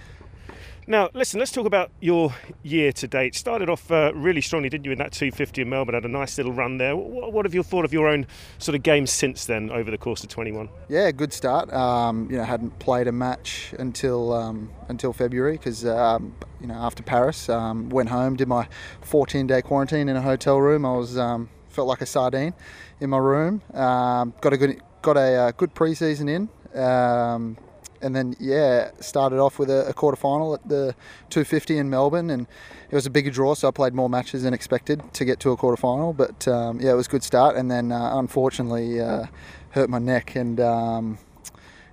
Now, 0.86 1.10
listen, 1.12 1.38
let's 1.38 1.52
talk 1.52 1.66
about 1.66 1.92
your 2.00 2.34
year 2.62 2.90
to 2.94 3.06
date. 3.06 3.34
Started 3.34 3.68
off 3.68 3.90
uh, 3.92 4.12
really 4.14 4.40
strongly, 4.40 4.68
didn't 4.70 4.86
you, 4.86 4.90
in 4.92 4.98
that 4.98 5.12
250 5.12 5.62
in 5.62 5.68
Melbourne? 5.68 5.94
Had 5.94 6.04
a 6.04 6.08
nice 6.08 6.36
little 6.36 6.52
run 6.52 6.78
there. 6.78 6.96
What, 6.96 7.32
what, 7.32 7.44
have 7.44 7.54
you 7.54 7.62
thought 7.62 7.84
of 7.84 7.92
your 7.92 8.08
own 8.08 8.26
sort 8.58 8.74
of 8.74 8.82
game 8.82 9.06
since 9.06 9.44
then 9.44 9.70
over 9.70 9.90
the 9.90 9.98
course 9.98 10.24
of 10.24 10.30
21? 10.30 10.68
Yeah, 10.88 11.12
good 11.12 11.32
start. 11.32 11.72
Um, 11.72 12.28
you 12.30 12.38
know, 12.38 12.44
hadn't 12.44 12.78
played 12.78 13.06
a 13.06 13.12
match 13.12 13.72
until 13.78 14.32
um, 14.32 14.72
until 14.88 15.12
February 15.12 15.52
because 15.52 15.84
um, 15.86 16.34
you 16.60 16.66
know 16.66 16.74
after 16.74 17.02
Paris, 17.02 17.48
um, 17.48 17.88
went 17.90 18.08
home, 18.08 18.34
did 18.34 18.48
my 18.48 18.66
14 19.02 19.46
day 19.46 19.62
quarantine 19.62 20.08
in 20.08 20.16
a 20.16 20.22
hotel 20.22 20.58
room. 20.58 20.84
I 20.84 20.96
was 20.96 21.16
um, 21.16 21.50
felt 21.68 21.86
like 21.86 22.00
a 22.00 22.06
sardine 22.06 22.54
in 22.98 23.10
my 23.10 23.18
room. 23.18 23.62
Um, 23.74 24.34
got 24.40 24.54
a 24.54 24.56
good 24.56 24.82
got 25.02 25.16
a 25.16 25.34
uh, 25.36 25.52
good 25.52 25.74
preseason 25.74 26.28
in 26.28 26.48
and 26.74 28.16
then 28.16 28.34
yeah, 28.38 28.90
started 29.00 29.38
off 29.38 29.58
with 29.58 29.70
a, 29.70 29.88
a 29.88 29.92
quarter 29.92 30.16
final 30.16 30.54
at 30.54 30.68
the 30.68 30.94
250 31.30 31.78
in 31.78 31.90
Melbourne, 31.90 32.30
and 32.30 32.46
it 32.90 32.94
was 32.94 33.06
a 33.06 33.10
bigger 33.10 33.30
draw, 33.30 33.54
so 33.54 33.68
I 33.68 33.70
played 33.70 33.94
more 33.94 34.08
matches 34.08 34.42
than 34.42 34.54
expected 34.54 35.02
to 35.14 35.24
get 35.24 35.40
to 35.40 35.50
a 35.50 35.56
quarter 35.56 35.76
final. 35.76 36.12
But 36.12 36.48
um, 36.48 36.80
yeah, 36.80 36.92
it 36.92 36.96
was 36.96 37.06
a 37.06 37.10
good 37.10 37.22
start, 37.22 37.56
and 37.56 37.70
then 37.70 37.92
uh, 37.92 38.18
unfortunately 38.18 39.00
uh, 39.00 39.26
hurt 39.70 39.90
my 39.90 39.98
neck, 39.98 40.36
and 40.36 40.60
um, 40.60 41.18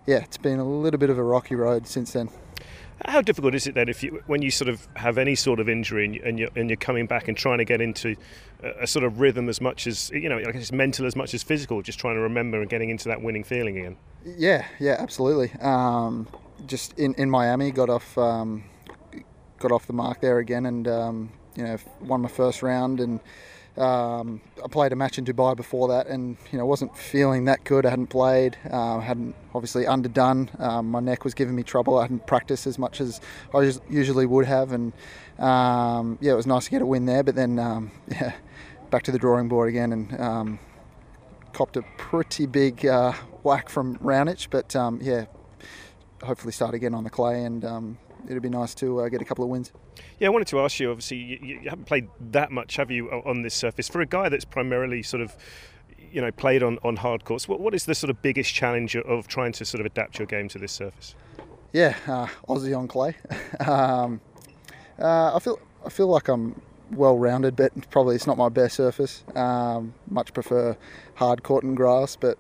yeah, 0.05 0.17
it's 0.17 0.37
been 0.37 0.59
a 0.59 0.67
little 0.67 0.99
bit 0.99 1.09
of 1.09 1.17
a 1.17 1.23
rocky 1.23 1.55
road 1.55 1.87
since 1.87 2.13
then. 2.13 2.29
How 3.05 3.21
difficult 3.21 3.53
is 3.53 3.67
it 3.67 3.75
then 3.75 3.89
if 3.89 4.01
you, 4.01 4.23
when 4.25 4.41
you 4.41 4.49
sort 4.49 4.69
of 4.69 4.87
have 4.95 5.17
any 5.17 5.35
sort 5.35 5.59
of 5.59 5.69
injury 5.69 6.21
and 6.23 6.39
you're, 6.39 6.49
and 6.55 6.69
you're 6.69 6.77
coming 6.77 7.05
back 7.05 7.27
and 7.27 7.37
trying 7.37 7.59
to 7.59 7.65
get 7.65 7.79
into 7.79 8.15
a, 8.63 8.87
sort 8.87 9.05
of 9.05 9.19
rhythm 9.19 9.49
as 9.49 9.61
much 9.61 9.85
as 9.85 10.09
you 10.09 10.27
know, 10.29 10.39
I 10.39 10.51
guess 10.51 10.71
mental 10.71 11.05
as 11.05 11.15
much 11.15 11.33
as 11.33 11.43
physical, 11.43 11.81
just 11.81 11.99
trying 11.99 12.15
to 12.15 12.21
remember 12.21 12.59
and 12.59 12.69
getting 12.69 12.89
into 12.89 13.07
that 13.09 13.21
winning 13.21 13.43
feeling 13.43 13.77
again. 13.77 13.97
Yeah, 14.25 14.65
yeah, 14.79 14.95
absolutely. 14.99 15.51
Um, 15.61 16.27
just 16.65 16.97
in, 16.97 17.13
in 17.15 17.29
Miami, 17.29 17.71
got 17.71 17.89
off 17.89 18.17
um, 18.17 18.63
got 19.59 19.71
off 19.71 19.85
the 19.85 19.93
mark 19.93 20.21
there 20.21 20.39
again, 20.39 20.65
and 20.65 20.87
um, 20.87 21.31
you 21.55 21.63
know 21.63 21.77
won 22.01 22.21
my 22.21 22.29
first 22.29 22.63
round 22.63 22.99
and 22.99 23.19
um, 23.77 24.41
I 24.63 24.67
played 24.67 24.91
a 24.91 24.95
match 24.95 25.17
in 25.17 25.25
Dubai 25.25 25.55
before 25.55 25.87
that, 25.89 26.07
and 26.07 26.37
you 26.51 26.57
know 26.57 26.65
wasn't 26.65 26.95
feeling 26.97 27.45
that 27.45 27.63
good. 27.63 27.85
I 27.85 27.89
hadn't 27.91 28.07
played, 28.07 28.57
uh, 28.69 28.99
hadn't 28.99 29.35
obviously 29.53 29.85
underdone. 29.85 30.49
Um, 30.57 30.89
my 30.89 30.99
neck 30.99 31.23
was 31.23 31.33
giving 31.33 31.55
me 31.55 31.63
trouble. 31.63 31.97
I 31.97 32.03
hadn't 32.03 32.25
practiced 32.25 32.65
as 32.65 32.79
much 32.79 32.99
as 32.99 33.21
I 33.53 33.71
usually 33.89 34.25
would 34.25 34.45
have, 34.45 34.71
and 34.71 34.93
um, 35.37 36.17
yeah, 36.21 36.33
it 36.33 36.35
was 36.35 36.47
nice 36.47 36.65
to 36.65 36.71
get 36.71 36.81
a 36.81 36.85
win 36.85 37.05
there. 37.05 37.23
But 37.23 37.35
then, 37.35 37.59
um, 37.59 37.91
yeah, 38.07 38.33
back 38.89 39.03
to 39.03 39.11
the 39.11 39.19
drawing 39.19 39.47
board 39.47 39.69
again, 39.69 39.93
and 39.93 40.19
um, 40.19 40.59
copped 41.53 41.77
a 41.77 41.83
pretty 41.97 42.47
big 42.47 42.85
uh, 42.85 43.13
whack 43.43 43.69
from 43.69 43.97
Raonic. 43.97 44.47
But 44.49 44.73
yeah, 45.01 45.25
hopefully 46.23 46.51
start 46.51 46.73
again 46.73 46.95
on 46.95 47.03
the 47.03 47.09
clay 47.11 47.43
and 47.43 47.97
it'd 48.27 48.43
be 48.43 48.49
nice 48.49 48.75
to 48.75 49.01
uh, 49.01 49.09
get 49.09 49.21
a 49.21 49.25
couple 49.25 49.43
of 49.43 49.49
wins. 49.49 49.71
Yeah, 50.19 50.27
I 50.27 50.29
wanted 50.29 50.47
to 50.49 50.59
ask 50.59 50.79
you. 50.79 50.91
Obviously, 50.91 51.17
you, 51.17 51.39
you, 51.41 51.69
haven't 51.69 51.85
played 51.85 52.09
that 52.31 52.51
much, 52.51 52.75
have 52.75 52.91
you, 52.91 53.09
on 53.09 53.41
this 53.41 53.53
surface? 53.53 53.87
For 53.87 54.01
a 54.01 54.05
guy 54.05 54.29
that's 54.29 54.45
primarily 54.45 55.03
sort 55.03 55.21
of, 55.21 55.35
you 56.11 56.21
know, 56.21 56.31
played 56.31 56.63
on, 56.63 56.79
on 56.83 56.97
hard 56.97 57.25
courts, 57.25 57.47
what, 57.47 57.59
what 57.59 57.73
is 57.73 57.85
the 57.85 57.95
sort 57.95 58.09
of 58.09 58.21
biggest 58.21 58.53
challenge 58.53 58.95
of 58.95 59.27
trying 59.27 59.51
to 59.53 59.65
sort 59.65 59.79
of 59.79 59.85
adapt 59.85 60.19
your 60.19 60.25
game 60.25 60.47
to 60.49 60.59
this 60.59 60.71
surface? 60.71 61.15
Yeah, 61.73 61.95
uh, 62.07 62.27
Aussie 62.47 62.77
on 62.77 62.87
clay. 62.87 63.15
um, 63.67 64.21
uh, 64.99 65.35
I 65.35 65.39
feel 65.39 65.59
I 65.85 65.89
feel 65.89 66.07
like 66.07 66.27
I'm 66.27 66.59
well 66.91 67.17
rounded, 67.17 67.55
but 67.55 67.71
probably 67.89 68.15
it's 68.15 68.27
not 68.27 68.37
my 68.37 68.49
best 68.49 68.75
surface. 68.75 69.23
Um, 69.35 69.93
much 70.09 70.33
prefer 70.33 70.77
hard 71.15 71.43
court 71.43 71.63
and 71.63 71.75
grass, 71.75 72.15
but 72.15 72.37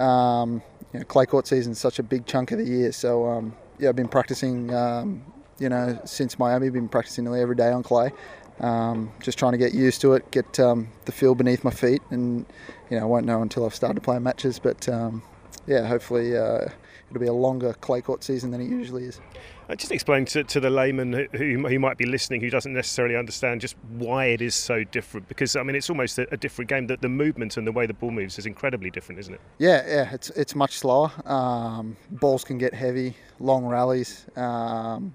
um, 0.00 0.62
you 0.92 1.00
know, 1.00 1.04
clay 1.04 1.26
court 1.26 1.46
season 1.46 1.72
is 1.72 1.78
such 1.78 1.98
a 1.98 2.02
big 2.02 2.26
chunk 2.26 2.52
of 2.52 2.58
the 2.58 2.64
year, 2.64 2.92
so 2.92 3.26
um, 3.26 3.54
yeah, 3.80 3.88
I've 3.88 3.96
been 3.96 4.08
practicing, 4.08 4.72
um, 4.74 5.24
you 5.58 5.68
know, 5.68 5.98
since 6.04 6.38
Miami. 6.38 6.70
Been 6.70 6.88
practicing 6.88 7.24
nearly 7.24 7.40
every 7.40 7.56
day 7.56 7.70
on 7.70 7.82
clay. 7.82 8.12
Um, 8.60 9.10
just 9.22 9.38
trying 9.38 9.52
to 9.52 9.58
get 9.58 9.72
used 9.72 10.02
to 10.02 10.12
it, 10.12 10.30
get 10.30 10.60
um, 10.60 10.88
the 11.06 11.12
feel 11.12 11.34
beneath 11.34 11.64
my 11.64 11.70
feet, 11.70 12.02
and 12.10 12.44
you 12.90 12.98
know, 12.98 13.04
I 13.04 13.06
won't 13.06 13.24
know 13.24 13.40
until 13.40 13.64
I've 13.64 13.74
started 13.74 14.02
playing 14.02 14.22
matches. 14.22 14.58
But 14.58 14.88
um, 14.88 15.22
yeah, 15.66 15.86
hopefully, 15.86 16.36
uh, 16.36 16.66
it'll 17.10 17.20
be 17.20 17.26
a 17.26 17.32
longer 17.32 17.72
clay 17.74 18.00
court 18.00 18.22
season 18.22 18.50
than 18.50 18.60
it 18.60 18.68
usually 18.68 19.04
is. 19.04 19.20
Uh, 19.68 19.74
just 19.74 19.92
explain 19.92 20.24
to, 20.24 20.42
to 20.44 20.60
the 20.60 20.70
layman 20.70 21.12
who, 21.12 21.26
who, 21.32 21.68
who 21.68 21.78
might 21.78 21.96
be 21.96 22.06
listening 22.06 22.40
who 22.40 22.50
doesn't 22.50 22.72
necessarily 22.72 23.16
understand 23.16 23.60
just 23.60 23.76
why 23.98 24.26
it 24.26 24.40
is 24.40 24.54
so 24.54 24.82
different 24.84 25.28
because 25.28 25.54
I 25.54 25.62
mean 25.62 25.76
it's 25.76 25.90
almost 25.90 26.18
a, 26.18 26.32
a 26.32 26.36
different 26.36 26.68
game. 26.68 26.86
That 26.86 27.00
the 27.02 27.08
movement 27.08 27.56
and 27.56 27.66
the 27.66 27.72
way 27.72 27.86
the 27.86 27.94
ball 27.94 28.10
moves 28.10 28.38
is 28.38 28.46
incredibly 28.46 28.90
different 28.90 29.20
isn't 29.20 29.34
it? 29.34 29.40
Yeah 29.58 29.86
yeah 29.86 30.14
it's 30.14 30.30
it's 30.30 30.54
much 30.54 30.78
slower. 30.78 31.10
Um, 31.24 31.96
balls 32.10 32.44
can 32.44 32.58
get 32.58 32.74
heavy 32.74 33.14
long 33.38 33.64
rallies. 33.64 34.26
Um, 34.36 35.14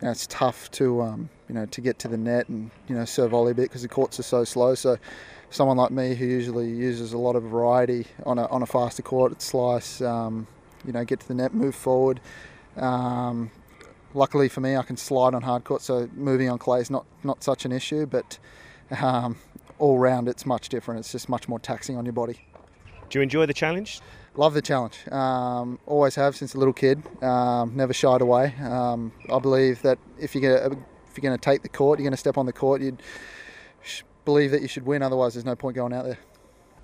you 0.00 0.06
know, 0.06 0.12
it's 0.12 0.26
tough 0.28 0.70
to 0.72 1.02
um, 1.02 1.30
you 1.48 1.54
know 1.54 1.66
to 1.66 1.80
get 1.80 1.98
to 2.00 2.08
the 2.08 2.16
net 2.16 2.48
and 2.48 2.70
you 2.88 2.94
know 2.94 3.04
serve 3.04 3.30
volley 3.30 3.52
a 3.52 3.54
bit 3.54 3.64
because 3.64 3.82
the 3.82 3.88
courts 3.88 4.20
are 4.20 4.24
so 4.24 4.44
slow. 4.44 4.74
So 4.74 4.98
someone 5.50 5.76
like 5.76 5.90
me 5.90 6.14
who 6.14 6.26
usually 6.26 6.68
uses 6.68 7.12
a 7.12 7.18
lot 7.18 7.36
of 7.36 7.42
variety 7.42 8.06
on 8.26 8.38
a, 8.38 8.46
on 8.46 8.62
a 8.62 8.66
faster 8.66 9.02
court 9.02 9.40
slice 9.40 10.00
um, 10.02 10.46
you 10.88 10.92
know 10.92 11.04
get 11.04 11.20
to 11.20 11.28
the 11.28 11.34
net 11.34 11.54
move 11.54 11.74
forward 11.74 12.20
um, 12.76 13.50
luckily 14.14 14.48
for 14.48 14.60
me, 14.60 14.76
I 14.76 14.82
can 14.82 14.96
slide 14.96 15.34
on 15.34 15.42
hard 15.42 15.64
court, 15.64 15.82
so 15.82 16.08
moving 16.14 16.48
on 16.48 16.58
clay 16.58 16.80
is 16.80 16.90
not, 16.90 17.04
not 17.24 17.42
such 17.42 17.64
an 17.64 17.72
issue, 17.72 18.06
but 18.06 18.38
um, 19.00 19.36
all 19.78 19.98
round 19.98 20.28
it's 20.28 20.46
much 20.46 20.68
different. 20.68 21.00
It's 21.00 21.12
just 21.12 21.28
much 21.28 21.48
more 21.48 21.58
taxing 21.58 21.96
on 21.96 22.04
your 22.04 22.12
body. 22.12 22.40
Do 23.10 23.18
you 23.18 23.22
enjoy 23.22 23.46
the 23.46 23.54
challenge? 23.54 24.00
Love 24.36 24.54
the 24.54 24.62
challenge. 24.62 25.08
Um, 25.10 25.78
always 25.86 26.14
have 26.14 26.36
since 26.36 26.54
a 26.54 26.58
little 26.58 26.74
kid. 26.74 27.02
Um, 27.22 27.72
never 27.74 27.92
shied 27.92 28.20
away. 28.20 28.54
Um, 28.62 29.12
I 29.32 29.38
believe 29.38 29.82
that 29.82 29.98
if 30.18 30.34
you're 30.34 30.42
gonna, 30.42 30.76
if 31.10 31.16
you're 31.16 31.28
going 31.28 31.38
to 31.38 31.42
take 31.42 31.62
the 31.62 31.68
court, 31.68 31.98
you're 31.98 32.04
going 32.04 32.12
to 32.12 32.18
step 32.18 32.38
on 32.38 32.46
the 32.46 32.52
court. 32.52 32.80
You'd 32.82 33.02
believe 34.24 34.50
that 34.50 34.62
you 34.62 34.68
should 34.68 34.84
win. 34.84 35.02
Otherwise, 35.02 35.34
there's 35.34 35.46
no 35.46 35.56
point 35.56 35.74
going 35.74 35.92
out 35.92 36.04
there. 36.04 36.18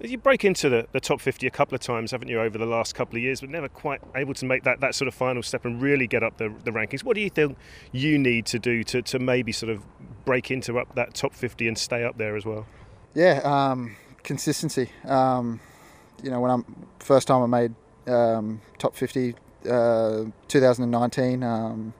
You 0.04 0.18
break 0.18 0.44
into 0.44 0.68
the, 0.68 0.86
the 0.92 1.00
top 1.00 1.20
50 1.20 1.46
a 1.46 1.50
couple 1.50 1.74
of 1.74 1.80
times, 1.80 2.10
haven't 2.10 2.28
you, 2.28 2.38
over 2.40 2.58
the 2.58 2.66
last 2.66 2.94
couple 2.94 3.16
of 3.16 3.22
years, 3.22 3.40
but 3.40 3.48
never 3.48 3.68
quite 3.68 4.00
able 4.14 4.34
to 4.34 4.44
make 4.44 4.64
that, 4.64 4.80
that 4.80 4.94
sort 4.94 5.08
of 5.08 5.14
final 5.14 5.42
step 5.42 5.64
and 5.64 5.80
really 5.80 6.06
get 6.06 6.22
up 6.22 6.36
the, 6.36 6.52
the 6.64 6.70
rankings. 6.70 7.02
What 7.02 7.14
do 7.14 7.22
you 7.22 7.30
think 7.30 7.56
you 7.90 8.18
need 8.18 8.44
to 8.46 8.58
do 8.58 8.84
to, 8.84 9.00
to 9.02 9.18
maybe 9.18 9.50
sort 9.50 9.70
of 9.70 9.82
break 10.24 10.50
into 10.50 10.78
up 10.78 10.94
that 10.94 11.14
top 11.14 11.34
50 11.34 11.68
and 11.68 11.78
stay 11.78 12.04
up 12.04 12.18
there 12.18 12.36
as 12.36 12.44
well? 12.44 12.66
Yeah, 13.14 13.40
um, 13.44 13.96
consistency. 14.22 14.90
Um, 15.06 15.60
you 16.22 16.30
know, 16.30 16.40
when 16.40 16.50
I'm 16.50 16.86
first 16.98 17.28
time 17.28 17.42
I 17.42 17.46
made 17.46 17.74
um, 18.12 18.60
top 18.78 18.94
50, 18.94 19.34
uh, 19.70 20.24
2019, 20.48 21.42
um, 21.42 21.94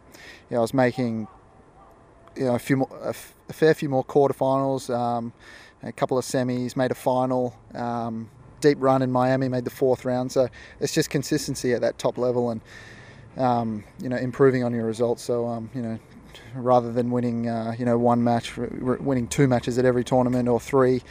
you 0.50 0.54
know, 0.54 0.58
I 0.58 0.60
was 0.60 0.74
making 0.74 1.26
you 2.36 2.44
know 2.44 2.54
a 2.54 2.58
few 2.58 2.78
more, 2.78 2.88
a, 3.02 3.10
f- 3.10 3.34
a 3.48 3.52
fair 3.52 3.74
few 3.74 3.88
more 3.88 4.04
quarterfinals. 4.04 4.94
Um, 4.94 5.32
a 5.84 5.92
couple 5.92 6.18
of 6.18 6.24
semis, 6.24 6.76
made 6.76 6.90
a 6.90 6.94
final, 6.94 7.56
um, 7.74 8.28
deep 8.60 8.78
run 8.80 9.02
in 9.02 9.12
Miami, 9.12 9.48
made 9.48 9.64
the 9.64 9.70
fourth 9.70 10.04
round. 10.04 10.32
So 10.32 10.48
it's 10.80 10.92
just 10.92 11.10
consistency 11.10 11.72
at 11.72 11.82
that 11.82 11.98
top 11.98 12.18
level 12.18 12.50
and 12.50 12.60
um, 13.36 13.84
you 14.00 14.08
know 14.08 14.16
improving 14.16 14.64
on 14.64 14.72
your 14.72 14.86
results. 14.86 15.22
So 15.22 15.46
um, 15.46 15.70
you 15.74 15.82
know 15.82 15.98
rather 16.54 16.92
than 16.92 17.10
winning 17.10 17.48
uh, 17.48 17.74
you 17.78 17.84
know 17.84 17.98
one 17.98 18.24
match, 18.24 18.56
winning 18.56 19.28
two 19.28 19.46
matches 19.46 19.78
at 19.78 19.84
every 19.84 20.04
tournament 20.04 20.48
or 20.48 20.58
three. 20.58 21.02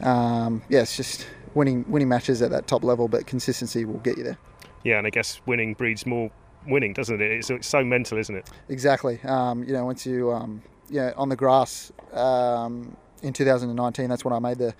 Um, 0.00 0.62
yeah, 0.68 0.80
it's 0.80 0.96
just 0.96 1.26
winning 1.54 1.84
winning 1.88 2.08
matches 2.08 2.42
at 2.42 2.50
that 2.50 2.66
top 2.66 2.84
level, 2.84 3.08
but 3.08 3.26
consistency 3.26 3.84
will 3.84 3.98
get 3.98 4.16
you 4.16 4.24
there. 4.24 4.38
Yeah, 4.84 4.98
and 4.98 5.06
I 5.06 5.10
guess 5.10 5.40
winning 5.46 5.74
breeds 5.74 6.06
more 6.06 6.30
winning, 6.66 6.92
doesn't 6.92 7.20
it? 7.20 7.30
It's, 7.30 7.50
it's 7.50 7.68
so 7.68 7.84
mental, 7.84 8.18
isn't 8.18 8.34
it? 8.34 8.48
Exactly. 8.68 9.20
Um, 9.24 9.64
you 9.64 9.72
know, 9.72 9.84
once 9.84 10.06
you 10.06 10.32
um, 10.32 10.62
yeah 10.88 11.12
on 11.16 11.28
the 11.28 11.36
grass 11.36 11.92
um, 12.12 12.96
in 13.22 13.32
2019. 13.32 14.08
That's 14.08 14.24
when 14.24 14.34
I 14.34 14.38
made 14.38 14.58
the 14.58 14.74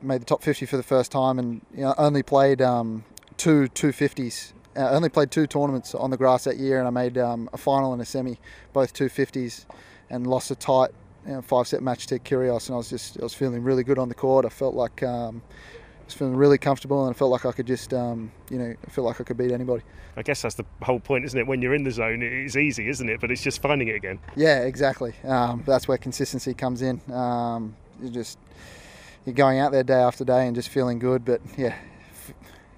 made 0.00 0.20
the 0.20 0.24
top 0.24 0.42
50 0.42 0.66
for 0.66 0.76
the 0.76 0.82
first 0.82 1.12
time, 1.12 1.38
and 1.38 1.60
you 1.74 1.82
know, 1.82 1.94
only 1.98 2.22
played 2.22 2.60
um, 2.60 3.04
two 3.36 3.68
250s. 3.74 4.52
I 4.74 4.80
uh, 4.80 4.90
only 4.92 5.10
played 5.10 5.30
two 5.30 5.46
tournaments 5.46 5.94
on 5.94 6.10
the 6.10 6.16
grass 6.16 6.44
that 6.44 6.56
year, 6.56 6.78
and 6.78 6.86
I 6.86 6.90
made 6.90 7.18
um, 7.18 7.48
a 7.52 7.58
final 7.58 7.92
and 7.92 8.00
a 8.00 8.04
semi, 8.04 8.38
both 8.72 8.94
250s, 8.94 9.66
and 10.08 10.26
lost 10.26 10.50
a 10.50 10.54
tight 10.54 10.90
you 11.26 11.32
know, 11.32 11.42
five 11.42 11.66
set 11.66 11.82
match 11.82 12.06
to 12.08 12.18
Kyrgios. 12.18 12.68
And 12.68 12.74
I 12.74 12.78
was 12.78 12.90
just 12.90 13.18
I 13.20 13.22
was 13.22 13.34
feeling 13.34 13.62
really 13.62 13.84
good 13.84 13.98
on 13.98 14.08
the 14.08 14.14
court. 14.14 14.44
I 14.44 14.48
felt 14.48 14.74
like 14.74 15.02
um, 15.02 15.42
Feeling 16.12 16.36
really 16.36 16.58
comfortable, 16.58 17.06
and 17.06 17.14
I 17.14 17.18
felt 17.18 17.30
like 17.30 17.46
I 17.46 17.52
could 17.52 17.66
just 17.66 17.92
um, 17.94 18.30
you 18.50 18.58
know 18.58 18.74
I 18.86 18.90
felt 18.90 19.06
like 19.06 19.20
I 19.20 19.24
could 19.24 19.36
beat 19.36 19.52
anybody. 19.52 19.82
I 20.16 20.22
guess 20.22 20.42
that's 20.42 20.54
the 20.54 20.64
whole 20.82 21.00
point, 21.00 21.24
isn't 21.24 21.38
it? 21.38 21.46
When 21.46 21.62
you're 21.62 21.74
in 21.74 21.84
the 21.84 21.90
zone, 21.90 22.22
it's 22.22 22.56
easy, 22.56 22.88
isn't 22.88 23.08
it? 23.08 23.20
But 23.20 23.30
it's 23.30 23.42
just 23.42 23.62
finding 23.62 23.88
it 23.88 23.96
again. 23.96 24.18
Yeah, 24.36 24.60
exactly. 24.60 25.14
Um, 25.24 25.62
that's 25.66 25.88
where 25.88 25.96
consistency 25.96 26.52
comes 26.52 26.82
in. 26.82 27.00
Um, 27.12 27.74
you 28.02 28.10
just 28.10 28.38
you're 29.24 29.34
going 29.34 29.58
out 29.58 29.72
there 29.72 29.82
day 29.82 30.00
after 30.00 30.24
day 30.24 30.46
and 30.46 30.54
just 30.54 30.68
feeling 30.68 30.98
good. 30.98 31.24
But 31.24 31.40
yeah, 31.56 31.76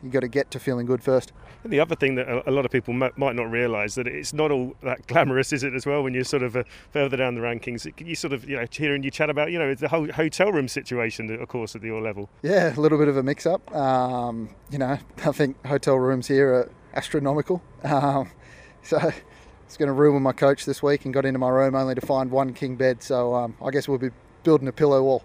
you 0.02 0.10
got 0.10 0.20
to 0.20 0.28
get 0.28 0.50
to 0.52 0.60
feeling 0.60 0.86
good 0.86 1.02
first. 1.02 1.32
And 1.64 1.72
the 1.72 1.80
other 1.80 1.96
thing 1.96 2.14
that 2.16 2.28
a 2.46 2.50
lot 2.50 2.66
of 2.66 2.70
people 2.70 2.92
might 2.92 3.16
not 3.16 3.50
realise 3.50 3.94
that 3.94 4.06
it's 4.06 4.34
not 4.34 4.50
all 4.50 4.76
that 4.82 5.06
glamorous, 5.06 5.52
is 5.52 5.64
it? 5.64 5.74
As 5.74 5.86
well, 5.86 6.02
when 6.02 6.12
you're 6.12 6.22
sort 6.22 6.42
of 6.42 6.56
uh, 6.56 6.64
further 6.92 7.16
down 7.16 7.34
the 7.34 7.40
rankings, 7.40 7.90
you 7.98 8.14
sort 8.14 8.34
of 8.34 8.48
you 8.48 8.56
know 8.56 8.66
hearing 8.70 9.02
you 9.02 9.10
chat 9.10 9.30
about 9.30 9.50
you 9.50 9.58
know 9.58 9.74
the 9.74 9.88
whole 9.88 10.10
hotel 10.12 10.52
room 10.52 10.68
situation, 10.68 11.30
of 11.30 11.48
course, 11.48 11.74
at 11.74 11.82
your 11.82 12.02
level. 12.02 12.28
Yeah, 12.42 12.76
a 12.76 12.78
little 12.78 12.98
bit 12.98 13.08
of 13.08 13.16
a 13.16 13.22
mix-up. 13.22 13.74
Um, 13.74 14.50
you 14.70 14.78
know, 14.78 14.98
I 15.24 15.32
think 15.32 15.64
hotel 15.66 15.96
rooms 15.96 16.28
here 16.28 16.52
are 16.52 16.70
astronomical. 16.92 17.62
Um, 17.82 18.30
so 18.82 18.98
it's 19.64 19.78
going 19.78 19.86
to 19.86 19.94
ruin 19.94 20.22
my 20.22 20.32
coach 20.32 20.66
this 20.66 20.82
week 20.82 21.06
and 21.06 21.14
got 21.14 21.24
into 21.24 21.38
my 21.38 21.48
room 21.48 21.74
only 21.74 21.94
to 21.94 22.02
find 22.02 22.30
one 22.30 22.52
king 22.52 22.76
bed. 22.76 23.02
So 23.02 23.34
um, 23.34 23.56
I 23.64 23.70
guess 23.70 23.88
we'll 23.88 23.98
be 23.98 24.10
building 24.42 24.68
a 24.68 24.72
pillow 24.72 25.02
wall. 25.02 25.24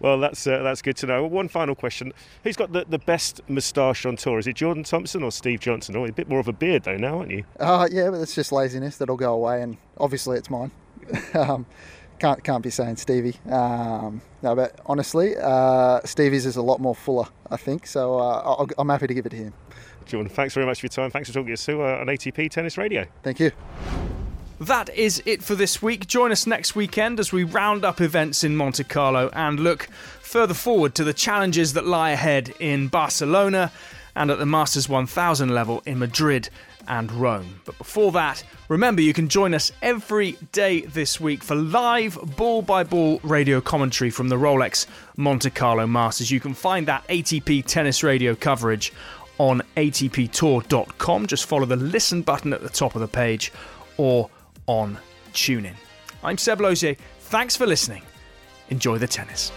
Well, 0.00 0.18
that's 0.18 0.46
uh, 0.46 0.62
that's 0.62 0.82
good 0.82 0.96
to 0.98 1.06
know. 1.06 1.26
One 1.26 1.48
final 1.48 1.74
question: 1.74 2.12
Who's 2.44 2.56
got 2.56 2.72
the, 2.72 2.84
the 2.88 2.98
best 2.98 3.40
moustache 3.48 4.06
on 4.06 4.16
tour? 4.16 4.38
Is 4.38 4.46
it 4.46 4.56
Jordan 4.56 4.84
Thompson 4.84 5.22
or 5.22 5.32
Steve 5.32 5.60
Johnson? 5.60 5.96
Oh, 5.96 6.04
a 6.04 6.12
bit 6.12 6.28
more 6.28 6.40
of 6.40 6.48
a 6.48 6.52
beard 6.52 6.84
though 6.84 6.96
now, 6.96 7.18
aren't 7.18 7.30
you? 7.30 7.44
Uh, 7.58 7.88
yeah, 7.90 8.10
but 8.10 8.20
it's 8.20 8.34
just 8.34 8.52
laziness 8.52 8.96
that'll 8.98 9.16
go 9.16 9.34
away, 9.34 9.62
and 9.62 9.76
obviously 9.98 10.38
it's 10.38 10.50
mine. 10.50 10.70
um, 11.34 11.66
can't 12.18 12.44
can't 12.44 12.62
be 12.62 12.70
saying 12.70 12.96
Stevie. 12.96 13.36
Um, 13.50 14.20
no, 14.42 14.54
but 14.54 14.78
honestly, 14.86 15.34
uh, 15.36 16.00
Stevie's 16.04 16.46
is 16.46 16.56
a 16.56 16.62
lot 16.62 16.80
more 16.80 16.94
fuller, 16.94 17.26
I 17.50 17.56
think. 17.56 17.86
So 17.86 18.18
uh, 18.18 18.66
i 18.78 18.80
am 18.80 18.88
happy 18.88 19.06
to 19.06 19.14
give 19.14 19.26
it 19.26 19.30
to 19.30 19.36
him. 19.36 19.54
Jordan, 20.06 20.30
thanks 20.30 20.54
very 20.54 20.66
much 20.66 20.80
for 20.80 20.86
your 20.86 20.90
time. 20.90 21.10
Thanks 21.10 21.28
for 21.28 21.34
talking 21.34 21.48
to 21.48 21.52
us 21.54 21.68
uh, 21.68 21.78
on 21.78 22.06
ATP 22.06 22.50
Tennis 22.50 22.76
Radio. 22.76 23.06
Thank 23.22 23.40
you. 23.40 23.52
That 24.60 24.94
is 24.94 25.22
it 25.24 25.42
for 25.42 25.54
this 25.54 25.80
week. 25.80 26.06
Join 26.06 26.30
us 26.32 26.46
next 26.46 26.76
weekend 26.76 27.18
as 27.18 27.32
we 27.32 27.44
round 27.44 27.82
up 27.82 27.98
events 27.98 28.44
in 28.44 28.56
Monte 28.56 28.84
Carlo 28.84 29.30
and 29.32 29.58
look 29.58 29.84
further 30.20 30.52
forward 30.52 30.94
to 30.96 31.04
the 31.04 31.14
challenges 31.14 31.72
that 31.72 31.86
lie 31.86 32.10
ahead 32.10 32.52
in 32.60 32.88
Barcelona 32.88 33.72
and 34.14 34.30
at 34.30 34.38
the 34.38 34.44
Masters 34.44 34.86
1000 34.86 35.48
level 35.48 35.82
in 35.86 35.98
Madrid 35.98 36.50
and 36.86 37.10
Rome. 37.10 37.62
But 37.64 37.78
before 37.78 38.12
that, 38.12 38.44
remember 38.68 39.00
you 39.00 39.14
can 39.14 39.30
join 39.30 39.54
us 39.54 39.72
every 39.80 40.36
day 40.52 40.82
this 40.82 41.18
week 41.18 41.42
for 41.42 41.54
live 41.54 42.18
ball 42.36 42.60
by 42.60 42.84
ball 42.84 43.18
radio 43.22 43.62
commentary 43.62 44.10
from 44.10 44.28
the 44.28 44.36
Rolex 44.36 44.84
Monte 45.16 45.48
Carlo 45.48 45.86
Masters. 45.86 46.30
You 46.30 46.38
can 46.38 46.52
find 46.52 46.86
that 46.86 47.08
ATP 47.08 47.64
tennis 47.64 48.02
radio 48.02 48.34
coverage 48.34 48.92
on 49.38 49.62
atptour.com. 49.78 51.26
Just 51.26 51.46
follow 51.46 51.64
the 51.64 51.76
listen 51.76 52.20
button 52.20 52.52
at 52.52 52.60
the 52.62 52.68
top 52.68 52.94
of 52.94 53.00
the 53.00 53.08
page 53.08 53.54
or 53.96 54.28
on 54.70 54.96
TuneIn. 55.32 55.74
I'm 56.22 56.38
Seb 56.38 56.60
Lozier. 56.60 56.94
Thanks 57.18 57.56
for 57.56 57.66
listening. 57.66 58.02
Enjoy 58.68 58.98
the 58.98 59.06
tennis. 59.08 59.50